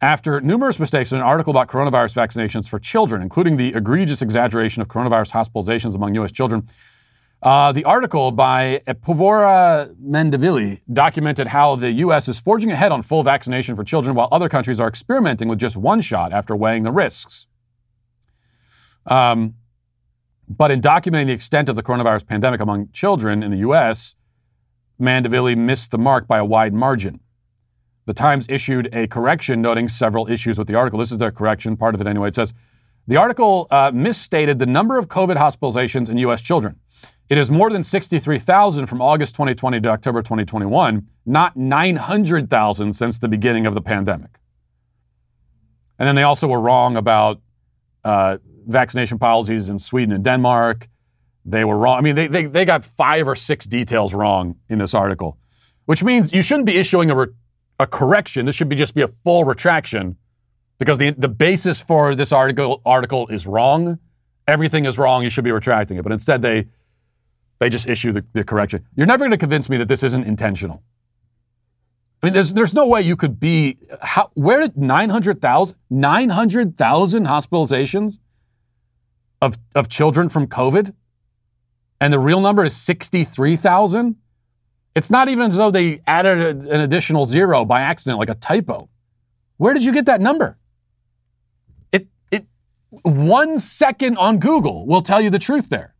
after 0.00 0.40
numerous 0.40 0.78
mistakes 0.78 1.10
in 1.10 1.18
an 1.18 1.24
article 1.24 1.50
about 1.50 1.68
coronavirus 1.68 2.14
vaccinations 2.14 2.68
for 2.68 2.78
children, 2.78 3.20
including 3.22 3.56
the 3.56 3.74
egregious 3.74 4.22
exaggeration 4.22 4.80
of 4.80 4.88
coronavirus 4.88 5.32
hospitalizations 5.32 5.96
among 5.96 6.14
U.S. 6.14 6.30
children 6.30 6.68
uh, 7.42 7.70
the 7.70 7.84
article 7.84 8.32
by 8.32 8.82
Apoorva 8.86 9.94
Mandavilli 10.02 10.80
documented 10.92 11.46
how 11.46 11.76
the 11.76 11.92
U.S. 11.92 12.26
is 12.28 12.40
forging 12.40 12.72
ahead 12.72 12.90
on 12.90 13.02
full 13.02 13.22
vaccination 13.22 13.76
for 13.76 13.84
children 13.84 14.16
while 14.16 14.28
other 14.32 14.48
countries 14.48 14.80
are 14.80 14.88
experimenting 14.88 15.48
with 15.48 15.58
just 15.58 15.76
one 15.76 16.00
shot 16.00 16.32
after 16.32 16.56
weighing 16.56 16.82
the 16.82 16.90
risks. 16.90 17.46
Um, 19.06 19.54
but 20.48 20.72
in 20.72 20.80
documenting 20.80 21.26
the 21.26 21.32
extent 21.32 21.68
of 21.68 21.76
the 21.76 21.82
coronavirus 21.82 22.26
pandemic 22.26 22.60
among 22.60 22.90
children 22.90 23.42
in 23.42 23.50
the 23.52 23.58
U.S., 23.58 24.16
Mandavilli 25.00 25.56
missed 25.56 25.90
the 25.90 25.98
mark 25.98 26.26
by 26.26 26.38
a 26.38 26.44
wide 26.44 26.74
margin. 26.74 27.20
The 28.06 28.14
Times 28.14 28.46
issued 28.48 28.88
a 28.94 29.06
correction 29.06 29.60
noting 29.60 29.88
several 29.88 30.30
issues 30.30 30.58
with 30.58 30.66
the 30.66 30.74
article. 30.74 30.98
This 30.98 31.12
is 31.12 31.18
their 31.18 31.30
correction, 31.30 31.76
part 31.76 31.94
of 31.94 32.00
it 32.00 32.06
anyway. 32.06 32.28
It 32.28 32.34
says 32.34 32.54
the 33.06 33.16
article 33.16 33.66
uh, 33.70 33.90
misstated 33.94 34.58
the 34.58 34.66
number 34.66 34.98
of 34.98 35.08
COVID 35.08 35.36
hospitalizations 35.36 36.08
in 36.08 36.18
U.S. 36.18 36.40
children. 36.40 36.78
It 37.28 37.36
is 37.36 37.50
more 37.50 37.70
than 37.70 37.84
63,000 37.84 38.86
from 38.86 39.02
August 39.02 39.34
2020 39.34 39.80
to 39.82 39.88
October 39.90 40.22
2021, 40.22 41.06
not 41.26 41.56
900,000 41.56 42.92
since 42.92 43.18
the 43.18 43.28
beginning 43.28 43.66
of 43.66 43.74
the 43.74 43.82
pandemic. 43.82 44.38
And 45.98 46.06
then 46.06 46.14
they 46.14 46.22
also 46.22 46.48
were 46.48 46.60
wrong 46.60 46.96
about 46.96 47.40
uh, 48.04 48.38
vaccination 48.66 49.18
policies 49.18 49.68
in 49.68 49.78
Sweden 49.78 50.14
and 50.14 50.24
Denmark. 50.24 50.88
They 51.44 51.64
were 51.64 51.78
wrong. 51.78 51.98
I 51.98 52.00
mean, 52.02 52.14
they, 52.14 52.26
they, 52.26 52.44
they 52.46 52.64
got 52.64 52.84
five 52.84 53.26
or 53.26 53.34
six 53.34 53.66
details 53.66 54.12
wrong 54.12 54.56
in 54.68 54.78
this 54.78 54.94
article, 54.94 55.38
which 55.86 56.04
means 56.04 56.32
you 56.32 56.42
shouldn't 56.42 56.66
be 56.66 56.76
issuing 56.76 57.10
a, 57.10 57.16
re- 57.16 57.26
a 57.78 57.86
correction. 57.86 58.46
This 58.46 58.56
should 58.56 58.68
be 58.68 58.76
just 58.76 58.94
be 58.94 59.02
a 59.02 59.08
full 59.08 59.44
retraction 59.44 60.16
because 60.78 60.98
the, 60.98 61.10
the 61.10 61.28
basis 61.28 61.80
for 61.80 62.14
this 62.14 62.32
article, 62.32 62.82
article 62.84 63.26
is 63.28 63.46
wrong. 63.46 63.98
Everything 64.46 64.84
is 64.84 64.98
wrong. 64.98 65.22
You 65.22 65.30
should 65.30 65.44
be 65.44 65.52
retracting 65.52 65.96
it. 65.96 66.02
But 66.02 66.12
instead, 66.12 66.42
they 66.42 66.66
they 67.58 67.68
just 67.68 67.88
issue 67.88 68.12
the, 68.12 68.24
the 68.32 68.44
correction. 68.44 68.86
You're 68.94 69.06
never 69.06 69.20
going 69.20 69.32
to 69.32 69.36
convince 69.36 69.68
me 69.68 69.76
that 69.78 69.88
this 69.88 70.02
isn't 70.02 70.24
intentional. 70.24 70.82
I 72.22 72.26
mean, 72.26 72.34
there's 72.34 72.52
there's 72.52 72.74
no 72.74 72.86
way 72.86 73.02
you 73.02 73.16
could 73.16 73.38
be. 73.38 73.78
How, 74.00 74.30
where 74.34 74.60
did 74.60 74.76
900,000 74.76 75.76
900,000 75.90 77.26
hospitalizations 77.26 78.18
of 79.40 79.56
of 79.74 79.88
children 79.88 80.28
from 80.28 80.46
COVID, 80.46 80.94
and 82.00 82.12
the 82.12 82.18
real 82.18 82.40
number 82.40 82.64
is 82.64 82.76
63,000? 82.76 84.16
It's 84.94 85.10
not 85.10 85.28
even 85.28 85.46
as 85.46 85.56
though 85.56 85.70
they 85.70 86.00
added 86.06 86.64
an 86.66 86.80
additional 86.80 87.26
zero 87.26 87.64
by 87.64 87.80
accident, 87.80 88.18
like 88.18 88.28
a 88.28 88.34
typo. 88.34 88.88
Where 89.56 89.74
did 89.74 89.84
you 89.84 89.92
get 89.92 90.06
that 90.06 90.20
number? 90.20 90.58
It 91.92 92.08
it 92.30 92.46
one 93.02 93.58
second 93.58 94.16
on 94.16 94.38
Google 94.38 94.86
will 94.86 95.02
tell 95.02 95.20
you 95.20 95.30
the 95.30 95.38
truth 95.38 95.68
there. 95.68 95.94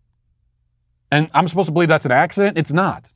And 1.11 1.31
I'm 1.35 1.49
supposed 1.49 1.67
to 1.67 1.73
believe 1.73 1.89
that's 1.89 2.05
an 2.05 2.13
accident? 2.13 2.59
It's 2.59 2.73
not. 2.73 3.13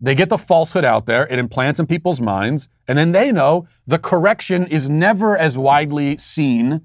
They 0.00 0.14
get 0.14 0.28
the 0.28 0.38
falsehood 0.38 0.84
out 0.84 1.06
there, 1.06 1.26
it 1.30 1.38
implants 1.38 1.80
in 1.80 1.86
people's 1.86 2.20
minds, 2.20 2.68
and 2.86 2.98
then 2.98 3.12
they 3.12 3.32
know 3.32 3.66
the 3.86 3.98
correction 3.98 4.66
is 4.66 4.90
never 4.90 5.36
as 5.36 5.56
widely 5.56 6.18
seen 6.18 6.82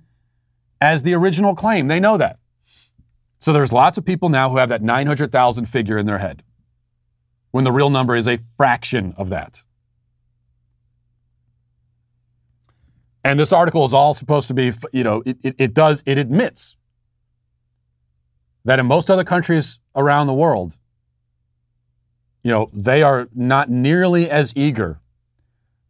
as 0.80 1.04
the 1.04 1.14
original 1.16 1.54
claim. 1.54 1.88
They 1.88 2.00
know 2.00 2.18
that. 2.18 2.40
So 3.40 3.54
there's 3.54 3.72
lots 3.72 3.98
of 3.98 4.06
people 4.06 4.30
now 4.30 4.50
who 4.50 4.58
have 4.58 4.70
that 4.70 4.82
900,000 4.82 5.66
figure 5.66 5.98
in 5.98 6.06
their 6.06 6.18
head 6.18 6.44
when 7.52 7.64
the 7.64 7.72
real 7.72 7.90
number 7.90 8.16
is 8.16 8.28
a 8.28 8.38
fraction 8.38 9.14
of 9.18 9.30
that. 9.30 9.64
And 13.24 13.40
this 13.40 13.52
article 13.52 13.86
is 13.86 13.94
all 13.94 14.14
supposed 14.14 14.48
to 14.50 14.54
be, 14.54 14.72
you 14.94 15.04
know, 15.04 15.24
it, 15.26 15.38
it, 15.44 15.56
it 15.58 15.74
does, 15.74 16.04
it 16.06 16.18
admits 16.18 16.78
that 18.66 18.80
in 18.80 18.86
most 18.86 19.10
other 19.10 19.24
countries 19.24 19.80
around 19.96 20.28
the 20.28 20.34
world, 20.34 20.78
you 22.44 22.52
know, 22.52 22.70
they 22.74 23.04
are 23.04 23.28
not 23.34 23.70
nearly 23.70 24.30
as 24.30 24.54
eager 24.56 25.00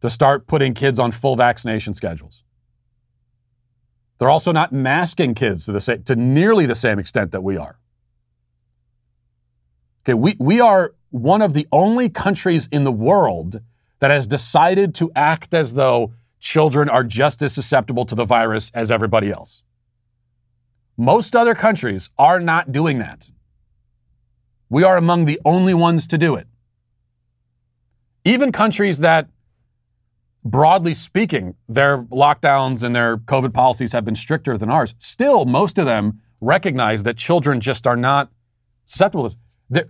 to 0.00 0.10
start 0.10 0.46
putting 0.46 0.74
kids 0.74 0.98
on 0.98 1.12
full 1.12 1.36
vaccination 1.36 1.94
schedules. 1.94 2.44
They're 4.20 4.30
also 4.30 4.52
not 4.52 4.70
masking 4.70 5.34
kids 5.34 5.64
to, 5.64 5.72
the 5.72 5.80
same, 5.80 6.02
to 6.02 6.14
nearly 6.14 6.66
the 6.66 6.74
same 6.74 6.98
extent 6.98 7.32
that 7.32 7.42
we 7.42 7.56
are. 7.56 7.78
Okay, 10.04 10.12
we, 10.12 10.36
we 10.38 10.60
are 10.60 10.92
one 11.08 11.40
of 11.40 11.54
the 11.54 11.66
only 11.72 12.10
countries 12.10 12.68
in 12.70 12.84
the 12.84 12.92
world 12.92 13.62
that 14.00 14.10
has 14.10 14.26
decided 14.26 14.94
to 14.96 15.10
act 15.16 15.54
as 15.54 15.72
though 15.72 16.12
children 16.38 16.90
are 16.90 17.02
just 17.02 17.40
as 17.40 17.54
susceptible 17.54 18.04
to 18.04 18.14
the 18.14 18.26
virus 18.26 18.70
as 18.74 18.90
everybody 18.90 19.30
else. 19.30 19.62
Most 20.98 21.34
other 21.34 21.54
countries 21.54 22.10
are 22.18 22.40
not 22.40 22.72
doing 22.72 22.98
that. 22.98 23.30
We 24.68 24.84
are 24.84 24.98
among 24.98 25.24
the 25.24 25.40
only 25.46 25.72
ones 25.72 26.06
to 26.08 26.18
do 26.18 26.34
it. 26.34 26.46
Even 28.26 28.52
countries 28.52 28.98
that, 28.98 29.30
broadly 30.44 30.94
speaking, 30.94 31.54
their 31.68 31.98
lockdowns 32.04 32.82
and 32.82 32.94
their 32.94 33.18
COVID 33.18 33.52
policies 33.52 33.92
have 33.92 34.04
been 34.04 34.16
stricter 34.16 34.56
than 34.56 34.70
ours, 34.70 34.94
still, 34.98 35.44
most 35.44 35.78
of 35.78 35.86
them 35.86 36.20
recognize 36.40 37.02
that 37.02 37.16
children 37.16 37.60
just 37.60 37.86
are 37.86 37.96
not 37.96 38.30
susceptible 38.84 39.28
to 39.28 39.36
this. 39.68 39.84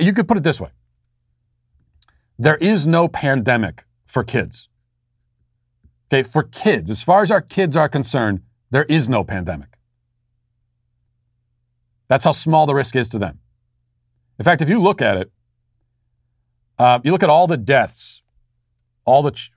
You 0.00 0.12
could 0.12 0.26
put 0.26 0.36
it 0.36 0.42
this 0.42 0.60
way 0.60 0.70
there 2.38 2.56
is 2.56 2.86
no 2.86 3.08
pandemic 3.08 3.84
for 4.04 4.22
kids. 4.22 4.68
Okay, 6.08 6.22
for 6.22 6.42
kids, 6.42 6.90
as 6.90 7.02
far 7.02 7.22
as 7.22 7.30
our 7.30 7.40
kids 7.40 7.76
are 7.76 7.88
concerned, 7.88 8.42
there 8.70 8.84
is 8.84 9.08
no 9.08 9.24
pandemic. 9.24 9.78
That's 12.08 12.24
how 12.24 12.32
small 12.32 12.66
the 12.66 12.74
risk 12.74 12.94
is 12.94 13.08
to 13.10 13.18
them. 13.18 13.40
In 14.38 14.44
fact, 14.44 14.62
if 14.62 14.68
you 14.68 14.78
look 14.78 15.02
at 15.02 15.16
it, 15.16 15.32
uh, 16.78 17.00
you 17.02 17.10
look 17.10 17.22
at 17.22 17.30
all 17.30 17.46
the 17.46 17.56
deaths, 17.56 18.22
all 19.06 19.22
the 19.22 19.30
ch- 19.30 19.52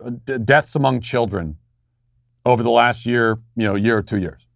deaths 0.45 0.75
among 0.75 1.01
children 1.01 1.57
over 2.45 2.63
the 2.63 2.69
last 2.69 3.05
year, 3.05 3.37
you 3.55 3.67
know, 3.67 3.75
year 3.75 3.97
or 3.97 4.01
two 4.01 4.17
years. 4.17 4.47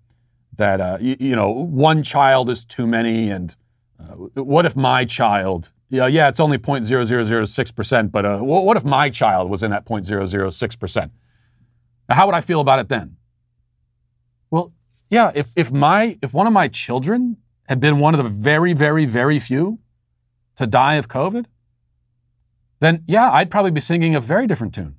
that 0.56 0.80
uh, 0.80 0.98
you, 1.02 1.18
you, 1.20 1.36
know 1.36 1.52
one 1.52 2.04
child 2.04 2.50
is 2.50 2.64
too 2.64 2.86
many, 2.86 3.30
and 3.30 3.56
uh, 4.00 4.44
what 4.44 4.66
if 4.66 4.76
my 4.76 5.06
child 5.06 5.72
yeah, 5.90 6.06
yeah, 6.06 6.28
it's 6.28 6.40
only 6.40 6.60
0.0006%, 6.60 8.12
but 8.12 8.26
uh, 8.26 8.40
what 8.40 8.78
if 8.78 8.86
my 8.86 9.10
child 9.10 9.50
was 9.50 9.64
in 9.64 9.72
that 9.72 9.86
0.006%? 9.86 11.10
Now, 12.08 12.16
how 12.16 12.28
would 12.28 12.36
I 12.36 12.42
feel 12.42 12.62
about 12.62 12.80
it 12.80 12.90
then? 12.90 13.18
Well, 14.52 14.72
yeah, 15.10 15.32
if, 15.34 15.50
if, 15.56 15.72
my, 15.72 16.18
if 16.22 16.34
one 16.34 16.46
of 16.46 16.54
my 16.54 16.68
children 16.68 17.38
had 17.70 17.80
been 17.80 18.00
one 18.00 18.16
of 18.16 18.24
the 18.24 18.30
very, 18.30 18.74
very, 18.74 19.06
very 19.06 19.38
few 19.38 19.78
to 20.56 20.66
die 20.66 20.96
of 20.96 21.08
COVID, 21.08 21.46
then 22.80 23.04
yeah, 23.08 23.30
I'd 23.32 23.52
probably 23.52 23.70
be 23.72 23.80
singing 23.80 24.16
a 24.16 24.20
very 24.20 24.48
different 24.48 24.74
tune. 24.74 24.96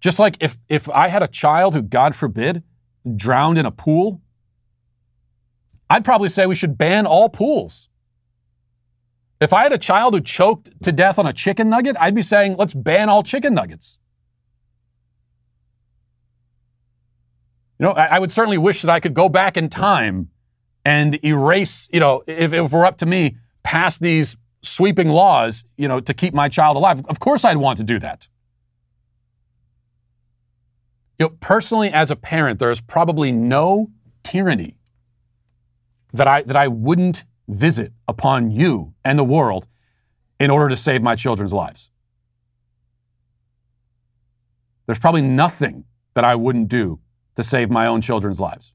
Just 0.00 0.20
like 0.20 0.36
if, 0.38 0.56
if 0.68 0.88
I 0.90 1.08
had 1.08 1.24
a 1.24 1.26
child 1.26 1.74
who, 1.74 1.82
God 1.82 2.14
forbid, 2.14 2.62
drowned 3.16 3.58
in 3.58 3.66
a 3.66 3.72
pool, 3.72 4.20
I'd 5.90 6.04
probably 6.04 6.28
say 6.28 6.46
we 6.46 6.54
should 6.54 6.78
ban 6.78 7.06
all 7.06 7.28
pools. 7.28 7.88
If 9.40 9.52
I 9.52 9.64
had 9.64 9.72
a 9.72 9.78
child 9.78 10.14
who 10.14 10.20
choked 10.20 10.70
to 10.84 10.92
death 10.92 11.18
on 11.18 11.26
a 11.26 11.32
chicken 11.32 11.68
nugget, 11.68 11.96
I'd 11.98 12.14
be 12.14 12.22
saying, 12.22 12.56
let's 12.56 12.72
ban 12.72 13.08
all 13.08 13.24
chicken 13.24 13.52
nuggets. 13.52 13.98
You 17.78 17.86
know, 17.86 17.92
I, 17.92 18.16
I 18.16 18.18
would 18.18 18.30
certainly 18.30 18.58
wish 18.58 18.82
that 18.82 18.90
I 18.90 19.00
could 19.00 19.14
go 19.14 19.28
back 19.28 19.56
in 19.56 19.68
time 19.68 20.30
and 20.84 21.22
erase, 21.24 21.88
you 21.92 22.00
know, 22.00 22.22
if, 22.26 22.52
if 22.52 22.72
it 22.72 22.72
were 22.72 22.84
up 22.84 22.98
to 22.98 23.06
me, 23.06 23.36
pass 23.62 23.98
these 23.98 24.36
sweeping 24.62 25.08
laws, 25.08 25.64
you 25.76 25.88
know, 25.88 26.00
to 26.00 26.14
keep 26.14 26.34
my 26.34 26.48
child 26.48 26.76
alive. 26.76 27.04
Of 27.06 27.20
course 27.20 27.44
I'd 27.44 27.56
want 27.56 27.78
to 27.78 27.84
do 27.84 27.98
that. 27.98 28.28
You 31.18 31.26
know, 31.26 31.36
personally, 31.40 31.90
as 31.90 32.10
a 32.10 32.16
parent, 32.16 32.58
there 32.58 32.70
is 32.70 32.80
probably 32.80 33.30
no 33.32 33.90
tyranny 34.22 34.78
that 36.12 36.26
I 36.26 36.42
that 36.42 36.56
I 36.56 36.68
wouldn't 36.68 37.24
visit 37.48 37.92
upon 38.08 38.50
you 38.50 38.94
and 39.04 39.18
the 39.18 39.24
world 39.24 39.66
in 40.40 40.50
order 40.50 40.68
to 40.68 40.76
save 40.76 41.02
my 41.02 41.14
children's 41.14 41.52
lives. 41.52 41.90
There's 44.86 44.98
probably 44.98 45.22
nothing 45.22 45.84
that 46.14 46.24
I 46.24 46.34
wouldn't 46.34 46.68
do 46.68 47.00
to 47.36 47.42
save 47.42 47.70
my 47.70 47.86
own 47.86 48.00
children's 48.00 48.40
lives. 48.40 48.72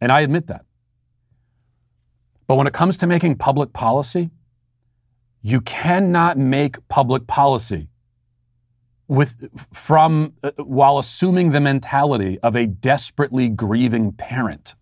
And 0.00 0.12
I 0.12 0.20
admit 0.20 0.46
that. 0.48 0.64
But 2.46 2.56
when 2.56 2.66
it 2.66 2.72
comes 2.72 2.96
to 2.98 3.06
making 3.06 3.36
public 3.36 3.72
policy, 3.72 4.30
you 5.40 5.60
cannot 5.60 6.38
make 6.38 6.86
public 6.88 7.26
policy 7.26 7.88
with 9.08 9.50
from 9.74 10.32
uh, 10.42 10.50
while 10.56 10.98
assuming 10.98 11.50
the 11.50 11.60
mentality 11.60 12.38
of 12.40 12.56
a 12.56 12.66
desperately 12.66 13.48
grieving 13.48 14.12
parent. 14.12 14.74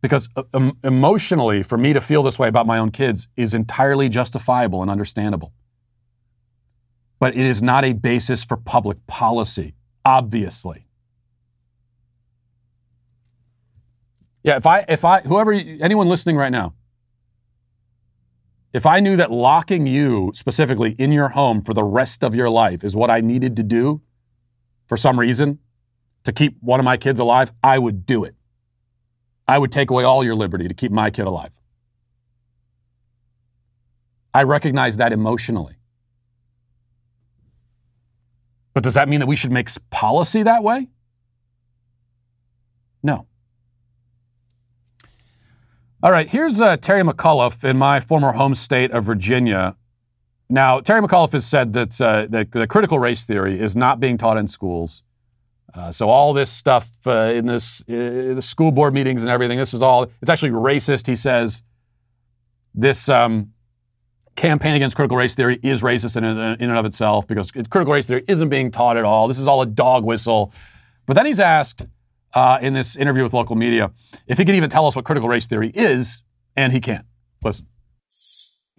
Because 0.00 0.28
uh, 0.36 0.70
emotionally, 0.84 1.62
for 1.62 1.76
me 1.76 1.92
to 1.92 2.00
feel 2.00 2.22
this 2.22 2.38
way 2.38 2.48
about 2.48 2.66
my 2.66 2.78
own 2.78 2.90
kids 2.90 3.28
is 3.36 3.54
entirely 3.54 4.08
justifiable 4.08 4.82
and 4.82 4.90
understandable. 4.90 5.52
But 7.18 7.36
it 7.36 7.44
is 7.44 7.62
not 7.62 7.84
a 7.84 7.92
basis 7.92 8.44
for 8.44 8.56
public 8.56 9.06
policy, 9.06 9.74
obviously. 10.04 10.86
Yeah, 14.44 14.56
if 14.56 14.66
I, 14.66 14.84
if 14.88 15.04
I, 15.04 15.20
whoever, 15.20 15.52
anyone 15.52 16.08
listening 16.08 16.36
right 16.36 16.52
now, 16.52 16.74
if 18.72 18.86
I 18.86 19.00
knew 19.00 19.16
that 19.16 19.30
locking 19.30 19.86
you 19.86 20.30
specifically 20.34 20.92
in 20.92 21.10
your 21.10 21.30
home 21.30 21.62
for 21.62 21.74
the 21.74 21.82
rest 21.82 22.22
of 22.22 22.34
your 22.34 22.50
life 22.50 22.84
is 22.84 22.94
what 22.94 23.10
I 23.10 23.20
needed 23.20 23.56
to 23.56 23.62
do 23.62 24.02
for 24.86 24.96
some 24.96 25.18
reason 25.18 25.58
to 26.24 26.32
keep 26.32 26.56
one 26.60 26.78
of 26.78 26.84
my 26.84 26.96
kids 26.96 27.18
alive, 27.18 27.52
I 27.62 27.78
would 27.78 28.04
do 28.04 28.24
it. 28.24 28.34
I 29.46 29.58
would 29.58 29.72
take 29.72 29.90
away 29.90 30.04
all 30.04 30.22
your 30.22 30.34
liberty 30.34 30.68
to 30.68 30.74
keep 30.74 30.92
my 30.92 31.10
kid 31.10 31.26
alive. 31.26 31.58
I 34.34 34.42
recognize 34.42 34.98
that 34.98 35.12
emotionally. 35.12 35.77
But 38.78 38.84
does 38.84 38.94
that 38.94 39.08
mean 39.08 39.18
that 39.18 39.26
we 39.26 39.34
should 39.34 39.50
make 39.50 39.68
policy 39.90 40.44
that 40.44 40.62
way? 40.62 40.86
No. 43.02 43.26
All 46.00 46.12
right, 46.12 46.28
here's 46.28 46.60
uh, 46.60 46.76
Terry 46.76 47.02
McAuliffe 47.02 47.68
in 47.68 47.76
my 47.76 47.98
former 47.98 48.30
home 48.30 48.54
state 48.54 48.92
of 48.92 49.02
Virginia. 49.02 49.74
Now, 50.48 50.78
Terry 50.78 51.00
McAuliffe 51.00 51.32
has 51.32 51.44
said 51.44 51.72
that, 51.72 52.00
uh, 52.00 52.26
that 52.28 52.52
the 52.52 52.68
critical 52.68 53.00
race 53.00 53.26
theory 53.26 53.58
is 53.58 53.74
not 53.74 53.98
being 53.98 54.16
taught 54.16 54.36
in 54.36 54.46
schools. 54.46 55.02
Uh, 55.74 55.90
so 55.90 56.08
all 56.08 56.32
this 56.32 56.48
stuff 56.48 57.04
uh, 57.04 57.32
in 57.34 57.46
this 57.46 57.80
uh, 57.88 58.34
the 58.36 58.40
school 58.40 58.70
board 58.70 58.94
meetings 58.94 59.22
and 59.22 59.28
everything, 59.28 59.58
this 59.58 59.74
is 59.74 59.82
all 59.82 60.06
it's 60.22 60.30
actually 60.30 60.52
racist. 60.52 61.08
He 61.08 61.16
says 61.16 61.64
this 62.76 63.08
um, 63.08 63.52
campaign 64.38 64.76
against 64.76 64.94
critical 64.96 65.16
race 65.16 65.34
theory 65.34 65.58
is 65.62 65.82
racist 65.82 66.16
in, 66.16 66.24
in 66.24 66.70
and 66.70 66.78
of 66.78 66.84
itself 66.84 67.26
because 67.26 67.50
critical 67.50 67.92
race 67.92 68.06
theory 68.06 68.24
isn't 68.28 68.48
being 68.48 68.70
taught 68.70 68.96
at 68.96 69.04
all. 69.04 69.28
This 69.28 69.38
is 69.38 69.48
all 69.48 69.60
a 69.60 69.66
dog 69.66 70.04
whistle. 70.04 70.52
But 71.06 71.14
then 71.14 71.26
he's 71.26 71.40
asked 71.40 71.86
uh, 72.34 72.58
in 72.62 72.72
this 72.72 72.96
interview 72.96 73.22
with 73.24 73.34
local 73.34 73.56
media 73.56 73.90
if 74.26 74.38
he 74.38 74.44
can 74.44 74.54
even 74.54 74.70
tell 74.70 74.86
us 74.86 74.94
what 74.94 75.04
critical 75.04 75.28
race 75.28 75.46
theory 75.46 75.70
is, 75.74 76.22
and 76.56 76.72
he 76.72 76.80
can't. 76.80 77.04
Listen. 77.42 77.66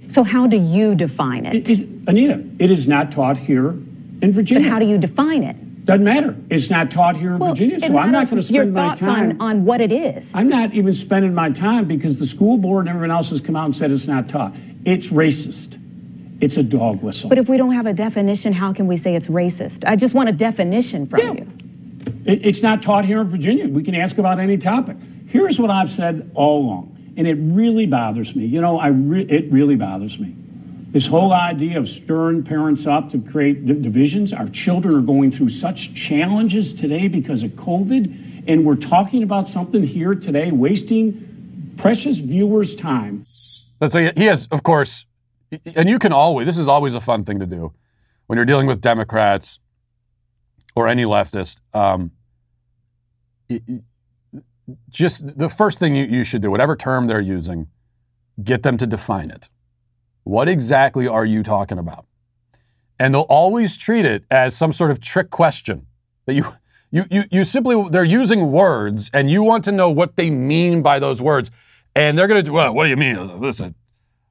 So 0.08 0.24
how 0.24 0.48
do 0.48 0.56
you 0.56 0.96
define 0.96 1.46
it? 1.46 1.70
it, 1.70 1.82
it 1.82 1.88
Anita, 2.08 2.44
it 2.58 2.72
is 2.72 2.88
not 2.88 3.12
taught 3.12 3.38
here 3.38 3.72
in 4.22 4.32
Virginia. 4.32 4.64
But 4.64 4.72
how 4.72 4.80
do 4.80 4.86
you 4.86 4.98
define 4.98 5.44
it? 5.44 5.58
Doesn't 5.86 6.06
matter. 6.06 6.36
It's 6.50 6.70
not 6.70 6.92
taught 6.92 7.18
here 7.18 7.34
in 7.34 7.40
Well, 7.40 7.50
Virginia, 7.50 7.80
so 7.80 7.98
I'm 7.98 8.12
not 8.12 8.30
going 8.30 8.42
to 8.42 8.54
your 8.54 8.64
spend 8.64 8.74
my 8.76 8.96
time. 8.96 9.32
on, 9.32 9.42
on 9.42 9.66
what 9.66 9.82
it 9.82 9.92
is. 9.92 10.34
I'm 10.36 10.48
not 10.48 10.72
even 10.74 10.94
spending 10.94 11.34
my 11.34 11.50
time 11.50 11.86
because 11.86 12.20
the 12.20 12.28
school 12.28 12.58
board 12.60 12.86
and 12.86 12.90
everyone 12.90 13.10
else 13.12 13.32
has 13.32 13.42
come 13.42 13.56
out 13.56 13.66
and 13.66 13.76
said 13.76 13.90
it's 13.90 14.08
not 14.08 14.30
taught. 14.30 14.54
It's 14.86 15.08
racist. 15.08 15.78
It's 16.42 16.58
a 16.58 16.64
dog 16.64 17.02
whistle. 17.04 17.30
But 17.30 17.38
if 17.38 17.50
we 17.50 17.58
don't 17.58 17.74
have 17.74 17.86
a 17.86 17.94
definition, 17.94 18.54
how 18.54 18.72
can 18.74 18.88
we 18.88 18.96
say 18.98 19.16
it's 19.16 19.28
racist? 19.28 19.84
I 19.86 19.96
just 19.96 20.16
want 20.16 20.30
a 20.30 20.32
definition 20.32 21.06
from 21.06 21.20
Yeah. 21.20 21.34
you. 21.34 21.48
It- 22.26 22.46
it's 22.46 22.64
not 22.64 22.82
taught 22.82 23.06
here 23.06 23.20
in 23.22 23.28
Virginia. 23.28 23.68
We 23.68 23.84
can 23.84 23.94
ask 23.96 24.18
about 24.18 24.40
any 24.40 24.58
topic. 24.58 24.96
Here's 25.28 25.60
what 25.60 25.70
I've 25.70 25.90
said 25.92 26.30
all 26.34 26.64
along, 26.66 26.92
and 27.18 27.28
it 27.28 27.38
really 27.42 27.86
bothers 27.86 28.36
me. 28.36 28.46
You 28.46 28.62
know, 28.62 28.80
I 28.80 28.88
re- 28.88 29.26
it 29.30 29.52
really 29.52 29.76
bothers 29.76 30.18
me. 30.20 30.34
This 30.92 31.06
whole 31.06 31.32
idea 31.34 31.78
of 31.78 31.88
stirring 31.88 32.42
parents 32.44 32.88
up 32.88 33.10
to 33.12 33.20
create 33.20 33.66
d- 33.66 33.74
divisions. 33.74 34.34
Our 34.34 34.48
children 34.48 34.96
are 34.96 35.02
going 35.02 35.30
through 35.30 35.50
such 35.50 35.94
challenges 35.94 36.74
today 36.74 37.08
because 37.08 37.44
of 37.44 37.52
COVID, 37.52 38.12
and 38.48 38.66
we're 38.66 38.76
talking 38.76 39.22
about 39.22 39.48
something 39.48 39.84
here 39.84 40.16
today, 40.16 40.52
wasting 40.52 41.22
precious 41.78 42.18
viewers' 42.18 42.74
time. 42.74 43.26
So 43.88 44.12
he 44.16 44.26
has, 44.26 44.48
of 44.48 44.64
course, 44.64 45.06
and 45.76 45.90
you 45.90 46.00
can 46.00 46.12
always, 46.12 46.46
this 46.46 46.58
is 46.58 46.68
always 46.68 46.96
a 46.96 47.00
fun 47.00 47.24
thing 47.24 47.40
to 47.40 47.46
do 47.46 47.74
when 48.28 48.38
you're 48.38 48.46
dealing 48.46 48.68
with 48.68 48.82
Democrats 48.82 49.60
or 50.76 50.88
any 50.88 51.04
leftist. 51.04 51.58
Um, 51.74 52.12
just 54.90 55.38
the 55.38 55.50
first 55.50 55.80
thing 55.80 55.96
you, 55.96 56.06
you 56.06 56.24
should 56.24 56.42
do, 56.42 56.52
whatever 56.52 56.76
term 56.76 57.08
they're 57.08 57.22
using, 57.22 57.68
get 58.44 58.64
them 58.64 58.78
to 58.78 58.86
define 58.86 59.32
it. 59.32 59.50
What 60.24 60.48
exactly 60.48 61.08
are 61.08 61.26
you 61.26 61.42
talking 61.42 61.80
about? 61.80 62.06
And 63.00 63.14
they'll 63.14 63.22
always 63.22 63.78
treat 63.78 64.06
it 64.06 64.26
as 64.30 64.56
some 64.56 64.74
sort 64.74 64.92
of 64.92 65.00
trick 65.00 65.30
question 65.30 65.88
that 66.26 66.34
you, 66.34 66.46
you, 66.92 67.06
you, 67.10 67.24
you 67.32 67.44
simply, 67.44 67.88
they're 67.90 68.04
using 68.04 68.52
words 68.52 69.10
and 69.14 69.32
you 69.32 69.42
want 69.42 69.64
to 69.64 69.72
know 69.72 69.90
what 69.90 70.18
they 70.18 70.30
mean 70.30 70.82
by 70.84 71.00
those 71.00 71.22
words. 71.22 71.50
And 72.00 72.18
they're 72.18 72.28
going 72.28 72.40
to 72.40 72.44
do, 72.44 72.54
well, 72.54 72.74
what 72.74 72.86
do 72.86 72.90
you 72.90 72.96
mean? 72.96 73.42
Listen, 73.42 73.76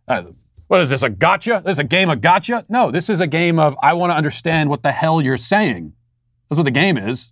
what 0.06 0.80
is 0.80 0.88
this, 0.88 1.02
a 1.02 1.10
gotcha? 1.10 1.60
This 1.62 1.72
is 1.72 1.78
a 1.78 1.84
game 1.84 2.08
of 2.08 2.22
gotcha? 2.22 2.64
No, 2.70 2.90
this 2.90 3.10
is 3.10 3.20
a 3.20 3.26
game 3.26 3.58
of 3.58 3.76
I 3.82 3.92
want 3.92 4.10
to 4.10 4.16
understand 4.16 4.70
what 4.70 4.82
the 4.82 4.90
hell 4.90 5.20
you're 5.20 5.36
saying. 5.36 5.92
That's 6.48 6.56
what 6.56 6.64
the 6.64 6.70
game 6.70 6.96
is. 6.96 7.30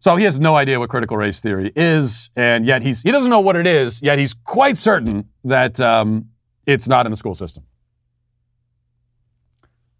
So 0.00 0.16
he 0.16 0.24
has 0.24 0.40
no 0.40 0.56
idea 0.56 0.80
what 0.80 0.90
critical 0.90 1.16
race 1.16 1.40
theory 1.40 1.70
is, 1.76 2.30
and 2.34 2.66
yet 2.66 2.82
he's 2.82 3.02
he 3.02 3.12
doesn't 3.12 3.30
know 3.30 3.38
what 3.38 3.54
it 3.54 3.66
is. 3.66 4.02
Yet 4.02 4.18
he's 4.18 4.34
quite 4.34 4.76
certain 4.76 5.28
that 5.44 5.78
um, 5.78 6.30
it's 6.66 6.88
not 6.88 7.06
in 7.06 7.12
the 7.12 7.16
school 7.16 7.36
system. 7.36 7.62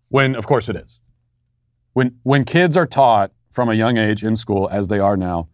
When, 0.09 0.35
of 0.35 0.49
course, 0.49 0.69
it 0.69 0.75
is. 0.75 0.99
When 1.93 2.19
when 2.25 2.45
kids 2.45 2.77
are 2.77 2.87
taught 2.87 3.31
from 3.53 3.69
a 3.69 3.75
young 3.75 3.99
age 3.99 4.25
in 4.25 4.35
school, 4.35 4.69
as 4.73 4.89
they 4.89 4.99
are 4.99 5.17
now, 5.17 5.50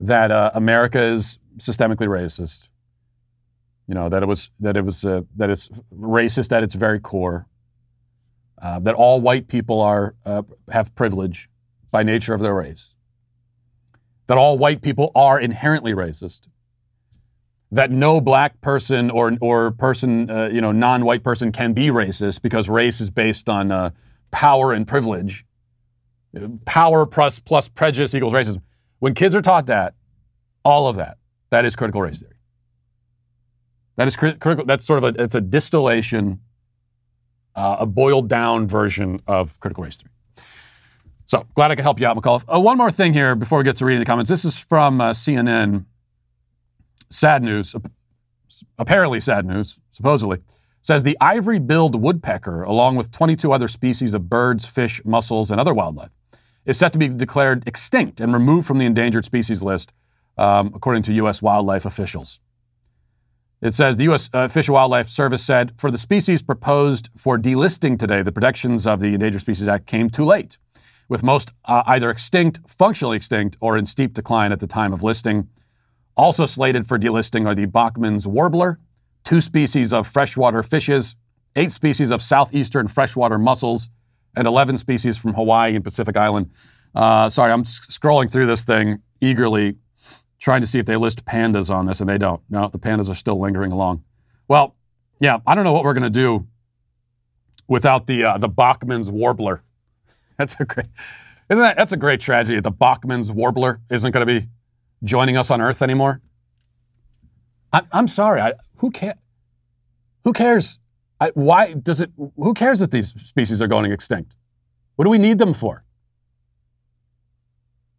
that 0.00 0.30
uh, 0.30 0.50
America 0.54 1.00
is 1.00 1.38
systemically 1.56 2.08
racist. 2.08 2.70
You 3.86 3.94
know 3.94 4.08
that 4.08 4.22
it 4.22 4.26
was 4.26 4.50
that 4.60 4.76
it 4.76 4.84
was 4.84 5.04
uh, 5.04 5.22
that 5.36 5.50
it's 5.50 5.68
racist 5.94 6.52
at 6.56 6.62
its 6.62 6.74
very 6.74 7.00
core. 7.00 7.46
Uh, 8.60 8.78
that 8.78 8.94
all 8.94 9.20
white 9.20 9.48
people 9.48 9.80
are 9.80 10.14
uh, 10.24 10.42
have 10.70 10.94
privilege 10.94 11.50
by 11.90 12.02
nature 12.02 12.32
of 12.32 12.40
their 12.40 12.54
race 12.54 12.94
that 14.26 14.38
all 14.38 14.58
white 14.58 14.82
people 14.82 15.10
are 15.14 15.38
inherently 15.38 15.92
racist, 15.92 16.48
that 17.70 17.90
no 17.90 18.20
black 18.20 18.60
person 18.60 19.10
or, 19.10 19.32
or 19.40 19.72
person, 19.72 20.30
uh, 20.30 20.48
you 20.52 20.60
know, 20.60 20.72
non-white 20.72 21.22
person 21.22 21.52
can 21.52 21.72
be 21.72 21.88
racist 21.88 22.40
because 22.40 22.68
race 22.68 23.00
is 23.00 23.10
based 23.10 23.48
on 23.48 23.70
uh, 23.70 23.90
power 24.30 24.72
and 24.72 24.86
privilege. 24.86 25.44
Power 26.64 27.06
plus, 27.06 27.38
plus 27.38 27.68
prejudice 27.68 28.14
equals 28.14 28.32
racism. 28.32 28.62
When 28.98 29.14
kids 29.14 29.34
are 29.34 29.42
taught 29.42 29.66
that, 29.66 29.94
all 30.64 30.88
of 30.88 30.96
that, 30.96 31.18
that 31.50 31.64
is 31.64 31.76
critical 31.76 32.00
race 32.00 32.20
theory. 32.20 32.34
That 33.96 34.08
is 34.08 34.16
cri- 34.16 34.34
critical. 34.34 34.64
That's 34.64 34.84
sort 34.84 35.02
of 35.02 35.14
a, 35.14 35.22
it's 35.22 35.34
a 35.34 35.40
distillation, 35.40 36.40
uh, 37.54 37.76
a 37.80 37.86
boiled 37.86 38.28
down 38.28 38.66
version 38.66 39.20
of 39.26 39.58
critical 39.60 39.84
race 39.84 40.00
theory. 40.00 40.10
So 41.26 41.46
glad 41.54 41.70
I 41.70 41.74
could 41.74 41.84
help 41.84 42.00
you 42.00 42.06
out, 42.06 42.16
McAuliffe. 42.16 42.44
Uh, 42.54 42.60
one 42.60 42.76
more 42.76 42.90
thing 42.90 43.12
here 43.12 43.34
before 43.34 43.58
we 43.58 43.64
get 43.64 43.76
to 43.76 43.84
reading 43.84 44.00
the 44.00 44.06
comments. 44.06 44.28
This 44.28 44.44
is 44.44 44.58
from 44.58 45.00
uh, 45.00 45.10
CNN. 45.10 45.86
Sad 47.10 47.42
news, 47.42 47.74
apparently 48.78 49.20
sad 49.20 49.46
news, 49.46 49.80
supposedly. 49.90 50.38
Says 50.82 51.02
the 51.02 51.16
ivory 51.20 51.58
billed 51.58 52.00
woodpecker, 52.00 52.62
along 52.62 52.96
with 52.96 53.10
22 53.10 53.52
other 53.52 53.68
species 53.68 54.12
of 54.14 54.28
birds, 54.28 54.66
fish, 54.66 55.00
mussels, 55.04 55.50
and 55.50 55.58
other 55.60 55.72
wildlife, 55.72 56.10
is 56.64 56.78
set 56.78 56.92
to 56.92 56.98
be 56.98 57.08
declared 57.08 57.66
extinct 57.66 58.20
and 58.20 58.32
removed 58.32 58.66
from 58.66 58.78
the 58.78 58.86
endangered 58.86 59.24
species 59.24 59.62
list, 59.62 59.92
um, 60.38 60.72
according 60.74 61.02
to 61.02 61.12
U.S. 61.14 61.42
wildlife 61.42 61.84
officials. 61.84 62.40
It 63.60 63.72
says 63.72 63.96
the 63.96 64.04
U.S. 64.04 64.28
Uh, 64.32 64.48
Fish 64.48 64.68
and 64.68 64.74
Wildlife 64.74 65.08
Service 65.08 65.42
said 65.42 65.72
for 65.78 65.90
the 65.90 65.98
species 65.98 66.42
proposed 66.42 67.08
for 67.16 67.38
delisting 67.38 67.98
today, 67.98 68.22
the 68.22 68.32
protections 68.32 68.86
of 68.86 69.00
the 69.00 69.14
Endangered 69.14 69.40
Species 69.40 69.68
Act 69.68 69.86
came 69.86 70.10
too 70.10 70.24
late 70.24 70.58
with 71.08 71.22
most 71.22 71.52
uh, 71.64 71.82
either 71.86 72.10
extinct, 72.10 72.60
functionally 72.68 73.16
extinct, 73.16 73.56
or 73.60 73.76
in 73.76 73.84
steep 73.84 74.14
decline 74.14 74.52
at 74.52 74.60
the 74.60 74.66
time 74.66 74.92
of 74.92 75.02
listing. 75.02 75.48
Also 76.16 76.46
slated 76.46 76.86
for 76.86 76.98
delisting 76.98 77.46
are 77.46 77.54
the 77.54 77.66
Bachman's 77.66 78.26
warbler, 78.26 78.78
two 79.24 79.40
species 79.40 79.92
of 79.92 80.06
freshwater 80.06 80.62
fishes, 80.62 81.16
eight 81.56 81.72
species 81.72 82.10
of 82.10 82.22
southeastern 82.22 82.88
freshwater 82.88 83.38
mussels, 83.38 83.88
and 84.36 84.46
11 84.46 84.78
species 84.78 85.18
from 85.18 85.34
Hawaii 85.34 85.74
and 85.74 85.84
Pacific 85.84 86.16
Island. 86.16 86.50
Uh, 86.94 87.28
sorry, 87.28 87.52
I'm 87.52 87.64
scrolling 87.64 88.30
through 88.30 88.46
this 88.46 88.64
thing 88.64 89.02
eagerly, 89.20 89.76
trying 90.38 90.60
to 90.60 90.66
see 90.66 90.78
if 90.78 90.86
they 90.86 90.96
list 90.96 91.24
pandas 91.24 91.74
on 91.74 91.86
this, 91.86 92.00
and 92.00 92.08
they 92.08 92.18
don't. 92.18 92.40
No, 92.48 92.68
the 92.68 92.78
pandas 92.78 93.10
are 93.10 93.14
still 93.14 93.40
lingering 93.40 93.72
along. 93.72 94.04
Well, 94.48 94.76
yeah, 95.20 95.38
I 95.46 95.54
don't 95.54 95.64
know 95.64 95.72
what 95.72 95.84
we're 95.84 95.94
going 95.94 96.04
to 96.04 96.10
do 96.10 96.46
without 97.68 98.06
the 98.06 98.24
uh, 98.24 98.38
the 98.38 98.48
Bachman's 98.48 99.10
warbler. 99.10 99.62
That's 100.36 100.56
a 100.60 100.64
great, 100.64 100.86
isn't 101.50 101.62
that? 101.62 101.76
That's 101.76 101.92
a 101.92 101.96
great 101.96 102.20
tragedy. 102.20 102.60
The 102.60 102.70
Bachman's 102.70 103.32
warbler 103.32 103.80
isn't 103.90 104.10
going 104.10 104.26
to 104.26 104.40
be 104.40 104.46
joining 105.02 105.36
us 105.36 105.50
on 105.50 105.60
Earth 105.60 105.82
anymore. 105.82 106.20
I, 107.72 107.82
I'm 107.92 108.08
sorry. 108.08 108.40
I, 108.40 108.54
who 108.76 108.90
cares? 108.90 109.16
Who 110.24 110.32
cares? 110.32 110.78
I, 111.24 111.30
why 111.34 111.72
does 111.72 112.00
it? 112.00 112.10
Who 112.36 112.52
cares 112.54 112.80
that 112.80 112.90
these 112.90 113.08
species 113.08 113.62
are 113.62 113.66
going 113.66 113.90
extinct? 113.90 114.36
What 114.96 115.04
do 115.04 115.10
we 115.10 115.18
need 115.18 115.38
them 115.38 115.54
for? 115.54 115.84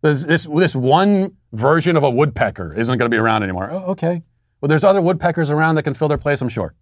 This, 0.02 0.26
this, 0.26 0.48
this 0.56 0.76
one 0.76 1.36
version 1.52 1.98
of 1.98 2.04
a 2.04 2.10
woodpecker 2.10 2.74
isn't 2.76 2.98
going 2.98 3.10
to 3.10 3.14
be 3.14 3.20
around 3.20 3.42
anymore. 3.42 3.70
Oh, 3.72 3.92
okay. 3.94 4.22
Well, 4.62 4.68
there's 4.68 4.84
other 4.84 5.02
woodpeckers 5.02 5.50
around 5.50 5.76
that 5.76 5.84
can 5.84 5.96
fill 5.96 6.08
their 6.08 6.20
place. 6.20 6.42
I'm 6.42 6.50
sure. 6.50 6.76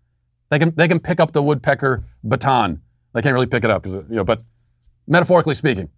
They 0.49 0.59
can 0.59 0.75
they 0.75 0.87
can 0.87 0.99
pick 0.99 1.19
up 1.19 1.31
the 1.31 1.41
woodpecker 1.41 2.03
baton. 2.23 2.81
They 3.13 3.21
can't 3.21 3.33
really 3.33 3.47
pick 3.47 3.63
it 3.63 3.71
up 3.71 3.83
because 3.83 4.03
you 4.09 4.17
know, 4.17 4.23
but 4.23 4.43
metaphorically 5.07 5.55
speaking. 5.55 5.89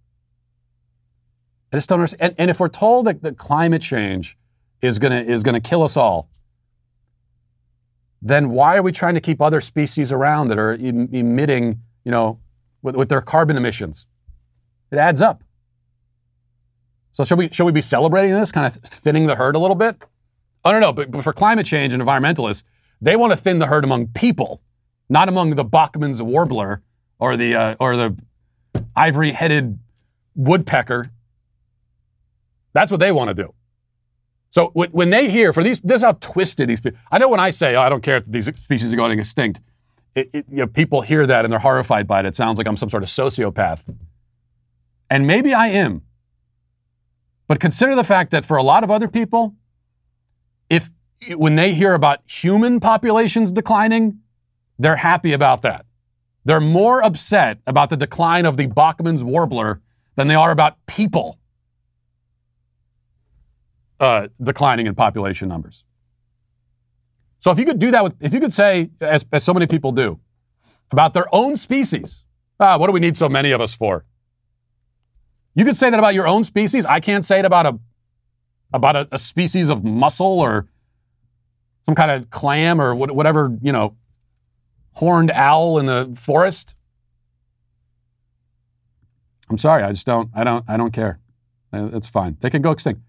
I 1.72 1.76
just 1.76 1.88
don't 1.88 1.98
understand. 1.98 2.22
And, 2.22 2.40
and 2.40 2.50
if 2.50 2.60
we're 2.60 2.68
told 2.68 3.06
that, 3.06 3.22
that 3.22 3.36
climate 3.36 3.82
change 3.82 4.38
is 4.80 4.98
gonna 4.98 5.20
is 5.20 5.42
gonna 5.42 5.60
kill 5.60 5.82
us 5.82 5.96
all, 5.96 6.30
then 8.28 8.50
why 8.50 8.76
are 8.76 8.82
we 8.82 8.92
trying 8.92 9.14
to 9.14 9.20
keep 9.20 9.40
other 9.40 9.60
species 9.60 10.12
around 10.12 10.48
that 10.48 10.58
are 10.58 10.72
em- 10.72 11.08
emitting, 11.12 11.80
you 12.04 12.10
know, 12.10 12.40
with, 12.82 12.96
with 12.96 13.08
their 13.08 13.20
carbon 13.20 13.56
emissions? 13.56 14.06
It 14.90 14.98
adds 14.98 15.20
up. 15.20 15.42
So 17.12 17.24
should 17.24 17.38
we 17.38 17.48
should 17.50 17.64
we 17.64 17.72
be 17.72 17.80
celebrating 17.80 18.32
this, 18.32 18.52
kind 18.52 18.66
of 18.66 18.74
thinning 18.82 19.26
the 19.26 19.36
herd 19.36 19.56
a 19.56 19.58
little 19.58 19.74
bit? 19.74 20.02
I 20.64 20.72
don't 20.72 20.80
know, 20.80 20.92
but, 20.92 21.10
but 21.10 21.22
for 21.22 21.32
climate 21.32 21.64
change 21.64 21.92
and 21.92 22.02
environmentalists, 22.02 22.62
they 23.00 23.16
want 23.16 23.32
to 23.32 23.36
thin 23.36 23.58
the 23.58 23.66
herd 23.66 23.84
among 23.84 24.08
people, 24.08 24.60
not 25.08 25.28
among 25.28 25.50
the 25.50 25.64
Bachman's 25.64 26.20
warbler 26.20 26.82
or 27.18 27.36
the 27.36 27.54
uh, 27.54 27.76
or 27.80 27.96
the 27.96 28.16
ivory-headed 28.94 29.78
woodpecker. 30.34 31.10
That's 32.72 32.90
what 32.90 33.00
they 33.00 33.12
want 33.12 33.28
to 33.28 33.34
do. 33.34 33.54
So 34.56 34.70
when, 34.72 35.10
they 35.10 35.28
hear 35.28 35.52
for 35.52 35.62
these, 35.62 35.80
this 35.80 35.96
is 35.96 36.02
how 36.02 36.12
twisted 36.12 36.66
these 36.66 36.80
people. 36.80 36.98
I 37.12 37.18
know 37.18 37.28
when 37.28 37.40
I 37.40 37.50
say, 37.50 37.76
"Oh, 37.76 37.82
I 37.82 37.90
don't 37.90 38.02
care 38.02 38.16
if 38.16 38.24
these 38.24 38.46
species 38.58 38.90
are 38.90 38.96
going 38.96 39.18
extinct," 39.18 39.60
it, 40.14 40.30
it, 40.32 40.46
you 40.50 40.56
know, 40.56 40.66
people 40.66 41.02
hear 41.02 41.26
that 41.26 41.44
and 41.44 41.52
they're 41.52 41.60
horrified 41.60 42.06
by 42.06 42.20
it. 42.20 42.24
It 42.24 42.34
sounds 42.34 42.56
like 42.56 42.66
I'm 42.66 42.78
some 42.78 42.88
sort 42.88 43.02
of 43.02 43.10
sociopath, 43.10 43.94
and 45.10 45.26
maybe 45.26 45.52
I 45.52 45.66
am. 45.66 46.00
But 47.48 47.60
consider 47.60 47.94
the 47.94 48.02
fact 48.02 48.30
that 48.30 48.46
for 48.46 48.56
a 48.56 48.62
lot 48.62 48.82
of 48.82 48.90
other 48.90 49.08
people, 49.08 49.54
if 50.70 50.88
when 51.36 51.56
they 51.56 51.74
hear 51.74 51.92
about 51.92 52.20
human 52.24 52.80
populations 52.80 53.52
declining, 53.52 54.20
they're 54.78 54.96
happy 54.96 55.34
about 55.34 55.60
that. 55.62 55.84
They're 56.46 56.60
more 56.62 57.04
upset 57.04 57.58
about 57.66 57.90
the 57.90 57.96
decline 57.98 58.46
of 58.46 58.56
the 58.56 58.64
Bachman's 58.64 59.22
warbler 59.22 59.82
than 60.14 60.28
they 60.28 60.34
are 60.34 60.50
about 60.50 60.78
people 60.86 61.38
uh, 64.00 64.28
declining 64.42 64.86
in 64.86 64.94
population 64.94 65.48
numbers. 65.48 65.84
So 67.38 67.50
if 67.50 67.58
you 67.58 67.64
could 67.64 67.78
do 67.78 67.90
that 67.90 68.02
with, 68.02 68.14
if 68.20 68.32
you 68.34 68.40
could 68.40 68.52
say, 68.52 68.90
as, 69.00 69.24
as 69.32 69.44
so 69.44 69.54
many 69.54 69.66
people 69.66 69.92
do, 69.92 70.18
about 70.90 71.14
their 71.14 71.26
own 71.34 71.56
species, 71.56 72.24
Ah, 72.58 72.78
what 72.78 72.86
do 72.86 72.92
we 72.92 73.00
need 73.00 73.16
so 73.16 73.28
many 73.28 73.50
of 73.50 73.60
us 73.60 73.74
for? 73.74 74.04
You 75.54 75.64
could 75.64 75.76
say 75.76 75.90
that 75.90 75.98
about 75.98 76.14
your 76.14 76.26
own 76.26 76.44
species. 76.44 76.86
I 76.86 77.00
can't 77.00 77.24
say 77.24 77.38
it 77.38 77.44
about 77.44 77.66
a 77.66 77.78
about 78.72 78.96
a, 78.96 79.08
a 79.12 79.18
species 79.18 79.68
of 79.68 79.84
mussel 79.84 80.40
or 80.40 80.68
some 81.82 81.94
kind 81.94 82.10
of 82.10 82.30
clam 82.30 82.80
or 82.80 82.94
whatever, 82.94 83.56
you 83.62 83.72
know, 83.72 83.96
horned 84.92 85.30
owl 85.30 85.78
in 85.78 85.86
the 85.86 86.12
forest. 86.16 86.74
I'm 89.48 89.58
sorry, 89.58 89.82
I 89.82 89.92
just 89.92 90.06
don't 90.06 90.30
I 90.34 90.44
don't 90.44 90.64
I 90.68 90.76
don't 90.76 90.92
care. 90.92 91.20
Uh, 91.72 91.90
it's 91.92 92.08
fine. 92.08 92.36
They 92.40 92.50
can 92.50 92.62
go 92.62 92.70
extinct. 92.70 93.02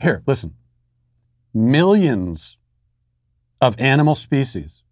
Here, 0.00 0.22
listen. 0.26 0.54
Millions 1.54 2.58
of 3.60 3.74
animal 3.78 4.14
species 4.14 4.82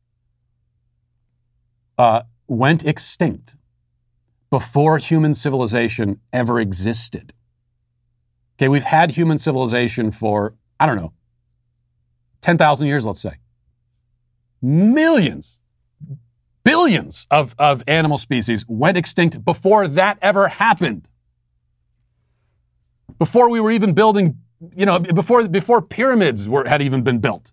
uh, 1.99 2.23
went 2.47 2.85
extinct 2.87 3.57
before 4.51 4.99
human 4.99 5.35
civilization 5.35 6.21
ever 6.33 6.59
existed. 6.61 7.33
Okay, 8.57 8.69
we've 8.69 8.85
had 8.85 9.11
human 9.11 9.37
civilization 9.37 10.11
for, 10.11 10.55
I 10.79 10.87
don't 10.87 10.97
know, 10.97 11.13
10,000 12.41 12.87
years, 12.87 13.05
let's 13.05 13.21
say. 13.21 13.39
Millions, 14.63 15.59
billions 16.63 17.27
of, 17.31 17.55
of 17.59 17.83
animal 17.87 18.17
species 18.17 18.65
went 18.69 18.97
extinct 18.97 19.45
before 19.45 19.89
that 19.89 20.19
ever 20.23 20.49
happened. 20.49 21.09
Before 23.19 23.51
we 23.51 23.61
were 23.61 23.71
even 23.71 23.93
building, 23.93 24.39
you 24.75 24.87
know, 24.87 24.99
before, 24.99 25.49
before 25.49 25.83
pyramids 25.83 26.49
were, 26.49 26.67
had 26.67 26.83
even 26.83 27.03
been 27.03 27.19
built, 27.19 27.53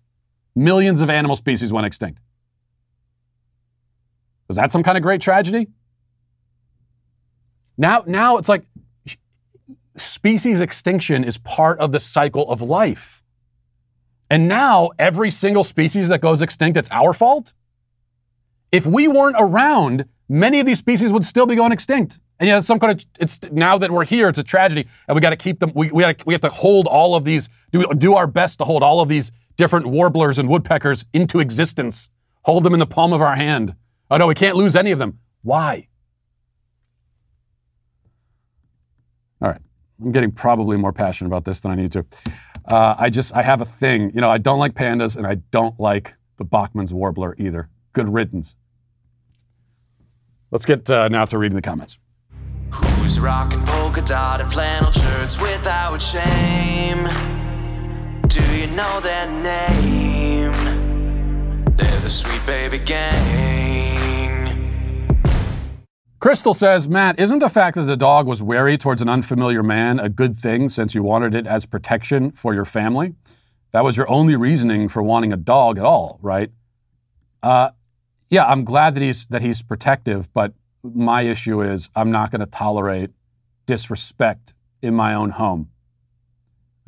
millions 0.54 1.00
of 1.00 1.10
animal 1.10 1.36
species 1.36 1.72
went 1.72 1.86
extinct. 1.86 2.20
Was 4.48 4.56
that 4.56 4.72
some 4.72 4.82
kind 4.82 4.96
of 4.96 5.02
great 5.02 5.20
tragedy? 5.20 5.68
Now, 7.78 8.04
now 8.06 8.36
it's 8.36 8.48
like 8.48 8.64
species 9.96 10.60
extinction 10.60 11.24
is 11.24 11.38
part 11.38 11.78
of 11.78 11.92
the 11.92 12.00
cycle 12.00 12.50
of 12.50 12.62
life. 12.62 13.22
And 14.30 14.48
now 14.48 14.90
every 14.98 15.30
single 15.30 15.64
species 15.64 16.08
that 16.08 16.20
goes 16.20 16.40
extinct, 16.40 16.76
it's 16.76 16.88
our 16.90 17.12
fault? 17.12 17.52
If 18.70 18.86
we 18.86 19.08
weren't 19.08 19.36
around, 19.38 20.06
many 20.28 20.60
of 20.60 20.66
these 20.66 20.78
species 20.78 21.12
would 21.12 21.24
still 21.24 21.46
be 21.46 21.54
going 21.54 21.72
extinct. 21.72 22.20
And 22.42 22.48
yet, 22.48 22.64
some 22.64 22.80
kind 22.80 22.90
of 22.90 23.06
it's 23.20 23.40
now 23.52 23.78
that 23.78 23.92
we're 23.92 24.04
here, 24.04 24.28
it's 24.28 24.36
a 24.36 24.42
tragedy, 24.42 24.88
and 25.06 25.14
we 25.14 25.20
got 25.20 25.30
to 25.30 25.36
keep 25.36 25.60
them. 25.60 25.70
We 25.76 25.92
we, 25.92 26.02
gotta, 26.02 26.16
we 26.26 26.34
have 26.34 26.40
to 26.40 26.48
hold 26.48 26.88
all 26.88 27.14
of 27.14 27.22
these, 27.22 27.48
do 27.70 27.86
do 27.96 28.16
our 28.16 28.26
best 28.26 28.58
to 28.58 28.64
hold 28.64 28.82
all 28.82 29.00
of 29.00 29.08
these 29.08 29.30
different 29.56 29.86
warblers 29.86 30.40
and 30.40 30.48
woodpeckers 30.48 31.04
into 31.12 31.38
existence. 31.38 32.08
Hold 32.44 32.64
them 32.64 32.74
in 32.74 32.80
the 32.80 32.86
palm 32.86 33.12
of 33.12 33.20
our 33.20 33.36
hand. 33.36 33.76
Oh 34.10 34.16
no, 34.16 34.26
we 34.26 34.34
can't 34.34 34.56
lose 34.56 34.74
any 34.74 34.90
of 34.90 34.98
them. 34.98 35.20
Why? 35.42 35.86
All 39.40 39.50
right. 39.50 39.60
I'm 40.02 40.10
getting 40.10 40.32
probably 40.32 40.76
more 40.76 40.92
passionate 40.92 41.28
about 41.28 41.44
this 41.44 41.60
than 41.60 41.70
I 41.70 41.76
need 41.76 41.92
to. 41.92 42.04
Uh, 42.64 42.96
I 42.98 43.08
just, 43.08 43.36
I 43.36 43.42
have 43.42 43.60
a 43.60 43.64
thing. 43.64 44.10
You 44.16 44.20
know, 44.20 44.30
I 44.30 44.38
don't 44.38 44.58
like 44.58 44.74
pandas 44.74 45.16
and 45.16 45.28
I 45.28 45.36
don't 45.52 45.78
like 45.78 46.16
the 46.38 46.44
Bachman's 46.44 46.92
warbler 46.92 47.36
either. 47.38 47.68
Good 47.92 48.08
riddance. 48.08 48.56
Let's 50.50 50.64
get 50.64 50.90
uh, 50.90 51.06
now 51.06 51.24
to 51.26 51.38
reading 51.38 51.54
the 51.54 51.62
comments. 51.62 52.00
Who's 52.72 53.20
rocking 53.20 53.62
polka 53.64 54.00
dot 54.00 54.40
and 54.40 54.50
flannel 54.50 54.90
shirts 54.90 55.38
without 55.38 56.00
shame? 56.00 57.06
Do 58.28 58.42
you 58.56 58.66
know 58.68 59.00
their 59.00 59.26
name? 59.42 60.52
They're 61.76 62.00
the 62.00 62.08
Sweet 62.08 62.44
Baby 62.46 62.78
Gang. 62.78 63.92
Crystal 66.18 66.54
says, 66.54 66.88
Matt, 66.88 67.18
isn't 67.18 67.40
the 67.40 67.50
fact 67.50 67.74
that 67.74 67.82
the 67.82 67.96
dog 67.96 68.26
was 68.26 68.42
wary 68.42 68.78
towards 68.78 69.02
an 69.02 69.08
unfamiliar 69.08 69.62
man 69.62 69.98
a 69.98 70.08
good 70.08 70.36
thing 70.36 70.68
since 70.68 70.94
you 70.94 71.02
wanted 71.02 71.34
it 71.34 71.46
as 71.46 71.66
protection 71.66 72.30
for 72.30 72.54
your 72.54 72.64
family? 72.64 73.14
That 73.72 73.84
was 73.84 73.96
your 73.96 74.08
only 74.08 74.36
reasoning 74.36 74.88
for 74.88 75.02
wanting 75.02 75.32
a 75.32 75.36
dog 75.36 75.78
at 75.78 75.84
all, 75.84 76.18
right? 76.22 76.50
Uh, 77.42 77.70
yeah, 78.30 78.46
I'm 78.46 78.64
glad 78.64 78.94
that 78.94 79.02
he's 79.02 79.26
that 79.26 79.42
he's 79.42 79.60
protective, 79.62 80.32
but 80.32 80.54
my 80.82 81.22
issue 81.22 81.62
is 81.62 81.90
I'm 81.94 82.10
not 82.10 82.30
going 82.30 82.40
to 82.40 82.46
tolerate 82.46 83.10
disrespect 83.66 84.54
in 84.82 84.94
my 84.94 85.14
own 85.14 85.30
home. 85.30 85.70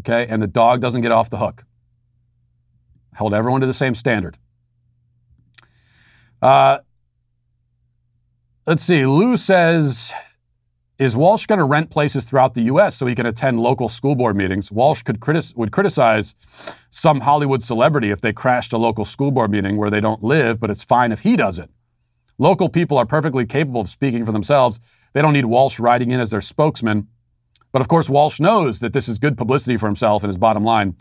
Okay, 0.00 0.26
and 0.28 0.42
the 0.42 0.46
dog 0.46 0.80
doesn't 0.80 1.00
get 1.00 1.12
off 1.12 1.30
the 1.30 1.38
hook. 1.38 1.64
Hold 3.16 3.32
everyone 3.32 3.60
to 3.60 3.66
the 3.66 3.72
same 3.72 3.94
standard. 3.94 4.36
Uh, 6.42 6.78
Let's 8.66 8.82
see. 8.82 9.04
Lou 9.04 9.36
says, 9.36 10.10
is 10.98 11.14
Walsh 11.14 11.44
going 11.44 11.58
to 11.58 11.66
rent 11.66 11.90
places 11.90 12.24
throughout 12.24 12.54
the 12.54 12.62
U.S. 12.62 12.96
so 12.96 13.04
he 13.04 13.14
can 13.14 13.26
attend 13.26 13.60
local 13.60 13.90
school 13.90 14.14
board 14.14 14.36
meetings? 14.36 14.72
Walsh 14.72 15.02
could 15.02 15.20
critis- 15.20 15.54
would 15.54 15.70
criticize 15.70 16.34
some 16.88 17.20
Hollywood 17.20 17.62
celebrity 17.62 18.10
if 18.10 18.22
they 18.22 18.32
crashed 18.32 18.72
a 18.72 18.78
local 18.78 19.04
school 19.04 19.30
board 19.30 19.50
meeting 19.50 19.76
where 19.76 19.90
they 19.90 20.00
don't 20.00 20.22
live, 20.22 20.60
but 20.60 20.70
it's 20.70 20.82
fine 20.82 21.12
if 21.12 21.20
he 21.20 21.36
does 21.36 21.58
it. 21.58 21.68
Local 22.38 22.68
people 22.68 22.98
are 22.98 23.06
perfectly 23.06 23.46
capable 23.46 23.80
of 23.80 23.88
speaking 23.88 24.24
for 24.24 24.32
themselves. 24.32 24.80
They 25.12 25.22
don't 25.22 25.32
need 25.32 25.44
Walsh 25.44 25.78
riding 25.78 26.10
in 26.10 26.20
as 26.20 26.30
their 26.30 26.40
spokesman. 26.40 27.08
But 27.72 27.80
of 27.80 27.88
course, 27.88 28.08
Walsh 28.08 28.40
knows 28.40 28.80
that 28.80 28.92
this 28.92 29.08
is 29.08 29.18
good 29.18 29.36
publicity 29.36 29.76
for 29.76 29.86
himself 29.86 30.22
and 30.22 30.28
his 30.28 30.38
bottom 30.38 30.64
line. 30.64 30.96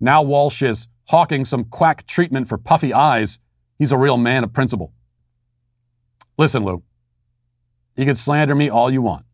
Now 0.00 0.22
Walsh 0.22 0.62
is 0.62 0.88
hawking 1.08 1.44
some 1.44 1.64
quack 1.64 2.06
treatment 2.06 2.48
for 2.48 2.58
puffy 2.58 2.92
eyes. 2.92 3.38
He's 3.78 3.92
a 3.92 3.98
real 3.98 4.16
man 4.16 4.44
of 4.44 4.52
principle. 4.52 4.92
Listen, 6.38 6.64
Lou, 6.64 6.82
you 7.96 8.04
can 8.04 8.14
slander 8.14 8.54
me 8.54 8.68
all 8.68 8.90
you 8.90 9.02
want, 9.02 9.24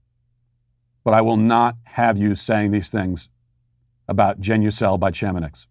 but 1.04 1.14
I 1.14 1.20
will 1.20 1.36
not 1.36 1.76
have 1.84 2.16
you 2.16 2.34
saying 2.34 2.70
these 2.70 2.90
things 2.90 3.28
about 4.06 4.40
Genucel 4.40 5.00
by 5.00 5.10
Chamonix, 5.10 5.66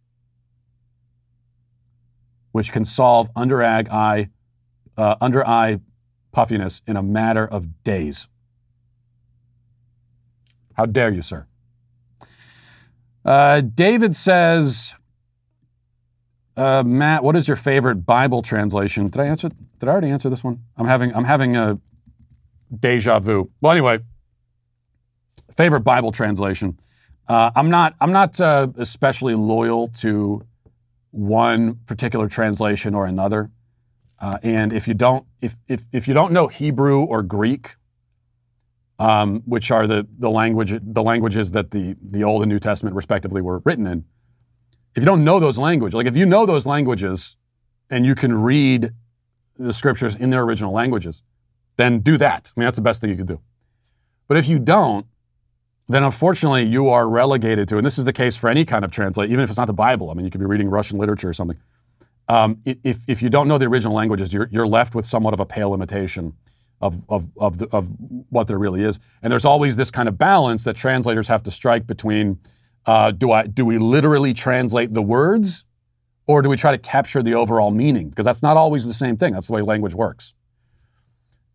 which 2.52 2.72
can 2.72 2.84
solve 2.84 3.30
under 3.36 3.64
eye, 3.64 4.30
uh, 4.98 5.16
under 5.22 5.46
eye 5.48 5.80
puffiness 6.32 6.82
in 6.88 6.96
a 6.96 7.04
matter 7.04 7.46
of 7.46 7.84
days. 7.84 8.28
How 10.74 10.86
dare 10.86 11.12
you, 11.12 11.22
sir? 11.22 11.48
Uh, 13.24 13.62
David 13.62 14.16
says, 14.16 14.96
uh, 16.58 16.84
Matt, 16.86 17.24
what 17.24 17.36
is 17.36 17.48
your 17.48 17.58
favorite 17.58 18.06
Bible 18.06 18.42
translation? 18.42 19.10
Did 19.10 19.22
I 19.22 19.26
answer? 19.26 19.50
Did 19.80 19.90
I 19.90 19.92
already 19.92 20.10
answer 20.10 20.30
this 20.30 20.44
one? 20.44 20.60
I'm 20.78 20.88
having 20.88 21.14
I'm 21.16 21.24
having 21.24 21.56
a 21.56 21.80
deja 22.78 23.20
vu. 23.20 23.50
Well, 23.62 23.72
anyway, 23.72 24.00
favorite 25.56 25.82
Bible 25.82 26.12
translation. 26.12 26.80
Uh, 27.28 27.52
I'm 27.56 27.70
not. 27.70 27.96
I'm 28.02 28.12
not 28.12 28.40
uh, 28.42 28.68
especially 28.78 29.36
loyal 29.36 29.88
to 30.00 30.42
one 31.12 31.76
particular 31.86 32.28
translation 32.28 32.96
or 32.96 33.06
another. 33.06 33.50
Uh, 34.22 34.38
and 34.44 34.72
if 34.72 34.88
you 34.88 34.94
don't, 34.94 35.26
if, 35.42 35.56
if 35.68 35.86
if 35.92 36.08
you 36.08 36.14
don't 36.14 36.32
know 36.32 36.48
Hebrew 36.48 37.02
or 37.02 37.24
Greek, 37.24 37.76
um, 39.00 39.42
which 39.46 39.72
are 39.72 39.88
the 39.88 40.08
the 40.20 40.30
language 40.30 40.76
the 40.82 41.02
languages 41.02 41.52
that 41.52 41.72
the 41.72 41.96
the 42.02 42.24
Old 42.24 42.44
and 42.44 42.50
New 42.50 42.60
Testament 42.60 42.96
respectively 42.96 43.42
were 43.42 43.62
written 43.66 43.88
in, 43.88 44.06
if 44.96 45.02
you 45.02 45.06
don't 45.06 45.24
know 45.24 45.40
those 45.40 45.58
languages, 45.58 45.96
like 45.96 46.06
if 46.06 46.16
you 46.16 46.28
know 46.28 46.46
those 46.46 46.68
languages, 46.68 47.38
and 47.90 48.06
you 48.06 48.14
can 48.14 48.32
read 48.34 48.92
the 49.58 49.74
scriptures 49.74 50.16
in 50.16 50.30
their 50.30 50.44
original 50.44 50.72
languages, 50.72 51.24
then 51.78 52.00
do 52.00 52.16
that. 52.18 52.54
I 52.56 52.60
mean, 52.60 52.66
that's 52.66 52.78
the 52.78 52.84
best 52.84 53.02
thing 53.02 53.10
you 53.10 53.18
could 53.18 53.28
do. 53.28 53.42
But 54.28 54.38
if 54.38 54.48
you 54.48 54.60
don't, 54.60 55.08
then 55.88 56.04
unfortunately 56.04 56.68
you 56.68 56.90
are 56.90 57.10
relegated 57.10 57.68
to, 57.70 57.78
and 57.78 57.86
this 57.86 57.98
is 57.98 58.06
the 58.06 58.14
case 58.14 58.38
for 58.38 58.50
any 58.50 58.66
kind 58.66 58.86
of 58.86 58.92
translate, 58.92 59.30
even 59.32 59.44
if 59.44 59.50
it's 59.50 59.58
not 59.58 59.68
the 59.68 59.74
Bible. 59.74 60.10
I 60.12 60.14
mean, 60.14 60.26
you 60.26 60.32
could 60.32 60.40
be 60.40 60.46
reading 60.46 60.70
Russian 60.70 61.00
literature 61.00 61.30
or 61.30 61.34
something. 61.34 61.58
Um, 62.28 62.62
if, 62.66 63.00
if 63.08 63.22
you 63.22 63.30
don't 63.30 63.48
know 63.48 63.58
the 63.58 63.66
original 63.66 63.94
languages, 63.94 64.34
you're, 64.34 64.48
you're 64.52 64.68
left 64.68 64.96
with 64.96 65.06
somewhat 65.06 65.34
of 65.34 65.40
a 65.40 65.46
pale 65.46 65.74
imitation 65.74 66.34
of, 66.80 67.04
of, 67.10 67.26
of, 67.38 67.58
the, 67.58 67.68
of 67.72 67.90
what 68.30 68.48
there 68.48 68.58
really 68.58 68.84
is. 68.84 69.00
And 69.22 69.32
there's 69.32 69.46
always 69.46 69.78
this 69.78 69.92
kind 69.92 70.08
of 70.08 70.18
balance 70.18 70.64
that 70.64 70.76
translators 70.76 71.28
have 71.28 71.44
to 71.44 71.52
strike 71.52 71.86
between 71.86 72.40
uh, 72.86 73.12
do, 73.12 73.32
I, 73.32 73.46
do 73.46 73.66
we 73.66 73.78
literally 73.78 74.34
translate 74.34 74.94
the 74.94 75.02
words 75.02 75.66
or 76.26 76.42
do 76.42 76.50
we 76.50 76.58
try 76.58 76.72
to 76.72 76.78
capture 76.78 77.22
the 77.22 77.34
overall 77.36 77.72
meaning? 77.72 78.10
Because 78.10 78.26
that's 78.26 78.42
not 78.42 78.58
always 78.58 78.86
the 78.88 78.94
same 78.94 79.18
thing. 79.18 79.34
That's 79.34 79.48
the 79.48 79.54
way 79.54 79.62
language 79.62 79.94
works. 79.94 80.34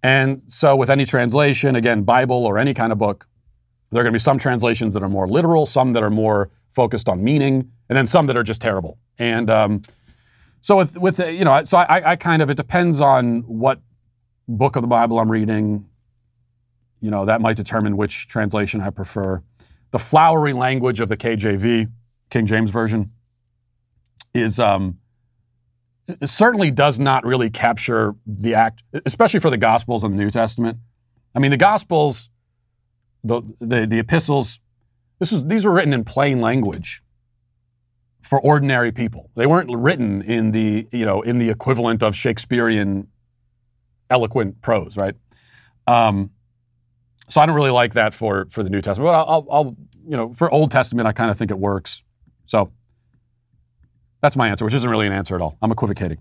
And 0.03 0.43
so, 0.47 0.77
with 0.77 0.91
any 0.91 1.05
translation, 1.05 1.75
again, 1.75 2.03
Bible 2.03 2.47
or 2.47 2.59
any 2.59 2.75
kind 2.75 2.93
of 2.93 2.99
book, 2.99 3.27
there 3.91 4.01
are 4.01 4.05
going 4.05 4.13
to 4.13 4.17
be 4.17 4.21
some 4.21 4.39
translations 4.39 4.95
that 4.95 5.03
are 5.03 5.09
more 5.09 5.27
literal, 5.27 5.67
some 5.67 5.95
that 5.95 6.03
are 6.03 6.11
more 6.11 6.51
focused 6.71 7.09
on 7.09 7.25
meaning, 7.25 7.73
and 7.89 7.97
then 7.97 8.07
some 8.07 8.27
that 8.27 8.37
are 8.37 8.43
just 8.43 8.61
terrible. 8.61 8.99
And 9.19 9.49
um, 9.51 9.83
so, 10.67 10.77
with, 10.79 10.99
with 10.99 11.21
you 11.21 11.45
know, 11.45 11.63
so 11.63 11.79
I, 11.79 12.11
I 12.11 12.17
kind 12.17 12.43
of, 12.43 12.51
it 12.51 12.57
depends 12.57 13.01
on 13.01 13.43
what 13.43 13.79
book 14.49 14.75
of 14.75 14.83
the 14.83 14.89
Bible 14.89 15.21
I'm 15.21 15.31
reading. 15.31 15.87
You 16.99 17.09
know, 17.09 17.25
that 17.25 17.41
might 17.41 17.57
determine 17.57 17.97
which 17.97 18.27
translation 18.27 18.81
I 18.81 18.91
prefer. 18.91 19.45
The 19.93 20.01
flowery 20.01 20.53
language 20.53 20.99
of 20.99 21.09
the 21.09 21.17
KJV, 21.17 21.89
King 22.31 22.47
James 22.47 22.71
Version, 22.71 23.13
is 24.35 24.59
um, 24.59 24.99
certainly 26.25 26.73
does 26.73 26.99
not 26.99 27.25
really 27.25 27.49
capture 27.49 28.17
the 28.27 28.57
act, 28.57 28.83
especially 29.05 29.39
for 29.39 29.51
the 29.51 29.59
Gospels 29.59 30.03
and 30.03 30.15
the 30.15 30.19
New 30.19 30.33
Testament. 30.33 30.79
I 31.33 31.39
mean, 31.39 31.53
the 31.53 31.57
Gospels, 31.57 32.29
the, 33.23 33.41
the, 33.61 33.87
the 33.87 34.01
epistles, 34.01 34.59
this 35.21 35.31
was, 35.31 35.47
these 35.47 35.65
were 35.65 35.71
written 35.71 35.93
in 35.93 36.03
plain 36.03 36.41
language 36.41 37.05
for 38.27 38.41
ordinary 38.41 38.93
people. 38.93 39.31
They 39.37 39.47
weren't 39.47 39.71
written 39.75 40.23
in 40.23 40.51
the, 40.51 40.89
you 40.91 41.07
know, 41.07 41.23
in 41.23 41.39
the 41.39 41.49
equivalent 41.49 42.03
of 42.03 42.15
Shakespearean 42.15 43.09
eloquent 44.11 44.61
prose, 44.63 44.97
right? 44.97 45.15
Um, 45.87 46.31
so 47.29 47.41
I 47.41 47.47
don't 47.47 47.57
really 47.57 47.71
like 47.71 47.95
that 47.95 48.15
for 48.15 48.47
for 48.51 48.63
the 48.63 48.71
New 48.71 48.83
Testament. 48.83 49.09
But 49.09 49.15
I'll, 49.15 49.47
I'll, 49.51 49.77
you 50.05 50.17
know, 50.17 50.33
for 50.33 50.51
Old 50.53 50.71
Testament, 50.71 51.07
I 51.07 51.13
kind 51.13 51.31
of 51.31 51.39
think 51.39 51.51
it 51.51 51.59
works. 51.59 52.03
So 52.47 52.73
that's 54.21 54.37
my 54.37 54.49
answer, 54.49 54.65
which 54.65 54.75
isn't 54.75 54.91
really 54.91 55.07
an 55.07 55.13
answer 55.13 55.35
at 55.35 55.41
all. 55.41 55.57
I'm 55.63 55.71
equivocating. 55.71 56.19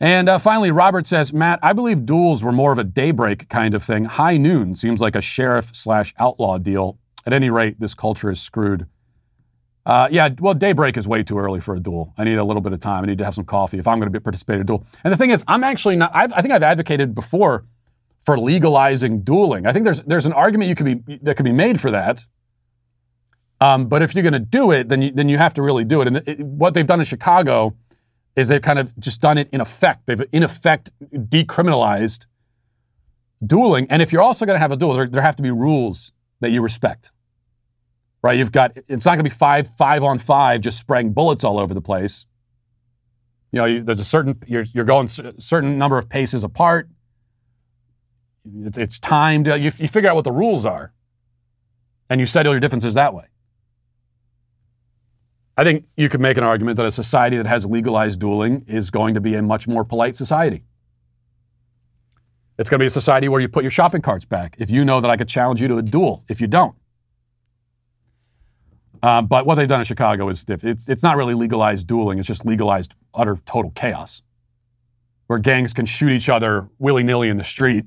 And 0.00 0.28
uh, 0.28 0.38
finally, 0.38 0.70
Robert 0.70 1.06
says, 1.06 1.32
Matt, 1.32 1.58
I 1.62 1.72
believe 1.72 2.06
duels 2.06 2.44
were 2.44 2.52
more 2.52 2.72
of 2.72 2.78
a 2.78 2.84
daybreak 2.84 3.48
kind 3.48 3.74
of 3.74 3.82
thing. 3.82 4.04
High 4.04 4.36
noon 4.36 4.74
seems 4.74 5.00
like 5.00 5.16
a 5.16 5.20
sheriff 5.20 5.74
slash 5.74 6.14
outlaw 6.18 6.58
deal. 6.58 6.98
At 7.26 7.32
any 7.32 7.50
rate, 7.50 7.80
this 7.80 7.94
culture 7.94 8.30
is 8.30 8.40
screwed. 8.40 8.86
Uh, 9.88 10.06
yeah, 10.10 10.28
well, 10.38 10.52
daybreak 10.52 10.98
is 10.98 11.08
way 11.08 11.22
too 11.22 11.38
early 11.38 11.60
for 11.60 11.74
a 11.74 11.80
duel. 11.80 12.12
I 12.18 12.24
need 12.24 12.36
a 12.36 12.44
little 12.44 12.60
bit 12.60 12.74
of 12.74 12.80
time. 12.80 13.04
I 13.04 13.06
need 13.06 13.16
to 13.18 13.24
have 13.24 13.34
some 13.34 13.46
coffee 13.46 13.78
if 13.78 13.88
I'm 13.88 13.98
going 13.98 14.12
to 14.12 14.20
participate 14.20 14.56
in 14.56 14.60
a 14.60 14.64
duel. 14.64 14.84
And 15.02 15.10
the 15.10 15.16
thing 15.16 15.30
is, 15.30 15.42
I'm 15.48 15.64
actually 15.64 15.96
not. 15.96 16.10
I've, 16.14 16.30
I 16.34 16.42
think 16.42 16.52
I've 16.52 16.62
advocated 16.62 17.14
before 17.14 17.64
for 18.20 18.38
legalizing 18.38 19.22
dueling. 19.22 19.66
I 19.66 19.72
think 19.72 19.86
there's 19.86 20.02
there's 20.02 20.26
an 20.26 20.34
argument 20.34 20.68
you 20.68 20.74
could 20.74 21.06
be 21.06 21.16
that 21.22 21.36
could 21.36 21.44
be 21.44 21.52
made 21.52 21.80
for 21.80 21.90
that. 21.90 22.26
Um, 23.62 23.86
but 23.86 24.02
if 24.02 24.14
you're 24.14 24.22
going 24.22 24.34
to 24.34 24.38
do 24.38 24.72
it, 24.72 24.90
then 24.90 25.00
you, 25.00 25.10
then 25.10 25.30
you 25.30 25.38
have 25.38 25.54
to 25.54 25.62
really 25.62 25.86
do 25.86 26.02
it. 26.02 26.08
And 26.08 26.16
it, 26.28 26.38
what 26.40 26.74
they've 26.74 26.86
done 26.86 27.00
in 27.00 27.06
Chicago 27.06 27.74
is 28.36 28.48
they've 28.48 28.60
kind 28.60 28.78
of 28.78 28.94
just 28.98 29.22
done 29.22 29.38
it 29.38 29.48
in 29.52 29.62
effect. 29.62 30.06
They've 30.06 30.22
in 30.32 30.42
effect 30.42 30.90
decriminalized 31.00 32.26
dueling. 33.44 33.86
And 33.88 34.02
if 34.02 34.12
you're 34.12 34.22
also 34.22 34.44
going 34.44 34.54
to 34.54 34.60
have 34.60 34.70
a 34.70 34.76
duel, 34.76 34.92
there, 34.92 35.08
there 35.08 35.22
have 35.22 35.36
to 35.36 35.42
be 35.42 35.50
rules 35.50 36.12
that 36.40 36.50
you 36.50 36.60
respect. 36.60 37.10
Right? 38.22 38.38
You've 38.38 38.52
got 38.52 38.72
it's 38.88 39.04
not 39.04 39.12
going 39.12 39.24
to 39.24 39.24
be 39.24 39.30
five 39.30 39.68
five 39.68 40.02
on 40.02 40.18
five 40.18 40.60
just 40.60 40.78
spraying 40.78 41.12
bullets 41.12 41.44
all 41.44 41.58
over 41.58 41.72
the 41.72 41.80
place. 41.80 42.26
You 43.52 43.60
know, 43.60 43.64
you, 43.64 43.82
there's 43.82 44.00
a 44.00 44.04
certain 44.04 44.40
you're 44.46 44.64
you're 44.74 44.84
going 44.84 45.06
a 45.06 45.40
certain 45.40 45.78
number 45.78 45.98
of 45.98 46.08
paces 46.08 46.44
apart. 46.44 46.88
It's, 48.64 48.78
it's 48.78 48.98
timed. 48.98 49.46
You, 49.46 49.54
you 49.54 49.88
figure 49.88 50.10
out 50.10 50.16
what 50.16 50.24
the 50.24 50.32
rules 50.32 50.64
are, 50.64 50.92
and 52.10 52.20
you 52.20 52.26
settle 52.26 52.52
your 52.52 52.60
differences 52.60 52.94
that 52.94 53.14
way. 53.14 53.26
I 55.56 55.64
think 55.64 55.86
you 55.96 56.08
could 56.08 56.20
make 56.20 56.36
an 56.36 56.44
argument 56.44 56.76
that 56.76 56.86
a 56.86 56.92
society 56.92 57.36
that 57.36 57.46
has 57.46 57.66
legalized 57.66 58.20
dueling 58.20 58.64
is 58.68 58.90
going 58.90 59.14
to 59.14 59.20
be 59.20 59.34
a 59.34 59.42
much 59.42 59.66
more 59.66 59.84
polite 59.84 60.14
society. 60.14 60.62
It's 62.58 62.70
going 62.70 62.78
to 62.78 62.82
be 62.82 62.86
a 62.86 62.90
society 62.90 63.28
where 63.28 63.40
you 63.40 63.48
put 63.48 63.64
your 63.64 63.70
shopping 63.72 64.00
carts 64.00 64.24
back 64.24 64.54
if 64.58 64.70
you 64.70 64.84
know 64.84 65.00
that 65.00 65.10
I 65.10 65.16
could 65.16 65.28
challenge 65.28 65.60
you 65.60 65.66
to 65.68 65.78
a 65.78 65.82
duel 65.82 66.24
if 66.28 66.40
you 66.40 66.46
don't. 66.46 66.76
Um, 69.02 69.26
but 69.26 69.46
what 69.46 69.54
they've 69.54 69.68
done 69.68 69.80
in 69.80 69.84
Chicago 69.84 70.28
is 70.28 70.44
it's, 70.48 70.88
it's 70.88 71.02
not 71.02 71.16
really 71.16 71.34
legalized 71.34 71.86
dueling, 71.86 72.18
it's 72.18 72.28
just 72.28 72.44
legalized 72.44 72.94
utter 73.14 73.36
total 73.46 73.70
chaos 73.72 74.22
where 75.28 75.38
gangs 75.38 75.72
can 75.72 75.86
shoot 75.86 76.10
each 76.10 76.28
other 76.28 76.68
willy 76.78 77.02
nilly 77.02 77.28
in 77.28 77.36
the 77.36 77.44
street, 77.44 77.84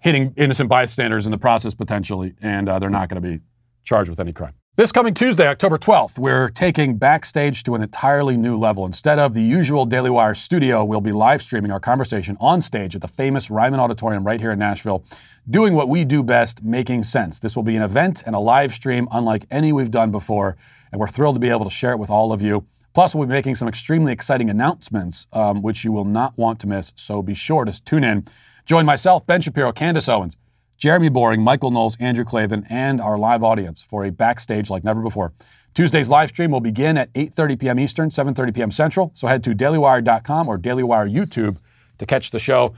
hitting 0.00 0.32
innocent 0.36 0.68
bystanders 0.68 1.26
in 1.26 1.30
the 1.30 1.38
process 1.38 1.74
potentially, 1.74 2.34
and 2.40 2.68
uh, 2.68 2.78
they're 2.78 2.90
not 2.90 3.08
going 3.08 3.22
to 3.22 3.28
be 3.28 3.40
charged 3.84 4.10
with 4.10 4.18
any 4.18 4.32
crime. 4.32 4.54
This 4.76 4.90
coming 4.90 5.14
Tuesday, 5.14 5.46
October 5.46 5.78
12th, 5.78 6.18
we're 6.18 6.48
taking 6.48 6.96
backstage 6.96 7.62
to 7.62 7.76
an 7.76 7.82
entirely 7.84 8.36
new 8.36 8.58
level. 8.58 8.84
Instead 8.84 9.20
of 9.20 9.32
the 9.32 9.40
usual 9.40 9.86
Daily 9.86 10.10
Wire 10.10 10.34
studio, 10.34 10.82
we'll 10.82 11.00
be 11.00 11.12
live 11.12 11.42
streaming 11.42 11.70
our 11.70 11.78
conversation 11.78 12.36
on 12.40 12.60
stage 12.60 12.96
at 12.96 13.00
the 13.00 13.06
famous 13.06 13.52
Ryman 13.52 13.78
Auditorium 13.78 14.24
right 14.24 14.40
here 14.40 14.50
in 14.50 14.58
Nashville, 14.58 15.04
doing 15.48 15.74
what 15.74 15.88
we 15.88 16.04
do 16.04 16.24
best, 16.24 16.64
making 16.64 17.04
sense. 17.04 17.38
This 17.38 17.54
will 17.54 17.62
be 17.62 17.76
an 17.76 17.82
event 17.82 18.24
and 18.26 18.34
a 18.34 18.40
live 18.40 18.74
stream 18.74 19.06
unlike 19.12 19.46
any 19.48 19.72
we've 19.72 19.92
done 19.92 20.10
before, 20.10 20.56
and 20.90 21.00
we're 21.00 21.06
thrilled 21.06 21.36
to 21.36 21.40
be 21.40 21.50
able 21.50 21.62
to 21.62 21.70
share 21.70 21.92
it 21.92 22.00
with 22.00 22.10
all 22.10 22.32
of 22.32 22.42
you. 22.42 22.66
Plus, 22.94 23.14
we'll 23.14 23.28
be 23.28 23.32
making 23.32 23.54
some 23.54 23.68
extremely 23.68 24.10
exciting 24.10 24.50
announcements, 24.50 25.28
um, 25.32 25.62
which 25.62 25.84
you 25.84 25.92
will 25.92 26.04
not 26.04 26.36
want 26.36 26.58
to 26.58 26.66
miss, 26.66 26.92
so 26.96 27.22
be 27.22 27.34
sure 27.34 27.64
to 27.64 27.84
tune 27.84 28.02
in. 28.02 28.24
Join 28.66 28.84
myself, 28.84 29.24
Ben 29.24 29.40
Shapiro, 29.40 29.70
Candace 29.70 30.08
Owens, 30.08 30.36
Jeremy 30.84 31.08
Boring, 31.08 31.40
Michael 31.40 31.70
Knowles, 31.70 31.96
Andrew 31.98 32.26
Klavan, 32.26 32.66
and 32.68 33.00
our 33.00 33.16
live 33.16 33.42
audience 33.42 33.80
for 33.80 34.04
a 34.04 34.12
backstage 34.12 34.68
like 34.68 34.84
never 34.84 35.00
before. 35.00 35.32
Tuesday's 35.72 36.10
live 36.10 36.28
stream 36.28 36.50
will 36.50 36.60
begin 36.60 36.98
at 36.98 37.10
8:30 37.14 37.58
p.m. 37.58 37.78
Eastern, 37.78 38.10
7:30 38.10 38.54
p.m. 38.54 38.70
Central. 38.70 39.10
So 39.14 39.26
head 39.26 39.42
to 39.44 39.54
dailywire.com 39.54 40.46
or 40.46 40.58
Daily 40.58 40.82
Wire 40.82 41.08
YouTube 41.08 41.56
to 41.96 42.04
catch 42.04 42.32
the 42.32 42.38
show. 42.38 42.74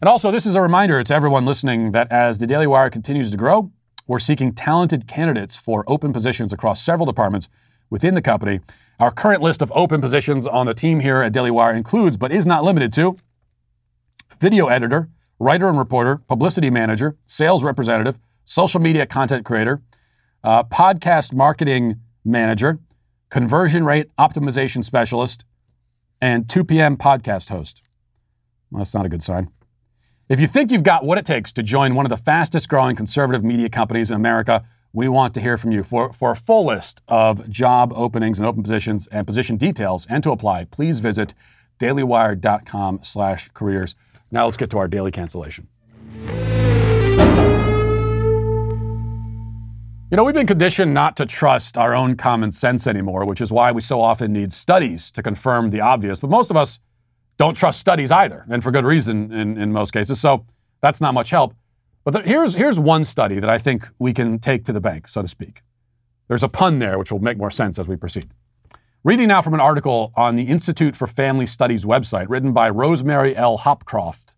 And 0.00 0.08
also, 0.08 0.30
this 0.30 0.46
is 0.46 0.54
a 0.54 0.62
reminder 0.62 1.02
to 1.02 1.12
everyone 1.12 1.46
listening 1.46 1.90
that 1.90 2.12
as 2.12 2.38
the 2.38 2.46
Daily 2.46 2.68
Wire 2.68 2.90
continues 2.90 3.28
to 3.32 3.36
grow, 3.36 3.72
we're 4.06 4.20
seeking 4.20 4.52
talented 4.52 5.08
candidates 5.08 5.56
for 5.56 5.82
open 5.88 6.12
positions 6.12 6.52
across 6.52 6.80
several 6.80 7.06
departments 7.06 7.48
within 7.90 8.14
the 8.14 8.22
company. 8.22 8.60
Our 9.00 9.10
current 9.10 9.42
list 9.42 9.62
of 9.62 9.72
open 9.74 10.00
positions 10.00 10.46
on 10.46 10.66
the 10.66 10.74
team 10.74 11.00
here 11.00 11.22
at 11.22 11.32
Daily 11.32 11.50
Wire 11.50 11.74
includes, 11.74 12.16
but 12.16 12.30
is 12.30 12.46
not 12.46 12.62
limited 12.62 12.92
to, 12.92 13.16
video 14.38 14.68
editor, 14.68 15.08
writer 15.38 15.68
and 15.68 15.78
reporter, 15.78 16.16
publicity 16.16 16.70
manager, 16.70 17.16
sales 17.26 17.62
representative, 17.62 18.18
social 18.44 18.80
media 18.80 19.06
content 19.06 19.44
creator, 19.44 19.82
uh, 20.42 20.64
podcast 20.64 21.32
marketing 21.32 22.00
manager, 22.24 22.78
conversion 23.30 23.84
rate 23.84 24.08
optimization 24.16 24.84
specialist, 24.84 25.44
and 26.20 26.48
2 26.48 26.64
p.m. 26.64 26.96
podcast 26.96 27.50
host. 27.50 27.82
Well, 28.70 28.78
that's 28.78 28.94
not 28.94 29.06
a 29.06 29.08
good 29.08 29.22
sign. 29.22 29.50
If 30.28 30.40
you 30.40 30.46
think 30.46 30.70
you've 30.70 30.82
got 30.82 31.04
what 31.04 31.16
it 31.16 31.24
takes 31.24 31.52
to 31.52 31.62
join 31.62 31.94
one 31.94 32.04
of 32.04 32.10
the 32.10 32.16
fastest 32.16 32.68
growing 32.68 32.96
conservative 32.96 33.42
media 33.42 33.68
companies 33.68 34.10
in 34.10 34.16
America, 34.16 34.64
we 34.92 35.08
want 35.08 35.34
to 35.34 35.40
hear 35.40 35.56
from 35.56 35.72
you. 35.72 35.82
For, 35.82 36.12
for 36.12 36.32
a 36.32 36.36
full 36.36 36.66
list 36.66 37.02
of 37.08 37.48
job 37.48 37.92
openings 37.94 38.38
and 38.38 38.46
open 38.46 38.62
positions 38.62 39.06
and 39.08 39.26
position 39.26 39.56
details 39.56 40.06
and 40.08 40.22
to 40.22 40.32
apply, 40.32 40.64
please 40.64 40.98
visit 40.98 41.34
dailywire.com 41.78 43.00
slash 43.02 43.48
careers. 43.54 43.94
Now 44.30 44.44
let's 44.44 44.56
get 44.56 44.70
to 44.70 44.78
our 44.78 44.88
daily 44.88 45.10
cancellation. 45.10 45.68
You 50.10 50.16
know, 50.16 50.24
we've 50.24 50.34
been 50.34 50.46
conditioned 50.46 50.94
not 50.94 51.16
to 51.18 51.26
trust 51.26 51.76
our 51.76 51.94
own 51.94 52.16
common 52.16 52.50
sense 52.50 52.86
anymore, 52.86 53.26
which 53.26 53.42
is 53.42 53.52
why 53.52 53.72
we 53.72 53.82
so 53.82 54.00
often 54.00 54.32
need 54.32 54.54
studies 54.54 55.10
to 55.10 55.22
confirm 55.22 55.68
the 55.68 55.82
obvious. 55.82 56.20
But 56.20 56.30
most 56.30 56.50
of 56.50 56.56
us 56.56 56.80
don't 57.36 57.54
trust 57.54 57.78
studies 57.78 58.10
either, 58.10 58.46
and 58.48 58.62
for 58.62 58.70
good 58.70 58.86
reason 58.86 59.30
in, 59.32 59.58
in 59.58 59.70
most 59.70 59.92
cases. 59.92 60.18
So 60.18 60.46
that's 60.80 61.02
not 61.02 61.12
much 61.12 61.28
help. 61.28 61.54
But 62.04 62.12
there, 62.12 62.22
here's, 62.22 62.54
here's 62.54 62.80
one 62.80 63.04
study 63.04 63.38
that 63.38 63.50
I 63.50 63.58
think 63.58 63.86
we 63.98 64.14
can 64.14 64.38
take 64.38 64.64
to 64.64 64.72
the 64.72 64.80
bank, 64.80 65.08
so 65.08 65.20
to 65.20 65.28
speak. 65.28 65.60
There's 66.28 66.42
a 66.42 66.48
pun 66.48 66.78
there, 66.78 66.98
which 66.98 67.12
will 67.12 67.20
make 67.20 67.36
more 67.36 67.50
sense 67.50 67.78
as 67.78 67.86
we 67.86 67.96
proceed. 67.96 68.30
Reading 69.04 69.28
now 69.28 69.40
from 69.40 69.54
an 69.54 69.60
article 69.60 70.12
on 70.16 70.34
the 70.34 70.42
Institute 70.48 70.96
for 70.96 71.06
Family 71.06 71.46
Studies 71.46 71.84
website 71.84 72.26
written 72.28 72.52
by 72.52 72.68
Rosemary 72.68 73.36
L. 73.36 73.56
Hopcroft, 73.58 74.32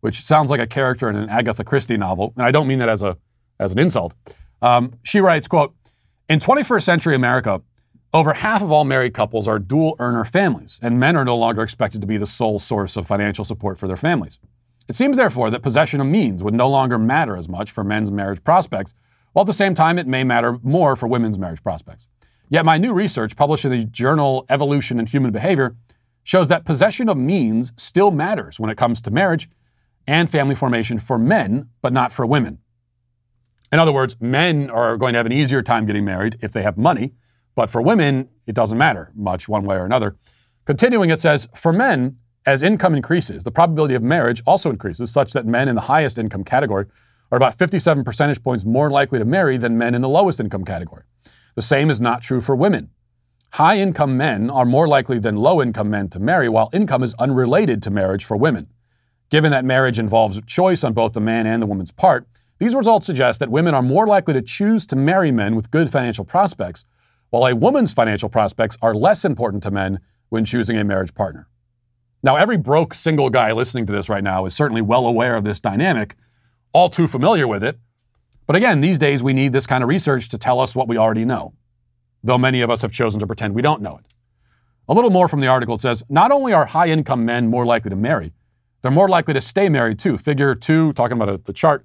which 0.00 0.22
sounds 0.22 0.48
like 0.48 0.58
a 0.58 0.66
character 0.66 1.10
in 1.10 1.16
an 1.16 1.28
Agatha 1.28 1.62
Christie 1.62 1.98
novel, 1.98 2.32
and 2.34 2.46
I 2.46 2.50
don't 2.50 2.66
mean 2.66 2.78
that 2.78 2.88
as, 2.88 3.02
a, 3.02 3.18
as 3.60 3.72
an 3.72 3.78
insult. 3.78 4.14
Um, 4.62 4.94
she 5.02 5.20
writes, 5.20 5.46
quote, 5.46 5.74
in 6.30 6.38
21st 6.38 6.82
century 6.82 7.14
America, 7.14 7.60
over 8.14 8.32
half 8.32 8.62
of 8.62 8.72
all 8.72 8.84
married 8.84 9.12
couples 9.12 9.46
are 9.46 9.58
dual 9.58 9.96
earner 9.98 10.24
families, 10.24 10.78
and 10.80 10.98
men 10.98 11.14
are 11.14 11.24
no 11.24 11.36
longer 11.36 11.60
expected 11.60 12.00
to 12.00 12.06
be 12.06 12.16
the 12.16 12.24
sole 12.24 12.58
source 12.58 12.96
of 12.96 13.06
financial 13.06 13.44
support 13.44 13.78
for 13.78 13.86
their 13.86 13.96
families. 13.96 14.38
It 14.88 14.94
seems, 14.94 15.18
therefore, 15.18 15.50
that 15.50 15.60
possession 15.60 16.00
of 16.00 16.06
means 16.06 16.42
would 16.42 16.54
no 16.54 16.70
longer 16.70 16.98
matter 16.98 17.36
as 17.36 17.50
much 17.50 17.70
for 17.70 17.84
men's 17.84 18.10
marriage 18.10 18.42
prospects, 18.42 18.94
while 19.34 19.42
at 19.42 19.46
the 19.46 19.52
same 19.52 19.74
time 19.74 19.98
it 19.98 20.06
may 20.06 20.24
matter 20.24 20.58
more 20.62 20.96
for 20.96 21.06
women's 21.06 21.38
marriage 21.38 21.62
prospects. 21.62 22.08
Yet 22.48 22.64
my 22.64 22.78
new 22.78 22.92
research, 22.92 23.36
published 23.36 23.64
in 23.64 23.72
the 23.72 23.84
journal 23.84 24.46
Evolution 24.48 24.98
and 24.98 25.08
Human 25.08 25.32
Behavior, 25.32 25.74
shows 26.22 26.48
that 26.48 26.64
possession 26.64 27.08
of 27.08 27.16
means 27.16 27.72
still 27.76 28.10
matters 28.10 28.60
when 28.60 28.70
it 28.70 28.76
comes 28.76 29.02
to 29.02 29.10
marriage 29.10 29.48
and 30.06 30.30
family 30.30 30.54
formation 30.54 30.98
for 30.98 31.18
men, 31.18 31.68
but 31.82 31.92
not 31.92 32.12
for 32.12 32.24
women. 32.24 32.58
In 33.72 33.80
other 33.80 33.92
words, 33.92 34.16
men 34.20 34.70
are 34.70 34.96
going 34.96 35.12
to 35.14 35.18
have 35.18 35.26
an 35.26 35.32
easier 35.32 35.62
time 35.62 35.86
getting 35.86 36.04
married 36.04 36.38
if 36.40 36.52
they 36.52 36.62
have 36.62 36.78
money, 36.78 37.12
but 37.56 37.68
for 37.68 37.82
women, 37.82 38.28
it 38.46 38.54
doesn't 38.54 38.78
matter 38.78 39.10
much 39.14 39.48
one 39.48 39.64
way 39.64 39.76
or 39.76 39.84
another. 39.84 40.16
Continuing, 40.64 41.10
it 41.10 41.20
says, 41.20 41.48
for 41.54 41.72
men, 41.72 42.16
as 42.44 42.62
income 42.62 42.94
increases, 42.94 43.42
the 43.42 43.50
probability 43.50 43.94
of 43.94 44.02
marriage 44.02 44.40
also 44.46 44.70
increases, 44.70 45.10
such 45.10 45.32
that 45.32 45.46
men 45.46 45.68
in 45.68 45.74
the 45.74 45.80
highest 45.82 46.16
income 46.16 46.44
category 46.44 46.86
are 47.32 47.36
about 47.36 47.56
57 47.56 48.04
percentage 48.04 48.42
points 48.42 48.64
more 48.64 48.88
likely 48.88 49.18
to 49.18 49.24
marry 49.24 49.56
than 49.56 49.76
men 49.76 49.94
in 49.96 50.02
the 50.02 50.08
lowest 50.08 50.38
income 50.38 50.64
category. 50.64 51.02
The 51.56 51.62
same 51.62 51.90
is 51.90 52.00
not 52.00 52.22
true 52.22 52.42
for 52.42 52.54
women. 52.54 52.90
High 53.52 53.78
income 53.78 54.18
men 54.18 54.50
are 54.50 54.66
more 54.66 54.86
likely 54.86 55.18
than 55.18 55.36
low 55.36 55.62
income 55.62 55.88
men 55.88 56.08
to 56.10 56.20
marry, 56.20 56.50
while 56.50 56.68
income 56.74 57.02
is 57.02 57.14
unrelated 57.18 57.82
to 57.82 57.90
marriage 57.90 58.24
for 58.26 58.36
women. 58.36 58.68
Given 59.30 59.50
that 59.52 59.64
marriage 59.64 59.98
involves 59.98 60.40
choice 60.46 60.84
on 60.84 60.92
both 60.92 61.14
the 61.14 61.20
man 61.20 61.46
and 61.46 61.62
the 61.62 61.66
woman's 61.66 61.90
part, 61.90 62.28
these 62.58 62.74
results 62.74 63.06
suggest 63.06 63.40
that 63.40 63.50
women 63.50 63.74
are 63.74 63.82
more 63.82 64.06
likely 64.06 64.34
to 64.34 64.42
choose 64.42 64.86
to 64.88 64.96
marry 64.96 65.30
men 65.30 65.56
with 65.56 65.70
good 65.70 65.90
financial 65.90 66.26
prospects, 66.26 66.84
while 67.30 67.46
a 67.46 67.56
woman's 67.56 67.92
financial 67.92 68.28
prospects 68.28 68.76
are 68.82 68.94
less 68.94 69.24
important 69.24 69.62
to 69.62 69.70
men 69.70 70.00
when 70.28 70.44
choosing 70.44 70.76
a 70.76 70.84
marriage 70.84 71.14
partner. 71.14 71.48
Now, 72.22 72.36
every 72.36 72.58
broke 72.58 72.92
single 72.92 73.30
guy 73.30 73.52
listening 73.52 73.86
to 73.86 73.92
this 73.92 74.10
right 74.10 74.24
now 74.24 74.44
is 74.44 74.54
certainly 74.54 74.82
well 74.82 75.06
aware 75.06 75.36
of 75.36 75.44
this 75.44 75.60
dynamic, 75.60 76.16
all 76.74 76.90
too 76.90 77.08
familiar 77.08 77.48
with 77.48 77.64
it. 77.64 77.78
But 78.46 78.56
again, 78.56 78.80
these 78.80 78.98
days 78.98 79.22
we 79.22 79.32
need 79.32 79.52
this 79.52 79.66
kind 79.66 79.82
of 79.82 79.88
research 79.88 80.28
to 80.28 80.38
tell 80.38 80.60
us 80.60 80.76
what 80.76 80.86
we 80.88 80.96
already 80.96 81.24
know, 81.24 81.54
though 82.22 82.38
many 82.38 82.60
of 82.60 82.70
us 82.70 82.82
have 82.82 82.92
chosen 82.92 83.18
to 83.20 83.26
pretend 83.26 83.54
we 83.54 83.62
don't 83.62 83.82
know 83.82 83.98
it. 83.98 84.06
A 84.88 84.94
little 84.94 85.10
more 85.10 85.28
from 85.28 85.40
the 85.40 85.48
article 85.48 85.78
says 85.78 86.04
not 86.08 86.30
only 86.30 86.52
are 86.52 86.66
high 86.66 86.88
income 86.88 87.24
men 87.24 87.48
more 87.48 87.66
likely 87.66 87.90
to 87.90 87.96
marry, 87.96 88.32
they're 88.82 88.92
more 88.92 89.08
likely 89.08 89.34
to 89.34 89.40
stay 89.40 89.68
married 89.68 89.98
too. 89.98 90.16
Figure 90.16 90.54
two, 90.54 90.92
talking 90.92 91.20
about 91.20 91.44
the 91.44 91.52
chart, 91.52 91.84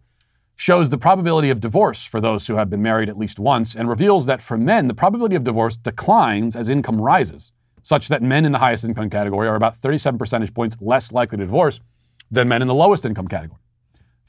shows 0.55 0.91
the 0.91 0.97
probability 0.99 1.49
of 1.49 1.59
divorce 1.59 2.05
for 2.05 2.21
those 2.21 2.45
who 2.45 2.55
have 2.55 2.69
been 2.69 2.83
married 2.83 3.09
at 3.09 3.17
least 3.17 3.39
once 3.39 3.73
and 3.73 3.89
reveals 3.89 4.27
that 4.27 4.39
for 4.39 4.55
men, 4.55 4.87
the 4.87 4.93
probability 4.93 5.35
of 5.35 5.43
divorce 5.43 5.75
declines 5.75 6.55
as 6.55 6.69
income 6.69 7.01
rises, 7.01 7.51
such 7.81 8.07
that 8.09 8.21
men 8.21 8.45
in 8.45 8.51
the 8.51 8.59
highest 8.59 8.83
income 8.83 9.09
category 9.09 9.47
are 9.47 9.55
about 9.55 9.75
37 9.75 10.19
percentage 10.19 10.53
points 10.53 10.77
less 10.79 11.11
likely 11.11 11.39
to 11.39 11.45
divorce 11.45 11.79
than 12.29 12.47
men 12.47 12.61
in 12.61 12.67
the 12.67 12.75
lowest 12.75 13.03
income 13.03 13.27
category. 13.27 13.59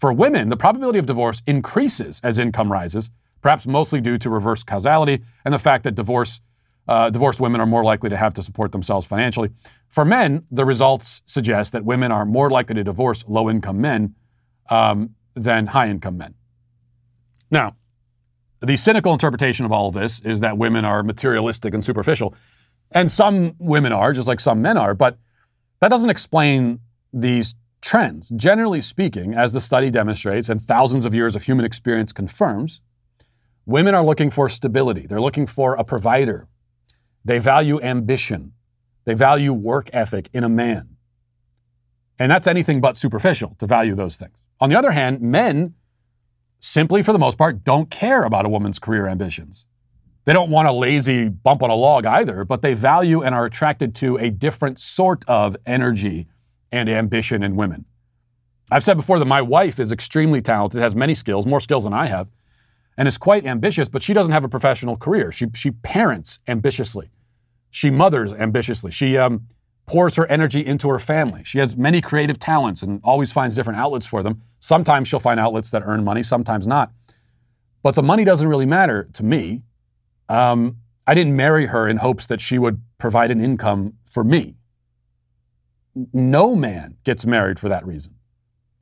For 0.03 0.13
women, 0.13 0.49
the 0.49 0.57
probability 0.57 0.99
of 0.99 1.07
divorce 1.07 1.43
increases 1.47 2.21
as 2.25 2.37
income 2.37 2.73
rises, 2.73 3.09
perhaps 3.41 3.69
mostly 3.69 4.01
due 4.01 4.19
to 4.19 4.31
reverse 4.31 4.65
causality 4.65 5.21
and 5.45 5.55
the 5.55 5.61
fact 5.61 5.85
that 5.85 5.95
divorce, 5.95 6.41
uh, 6.89 7.11
divorced 7.11 7.39
women 7.39 7.61
are 7.61 7.67
more 7.67 7.85
likely 7.85 8.11
to 8.11 8.17
have 8.17 8.35
to 8.35 8.43
support 8.43 8.73
themselves 8.73 9.07
financially. 9.07 9.51
For 9.87 10.05
men, 10.05 10.45
the 10.51 10.65
results 10.65 11.23
suggest 11.27 11.71
that 11.71 11.85
women 11.85 12.11
are 12.11 12.27
more 12.27 12.51
likely 12.51 12.75
to 12.75 12.83
divorce 12.83 13.25
low 13.29 13.49
income 13.49 13.81
men 13.81 14.17
um, 14.71 15.15
than 15.35 15.69
high 15.69 15.89
income 15.89 16.19
men. 16.19 16.35
Now, 17.49 17.77
the 18.59 18.77
cynical 18.77 19.13
interpretation 19.13 19.65
of 19.65 19.71
all 19.71 19.87
of 19.87 19.95
this 19.95 20.19
is 20.19 20.41
that 20.41 20.59
women 20.59 20.85
are 20.85 21.05
materialistic 21.05 21.75
and 21.75 21.85
superficial. 21.85 22.35
And 22.91 23.09
some 23.09 23.55
women 23.61 23.93
are, 23.93 24.13
just 24.13 24.27
like 24.27 24.41
some 24.41 24.61
men 24.63 24.77
are, 24.77 24.95
but 24.95 25.17
that 25.79 25.91
doesn't 25.91 26.11
explain 26.11 26.81
these 27.13 27.55
trends. 27.83 28.31
Generally 28.31 28.81
speaking, 28.81 29.35
as 29.35 29.53
the 29.53 29.61
study 29.61 29.91
demonstrates 29.91 30.49
and 30.49 30.63
thousands 30.63 31.05
of 31.05 31.15
years 31.15 31.37
of 31.37 31.43
human 31.43 31.67
experience 31.67 32.13
confirms, 32.13 32.81
women 33.67 33.95
are 33.95 34.05
looking 34.05 34.31
for 34.31 34.49
stability. 34.49 35.07
They're 35.07 35.21
looking 35.21 35.47
for 35.47 35.75
a 35.75 35.85
provider. 35.85 36.49
They 37.25 37.39
value 37.39 37.81
ambition. 37.83 38.53
They 39.05 39.15
value 39.15 39.53
work 39.53 39.91
ethic 39.93 40.31
in 40.33 40.45
a 40.45 40.49
man. 40.49 40.97
And 42.19 42.31
that's 42.31 42.47
anything 42.47 42.81
but 42.81 42.97
superficial 42.97 43.55
to 43.59 43.67
value 43.67 43.95
those 43.95 44.17
things. 44.17 44.35
On 44.61 44.71
the 44.71 44.77
other 44.77 44.93
hand, 44.93 45.21
men 45.21 45.75
simply, 46.61 47.03
for 47.03 47.13
the 47.13 47.19
most 47.19 47.37
part, 47.37 47.65
don't 47.65 47.91
care 47.91 48.23
about 48.23 48.47
a 48.47 48.49
woman's 48.49 48.79
career 48.79 49.09
ambitions. 49.09 49.67
They 50.25 50.33
don't 50.33 50.51
want 50.51 50.69
a 50.69 50.73
lazy 50.73 51.29
bump 51.29 51.65
on 51.65 51.71
a 51.71 51.75
log 51.75 52.07
either, 52.07 52.45
but 52.45 52.63
they 52.63 52.75
value 52.75 53.23
and 53.23 53.35
are 53.35 53.45
attracted 53.45 53.93
to 53.97 54.19
a 54.19 54.31
different 54.31 54.79
sort 54.79 55.25
of 55.27 55.57
energy 55.67 56.29
and 56.73 56.89
ambition 56.89 57.43
in 57.43 57.55
women. 57.55 57.85
I've 58.71 58.83
said 58.83 58.97
before 58.97 59.19
that 59.19 59.27
my 59.27 59.43
wife 59.43 59.79
is 59.79 59.93
extremely 59.93 60.41
talented, 60.41 60.81
has 60.81 60.95
many 60.95 61.15
skills, 61.15 61.47
more 61.47 61.61
skills 61.61 61.85
than 61.85 61.93
I 61.93 62.07
have, 62.07 62.29
and 62.97 63.07
is 63.07 63.19
quite 63.19 63.47
ambitious, 63.47 63.89
but 63.89 64.03
she 64.03 64.15
doesn't 64.15 64.33
have 64.33 64.45
a 64.45 64.49
professional 64.49 64.97
career. 64.97 65.31
She, 65.31 65.47
she 65.55 65.71
parents 65.71 66.41
ambitiously. 66.49 67.11
She 67.71 67.91
mothers 67.91 68.33
ambitiously. 68.33 68.91
She 68.91 69.17
um, 69.19 69.49
pours 69.87 70.17
her 70.17 70.27
energy 70.27 70.65
into 70.65 70.89
her 70.89 70.99
family. 70.99 71.45
She 71.45 71.59
has 71.59 71.77
many 71.77 72.01
creative 72.01 72.39
talents 72.39 72.83
and 72.83 73.01
always 73.05 73.33
finds 73.33 73.55
different 73.55 73.79
outlets 73.79 74.07
for 74.07 74.23
them. 74.23 74.43
Sometimes 74.61 75.09
she'll 75.09 75.21
find 75.21 75.39
outlets 75.39 75.71
that 75.71 75.83
earn 75.85 76.05
money, 76.05 76.23
sometimes 76.23 76.67
not. 76.67 76.93
But 77.83 77.95
the 77.95 78.03
money 78.03 78.25
doesn't 78.25 78.49
really 78.49 78.67
matter 78.67 79.09
to 79.13 79.25
me. 79.25 79.63
Um, 80.29 80.77
I 81.07 81.15
didn't 81.15 81.35
marry 81.35 81.67
her 81.67 81.89
in 81.89 81.97
hopes 81.97 82.27
that 82.29 82.41
she 82.41 82.59
would 82.59 82.81
provide 82.99 83.31
an 83.31 83.41
income 83.41 83.95
for 84.05 84.23
me. 84.23 84.57
No 85.95 86.57
man 86.57 86.97
gets 87.05 87.27
married 87.27 87.59
for 87.59 87.69
that 87.69 87.87
reason. 87.87 88.15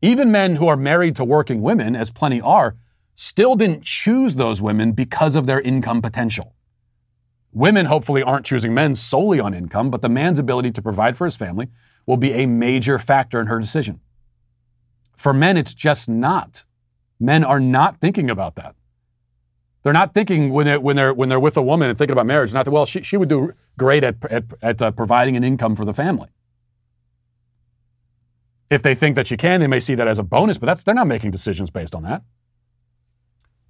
Even 0.03 0.31
men 0.31 0.57
who 0.57 0.69
are 0.69 0.77
married 0.77 1.17
to 1.17 1.25
working 1.25 1.61
women, 1.61 1.95
as 1.95 2.11
plenty 2.11 2.41
are, 2.41 2.77
still 3.15 3.55
didn't 3.57 3.83
choose 3.83 4.37
those 4.37 4.63
women 4.63 4.93
because 4.93 5.37
of 5.37 5.47
their 5.47 5.61
income 5.61 6.01
potential. 6.01 6.55
Women 7.53 7.87
hopefully 7.87 8.23
aren't 8.23 8.47
choosing 8.47 8.73
men 8.73 8.95
solely 8.95 9.41
on 9.41 9.53
income, 9.53 9.91
but 9.91 10.03
the 10.03 10.09
man's 10.09 10.39
ability 10.39 10.71
to 10.71 10.83
provide 10.83 11.17
for 11.17 11.25
his 11.25 11.37
family 11.37 11.69
will 12.07 12.17
be 12.17 12.33
a 12.33 12.47
major 12.47 12.99
factor 12.99 13.41
in 13.41 13.49
her 13.49 13.59
decision. 13.59 14.01
For 15.17 15.35
men, 15.35 15.57
it's 15.57 15.75
just 15.75 16.09
not. 16.09 16.65
Men 17.19 17.45
are 17.45 17.61
not 17.61 18.01
thinking 18.01 18.31
about 18.31 18.55
that. 18.55 18.75
They're 19.83 19.93
not 19.93 20.15
thinking 20.15 20.51
when 20.51 20.67
they're, 20.67 20.81
when 20.81 20.97
they're, 20.97 21.13
when 21.13 21.29
they're 21.29 21.41
with 21.41 21.57
a 21.57 21.63
woman 21.63 21.89
and 21.89 21.99
thinking 21.99 22.13
about 22.13 22.27
marriage, 22.27 22.55
not 22.55 22.65
that, 22.65 22.71
well, 22.71 22.87
she, 22.87 23.03
she 23.03 23.17
would 23.17 23.29
do 23.29 23.53
great 23.77 24.05
at, 24.05 24.17
at, 24.31 24.45
at 24.63 24.83
uh, 24.83 24.91
providing 24.93 25.37
an 25.37 25.45
income 25.45 25.75
for 25.75 25.85
the 25.85 25.95
family. 25.95 26.29
If 28.71 28.83
they 28.83 28.95
think 28.95 29.16
that 29.16 29.27
she 29.27 29.37
can, 29.37 29.61
they 29.61 29.66
may 29.66 29.81
see 29.81 29.97
that 29.97 30.07
as 30.07 30.18
a 30.18 30.23
bonus, 30.23 30.57
but 30.57 30.66
that's, 30.66 30.85
they're 30.85 30.95
not 30.95 31.09
making 31.09 31.33
decisions 31.33 31.71
based 31.71 31.95
on 31.95 32.05
that. 32.05 32.23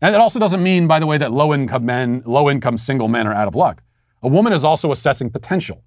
And 0.02 0.14
it 0.14 0.20
also 0.20 0.38
doesn't 0.38 0.62
mean, 0.62 0.86
by 0.86 0.98
the 1.00 1.06
way, 1.06 1.18
that 1.18 1.32
low 1.32 1.52
income 1.52 1.84
men, 1.84 2.22
low 2.26 2.48
income 2.50 2.78
single 2.78 3.08
men 3.08 3.26
are 3.26 3.34
out 3.34 3.48
of 3.48 3.54
luck. 3.54 3.82
A 4.22 4.28
woman 4.28 4.52
is 4.52 4.64
also 4.64 4.92
assessing 4.92 5.30
potential. 5.30 5.82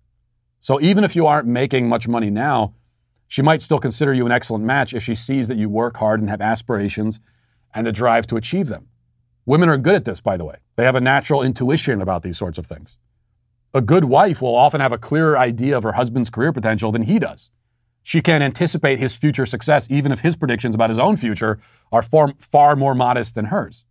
So 0.59 0.81
even 0.81 1.03
if 1.03 1.15
you 1.15 1.27
aren't 1.27 1.47
making 1.47 1.87
much 1.89 2.07
money 2.07 2.29
now, 2.29 2.73
she 3.27 3.41
might 3.41 3.61
still 3.61 3.79
consider 3.79 4.13
you 4.13 4.25
an 4.25 4.31
excellent 4.31 4.63
match 4.65 4.93
if 4.93 5.03
she 5.03 5.15
sees 5.15 5.47
that 5.47 5.57
you 5.57 5.69
work 5.69 5.97
hard 5.97 6.19
and 6.19 6.29
have 6.29 6.41
aspirations 6.41 7.19
and 7.73 7.85
the 7.85 7.91
drive 7.91 8.27
to 8.27 8.35
achieve 8.35 8.67
them. 8.67 8.87
Women 9.45 9.69
are 9.69 9.77
good 9.77 9.95
at 9.95 10.05
this, 10.05 10.21
by 10.21 10.37
the 10.37 10.45
way. 10.45 10.57
They 10.75 10.83
have 10.85 10.95
a 10.95 11.01
natural 11.01 11.43
intuition 11.43 12.01
about 12.01 12.23
these 12.23 12.37
sorts 12.37 12.57
of 12.57 12.65
things. 12.65 12.97
A 13.73 13.81
good 13.81 14.05
wife 14.05 14.41
will 14.41 14.55
often 14.55 14.81
have 14.81 14.91
a 14.91 14.97
clearer 14.97 15.37
idea 15.37 15.75
of 15.75 15.83
her 15.83 15.93
husband's 15.93 16.29
career 16.29 16.53
potential 16.53 16.91
than 16.91 17.03
he 17.03 17.19
does. 17.19 17.49
She 18.03 18.21
can 18.21 18.41
anticipate 18.41 18.99
his 18.99 19.15
future 19.15 19.45
success, 19.45 19.87
even 19.89 20.11
if 20.11 20.19
his 20.19 20.35
predictions 20.35 20.75
about 20.75 20.89
his 20.89 20.99
own 20.99 21.15
future 21.15 21.57
are 21.91 22.01
far, 22.01 22.33
far 22.37 22.75
more 22.75 22.93
modest 22.93 23.33
than 23.33 23.45
hers. 23.45 23.85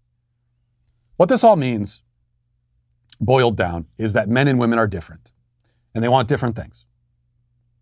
What 1.16 1.30
this 1.30 1.42
all 1.42 1.56
means, 1.56 2.02
boiled 3.18 3.56
down, 3.56 3.86
is 3.96 4.12
that 4.12 4.28
men 4.28 4.48
and 4.48 4.58
women 4.58 4.78
are 4.78 4.86
different 4.86 5.32
and 5.94 6.04
they 6.04 6.08
want 6.08 6.28
different 6.28 6.56
things. 6.56 6.84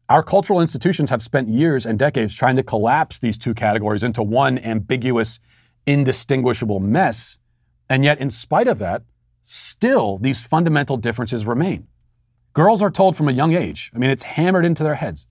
Our 0.08 0.22
cultural 0.22 0.60
institutions 0.60 1.10
have 1.10 1.22
spent 1.22 1.48
years 1.48 1.86
and 1.86 1.98
decades 1.98 2.34
trying 2.34 2.56
to 2.56 2.62
collapse 2.62 3.18
these 3.18 3.38
two 3.38 3.54
categories 3.54 4.02
into 4.02 4.22
one 4.22 4.58
ambiguous, 4.58 5.38
indistinguishable 5.86 6.80
mess. 6.80 7.38
And 7.88 8.04
yet, 8.04 8.20
in 8.20 8.30
spite 8.30 8.66
of 8.66 8.78
that, 8.78 9.02
still 9.40 10.18
these 10.18 10.44
fundamental 10.44 10.96
differences 10.96 11.46
remain. 11.46 11.86
Girls 12.52 12.82
are 12.82 12.90
told 12.90 13.16
from 13.16 13.28
a 13.28 13.32
young 13.32 13.54
age, 13.54 13.92
I 13.94 13.98
mean, 13.98 14.10
it's 14.10 14.24
hammered 14.24 14.66
into 14.66 14.82
their 14.82 14.96
heads, 14.96 15.28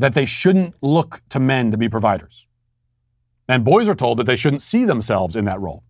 that 0.00 0.14
they 0.14 0.24
shouldn't 0.24 0.74
look 0.82 1.20
to 1.28 1.38
men 1.38 1.70
to 1.70 1.76
be 1.76 1.88
providers. 1.88 2.46
And 3.48 3.64
boys 3.64 3.88
are 3.88 3.94
told 3.94 4.18
that 4.18 4.24
they 4.24 4.36
shouldn't 4.36 4.62
see 4.62 4.84
themselves 4.86 5.36
in 5.36 5.44
that 5.44 5.60
role. 5.60 5.84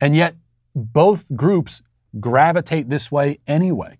And 0.00 0.14
yet, 0.14 0.34
both 0.74 1.34
groups 1.34 1.80
gravitate 2.20 2.90
this 2.90 3.10
way 3.10 3.38
anyway. 3.46 3.98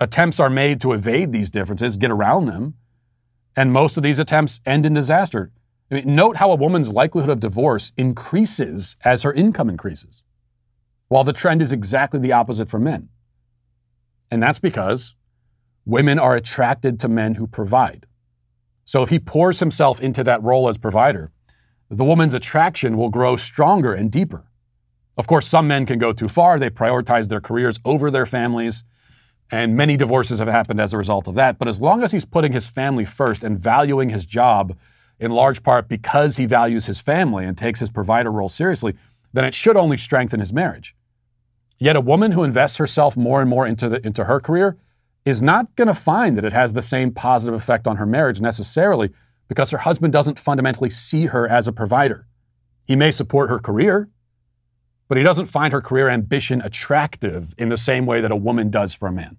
Attempts 0.00 0.38
are 0.38 0.50
made 0.50 0.80
to 0.82 0.92
evade 0.92 1.32
these 1.32 1.50
differences, 1.50 1.96
get 1.96 2.10
around 2.10 2.46
them, 2.46 2.74
and 3.56 3.72
most 3.72 3.96
of 3.96 4.02
these 4.02 4.18
attempts 4.18 4.60
end 4.66 4.84
in 4.84 4.92
disaster. 4.92 5.50
I 5.90 5.94
mean, 5.94 6.14
note 6.14 6.36
how 6.36 6.50
a 6.50 6.56
woman's 6.56 6.90
likelihood 6.90 7.30
of 7.30 7.40
divorce 7.40 7.92
increases 7.96 8.96
as 9.04 9.22
her 9.22 9.32
income 9.32 9.70
increases, 9.70 10.22
while 11.08 11.24
the 11.24 11.32
trend 11.32 11.62
is 11.62 11.72
exactly 11.72 12.20
the 12.20 12.32
opposite 12.32 12.68
for 12.68 12.78
men. 12.78 13.08
And 14.30 14.42
that's 14.42 14.58
because 14.58 15.14
women 15.84 16.18
are 16.18 16.36
attracted 16.36 17.00
to 17.00 17.08
men 17.08 17.34
who 17.34 17.46
provide. 17.46 18.06
So 18.84 19.02
if 19.02 19.10
he 19.10 19.18
pours 19.18 19.60
himself 19.60 20.00
into 20.00 20.24
that 20.24 20.42
role 20.42 20.68
as 20.68 20.78
provider, 20.78 21.30
the 21.90 22.04
woman's 22.04 22.34
attraction 22.34 22.96
will 22.96 23.10
grow 23.10 23.36
stronger 23.36 23.92
and 23.92 24.10
deeper. 24.10 24.46
Of 25.16 25.26
course, 25.26 25.46
some 25.46 25.68
men 25.68 25.86
can 25.86 25.98
go 25.98 26.12
too 26.12 26.28
far. 26.28 26.58
They 26.58 26.70
prioritize 26.70 27.28
their 27.28 27.40
careers 27.40 27.78
over 27.84 28.10
their 28.10 28.26
families. 28.26 28.82
And 29.50 29.76
many 29.76 29.98
divorces 29.98 30.38
have 30.38 30.48
happened 30.48 30.80
as 30.80 30.94
a 30.94 30.98
result 30.98 31.28
of 31.28 31.34
that. 31.34 31.58
But 31.58 31.68
as 31.68 31.80
long 31.80 32.02
as 32.02 32.12
he's 32.12 32.24
putting 32.24 32.52
his 32.52 32.66
family 32.66 33.04
first 33.04 33.44
and 33.44 33.58
valuing 33.58 34.08
his 34.08 34.24
job 34.24 34.76
in 35.20 35.30
large 35.30 35.62
part 35.62 35.88
because 35.88 36.38
he 36.38 36.46
values 36.46 36.86
his 36.86 37.00
family 37.00 37.44
and 37.44 37.56
takes 37.56 37.78
his 37.78 37.90
provider 37.90 38.32
role 38.32 38.48
seriously, 38.48 38.94
then 39.34 39.44
it 39.44 39.54
should 39.54 39.76
only 39.76 39.98
strengthen 39.98 40.40
his 40.40 40.52
marriage. 40.52 40.96
Yet 41.78 41.96
a 41.96 42.00
woman 42.00 42.32
who 42.32 42.44
invests 42.44 42.78
herself 42.78 43.16
more 43.16 43.40
and 43.40 43.50
more 43.50 43.66
into, 43.66 43.88
the, 43.88 44.06
into 44.06 44.24
her 44.24 44.40
career 44.40 44.78
is 45.24 45.40
not 45.40 45.74
going 45.76 45.88
to 45.88 45.94
find 45.94 46.36
that 46.36 46.44
it 46.44 46.52
has 46.52 46.72
the 46.72 46.82
same 46.82 47.12
positive 47.12 47.54
effect 47.54 47.86
on 47.86 47.96
her 47.96 48.06
marriage 48.06 48.40
necessarily 48.40 49.10
because 49.48 49.70
her 49.70 49.78
husband 49.78 50.12
doesn't 50.12 50.38
fundamentally 50.38 50.90
see 50.90 51.26
her 51.26 51.48
as 51.48 51.68
a 51.68 51.72
provider. 51.72 52.26
He 52.84 52.96
may 52.96 53.10
support 53.10 53.50
her 53.50 53.58
career, 53.58 54.08
but 55.08 55.18
he 55.18 55.24
doesn't 55.24 55.46
find 55.46 55.72
her 55.72 55.80
career 55.80 56.08
ambition 56.08 56.60
attractive 56.62 57.54
in 57.58 57.68
the 57.68 57.76
same 57.76 58.06
way 58.06 58.20
that 58.20 58.32
a 58.32 58.36
woman 58.36 58.70
does 58.70 58.94
for 58.94 59.08
a 59.08 59.12
man. 59.12 59.36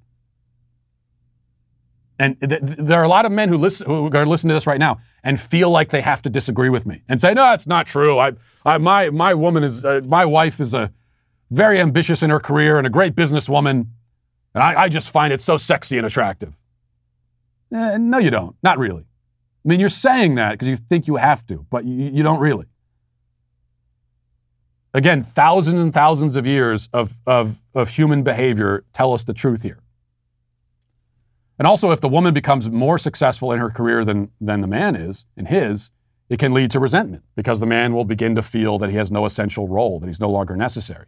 And 2.19 2.39
th- 2.39 2.61
th- 2.61 2.77
there 2.77 2.99
are 2.99 3.03
a 3.03 3.09
lot 3.09 3.25
of 3.25 3.31
men 3.31 3.49
who 3.49 3.57
listen 3.57 3.87
who 3.87 4.09
are 4.13 4.25
listening 4.25 4.49
to 4.49 4.53
this 4.53 4.67
right 4.67 4.79
now 4.79 4.99
and 5.23 5.41
feel 5.41 5.71
like 5.71 5.89
they 5.89 6.01
have 6.01 6.21
to 6.21 6.29
disagree 6.29 6.69
with 6.69 6.85
me 6.85 7.01
and 7.09 7.19
say, 7.19 7.33
"No, 7.33 7.53
it's 7.53 7.65
not 7.65 7.87
true. 7.87 8.19
I, 8.19 8.33
I 8.63 8.77
my 8.77 9.09
my 9.09 9.33
woman 9.33 9.63
is 9.63 9.83
uh, 9.83 10.01
my 10.05 10.23
wife 10.23 10.59
is 10.59 10.73
a 10.73 10.91
very 11.49 11.79
ambitious 11.79 12.21
in 12.23 12.29
her 12.29 12.39
career 12.39 12.77
and 12.77 12.85
a 12.85 12.89
great 12.89 13.15
businesswoman, 13.15 13.87
and 14.53 14.63
I, 14.63 14.83
I 14.83 14.89
just 14.89 15.09
find 15.09 15.33
it 15.33 15.41
so 15.41 15.57
sexy 15.57 15.97
and 15.97 16.05
attractive." 16.05 16.57
Eh, 17.73 17.97
no, 17.97 18.19
you 18.19 18.29
don't. 18.29 18.55
Not 18.61 18.77
really. 18.77 19.03
I 19.03 19.69
mean, 19.69 19.79
you're 19.79 19.89
saying 19.89 20.35
that 20.35 20.51
because 20.51 20.67
you 20.67 20.75
think 20.75 21.07
you 21.07 21.15
have 21.15 21.45
to, 21.47 21.65
but 21.69 21.85
you, 21.85 22.11
you 22.13 22.23
don't 22.23 22.39
really. 22.39 22.65
Again, 24.93 25.23
thousands 25.23 25.79
and 25.79 25.93
thousands 25.93 26.35
of 26.35 26.45
years 26.45 26.87
of, 26.93 27.19
of, 27.25 27.61
of 27.73 27.89
human 27.89 28.21
behavior 28.21 28.83
tell 28.93 29.13
us 29.13 29.23
the 29.23 29.33
truth 29.33 29.63
here. 29.63 29.79
And 31.57 31.67
also, 31.67 31.91
if 31.91 32.01
the 32.01 32.09
woman 32.09 32.33
becomes 32.33 32.69
more 32.69 32.99
successful 32.99 33.51
in 33.51 33.59
her 33.59 33.69
career 33.69 34.05
than, 34.05 34.31
than 34.39 34.61
the 34.61 34.67
man 34.67 34.95
is 34.95 35.25
in 35.35 35.45
his, 35.45 35.91
it 36.29 36.37
can 36.37 36.53
lead 36.53 36.71
to 36.71 36.79
resentment 36.79 37.23
because 37.35 37.59
the 37.59 37.65
man 37.65 37.93
will 37.93 38.05
begin 38.05 38.35
to 38.35 38.41
feel 38.41 38.77
that 38.79 38.89
he 38.89 38.97
has 38.97 39.11
no 39.11 39.25
essential 39.25 39.67
role, 39.67 39.99
that 39.99 40.07
he's 40.07 40.19
no 40.19 40.29
longer 40.29 40.55
necessary. 40.55 41.05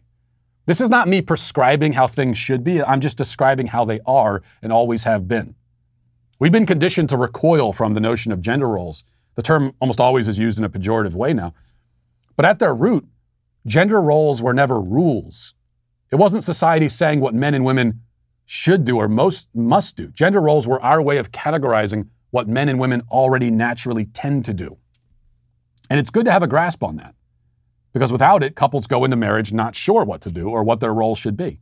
This 0.65 0.81
is 0.81 0.89
not 0.89 1.07
me 1.07 1.21
prescribing 1.21 1.93
how 1.93 2.07
things 2.07 2.37
should 2.37 2.63
be. 2.63 2.83
I'm 2.83 2.99
just 2.99 3.17
describing 3.17 3.67
how 3.67 3.85
they 3.85 3.99
are 4.05 4.41
and 4.61 4.73
always 4.73 5.03
have 5.03 5.27
been. 5.27 5.55
We've 6.39 6.51
been 6.51 6.65
conditioned 6.65 7.09
to 7.09 7.17
recoil 7.17 7.71
from 7.71 7.93
the 7.93 7.99
notion 7.99 8.31
of 8.31 8.41
gender 8.41 8.67
roles. 8.67 9.03
The 9.35 9.41
term 9.41 9.73
almost 9.79 9.99
always 9.99 10.27
is 10.27 10.39
used 10.39 10.57
in 10.57 10.63
a 10.63 10.69
pejorative 10.69 11.13
way 11.13 11.33
now. 11.33 11.53
But 12.35 12.45
at 12.45 12.59
their 12.59 12.73
root, 12.73 13.05
gender 13.65 14.01
roles 14.01 14.41
were 14.41 14.53
never 14.53 14.81
rules. 14.81 15.53
It 16.11 16.15
wasn't 16.15 16.43
society 16.43 16.89
saying 16.89 17.19
what 17.19 17.33
men 17.33 17.53
and 17.53 17.63
women 17.63 18.01
should 18.45 18.85
do 18.85 18.97
or 18.97 19.07
most 19.07 19.47
must 19.53 19.95
do. 19.95 20.07
Gender 20.07 20.41
roles 20.41 20.67
were 20.67 20.81
our 20.81 21.01
way 21.01 21.17
of 21.17 21.31
categorizing 21.31 22.07
what 22.31 22.47
men 22.47 22.69
and 22.69 22.79
women 22.79 23.01
already 23.09 23.49
naturally 23.49 24.05
tend 24.05 24.45
to 24.45 24.53
do. 24.53 24.77
And 25.89 25.99
it's 25.99 26.09
good 26.09 26.25
to 26.25 26.31
have 26.31 26.43
a 26.43 26.47
grasp 26.47 26.83
on 26.83 26.97
that. 26.97 27.15
Because 27.95 28.11
without 28.11 28.43
it, 28.43 28.57
couples 28.57 28.87
go 28.87 29.05
into 29.05 29.15
marriage 29.15 29.53
not 29.53 29.73
sure 29.73 30.03
what 30.03 30.19
to 30.19 30.29
do 30.29 30.49
or 30.49 30.65
what 30.65 30.81
their 30.81 30.93
role 30.93 31.15
should 31.15 31.37
be. 31.37 31.61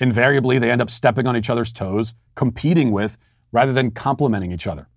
Invariably, 0.00 0.58
they 0.58 0.72
end 0.72 0.82
up 0.82 0.90
stepping 0.90 1.28
on 1.28 1.36
each 1.36 1.48
other's 1.48 1.72
toes, 1.72 2.14
competing 2.34 2.90
with, 2.90 3.16
rather 3.52 3.72
than 3.72 3.92
complementing 3.92 4.50
each 4.50 4.66
other. 4.66 4.88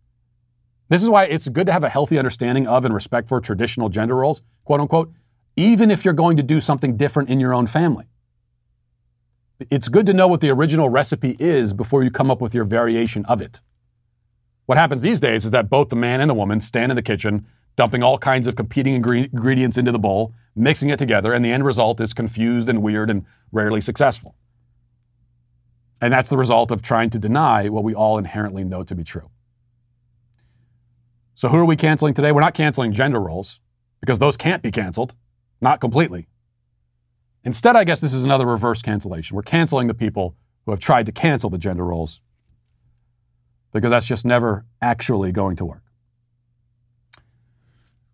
This 0.89 1.03
is 1.03 1.09
why 1.09 1.25
it's 1.25 1.47
good 1.49 1.67
to 1.67 1.71
have 1.71 1.83
a 1.83 1.89
healthy 1.89 2.17
understanding 2.17 2.67
of 2.67 2.83
and 2.83 2.95
respect 2.95 3.29
for 3.29 3.39
traditional 3.39 3.89
gender 3.89 4.15
roles, 4.15 4.41
quote 4.63 4.79
unquote, 4.79 5.13
even 5.55 5.91
if 5.91 6.03
you're 6.03 6.15
going 6.15 6.35
to 6.37 6.43
do 6.43 6.59
something 6.59 6.97
different 6.97 7.29
in 7.29 7.39
your 7.39 7.53
own 7.53 7.67
family. 7.67 8.07
It's 9.69 9.87
good 9.87 10.07
to 10.07 10.15
know 10.15 10.27
what 10.27 10.41
the 10.41 10.49
original 10.49 10.89
recipe 10.89 11.35
is 11.37 11.73
before 11.73 12.01
you 12.01 12.09
come 12.09 12.31
up 12.31 12.41
with 12.41 12.55
your 12.55 12.65
variation 12.65 13.23
of 13.25 13.39
it. 13.39 13.61
What 14.65 14.79
happens 14.79 15.03
these 15.03 15.19
days 15.19 15.45
is 15.45 15.51
that 15.51 15.69
both 15.69 15.89
the 15.89 15.95
man 15.95 16.21
and 16.21 16.29
the 16.29 16.33
woman 16.33 16.59
stand 16.59 16.91
in 16.91 16.95
the 16.95 17.03
kitchen, 17.03 17.45
dumping 17.75 18.03
all 18.03 18.17
kinds 18.17 18.47
of 18.47 18.55
competing 18.55 18.95
ingredients 18.95 19.77
into 19.77 19.91
the 19.91 19.99
bowl, 19.99 20.33
mixing 20.55 20.89
it 20.89 20.99
together, 20.99 21.33
and 21.33 21.43
the 21.43 21.51
end 21.51 21.65
result 21.65 21.99
is 22.01 22.13
confused 22.13 22.69
and 22.69 22.81
weird 22.81 23.09
and 23.09 23.25
rarely 23.51 23.81
successful. 23.81 24.35
And 26.01 26.11
that's 26.11 26.29
the 26.29 26.37
result 26.37 26.71
of 26.71 26.81
trying 26.81 27.09
to 27.11 27.19
deny 27.19 27.69
what 27.69 27.83
we 27.83 27.93
all 27.93 28.17
inherently 28.17 28.63
know 28.63 28.83
to 28.83 28.95
be 28.95 29.03
true. 29.03 29.29
So, 31.35 31.49
who 31.49 31.57
are 31.57 31.65
we 31.65 31.75
canceling 31.75 32.13
today? 32.13 32.31
We're 32.31 32.41
not 32.41 32.53
canceling 32.53 32.91
gender 32.91 33.19
roles 33.19 33.61
because 33.99 34.19
those 34.19 34.35
can't 34.35 34.61
be 34.61 34.71
canceled, 34.71 35.15
not 35.61 35.79
completely. 35.79 36.27
Instead, 37.43 37.75
I 37.75 37.83
guess 37.83 38.01
this 38.01 38.13
is 38.13 38.23
another 38.23 38.45
reverse 38.45 38.81
cancellation. 38.81 39.35
We're 39.35 39.43
canceling 39.43 39.87
the 39.87 39.93
people 39.93 40.35
who 40.65 40.71
have 40.71 40.79
tried 40.79 41.05
to 41.07 41.11
cancel 41.11 41.49
the 41.49 41.57
gender 41.57 41.85
roles 41.85 42.21
because 43.71 43.89
that's 43.89 44.05
just 44.05 44.25
never 44.25 44.65
actually 44.81 45.31
going 45.31 45.55
to 45.55 45.65
work. 45.65 45.83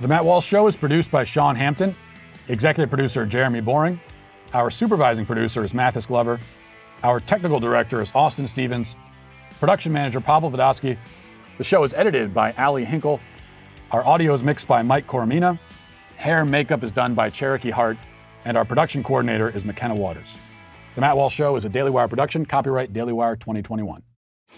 The 0.00 0.08
Matt 0.08 0.24
Walsh 0.24 0.46
Show 0.46 0.66
is 0.66 0.78
produced 0.78 1.10
by 1.10 1.24
Sean 1.24 1.54
Hampton, 1.54 1.94
executive 2.48 2.88
producer 2.88 3.26
Jeremy 3.26 3.60
Boring. 3.60 4.00
Our 4.54 4.70
supervising 4.70 5.26
producer 5.26 5.62
is 5.62 5.74
Mathis 5.74 6.06
Glover. 6.06 6.40
Our 7.02 7.20
technical 7.20 7.60
director 7.60 8.00
is 8.00 8.10
Austin 8.14 8.46
Stevens. 8.46 8.96
Production 9.58 9.92
manager 9.92 10.22
Pavel 10.22 10.50
Vodosky. 10.50 10.96
The 11.58 11.64
show 11.64 11.84
is 11.84 11.92
edited 11.92 12.32
by 12.32 12.52
Ali 12.52 12.86
Hinkle. 12.86 13.20
Our 13.90 14.02
audio 14.06 14.32
is 14.32 14.42
mixed 14.42 14.66
by 14.66 14.80
Mike 14.80 15.06
Coromina. 15.06 15.58
Hair 16.16 16.46
makeup 16.46 16.82
is 16.82 16.92
done 16.92 17.14
by 17.14 17.28
Cherokee 17.28 17.68
Hart. 17.68 17.98
And 18.46 18.56
our 18.56 18.64
production 18.64 19.02
coordinator 19.02 19.50
is 19.50 19.66
McKenna 19.66 19.96
Waters. 19.96 20.34
The 20.94 21.02
Matt 21.02 21.14
Walsh 21.14 21.34
Show 21.34 21.56
is 21.56 21.66
a 21.66 21.68
Daily 21.68 21.90
Wire 21.90 22.08
production, 22.08 22.46
copyright 22.46 22.94
Daily 22.94 23.12
Wire 23.12 23.36
2021. 23.36 24.02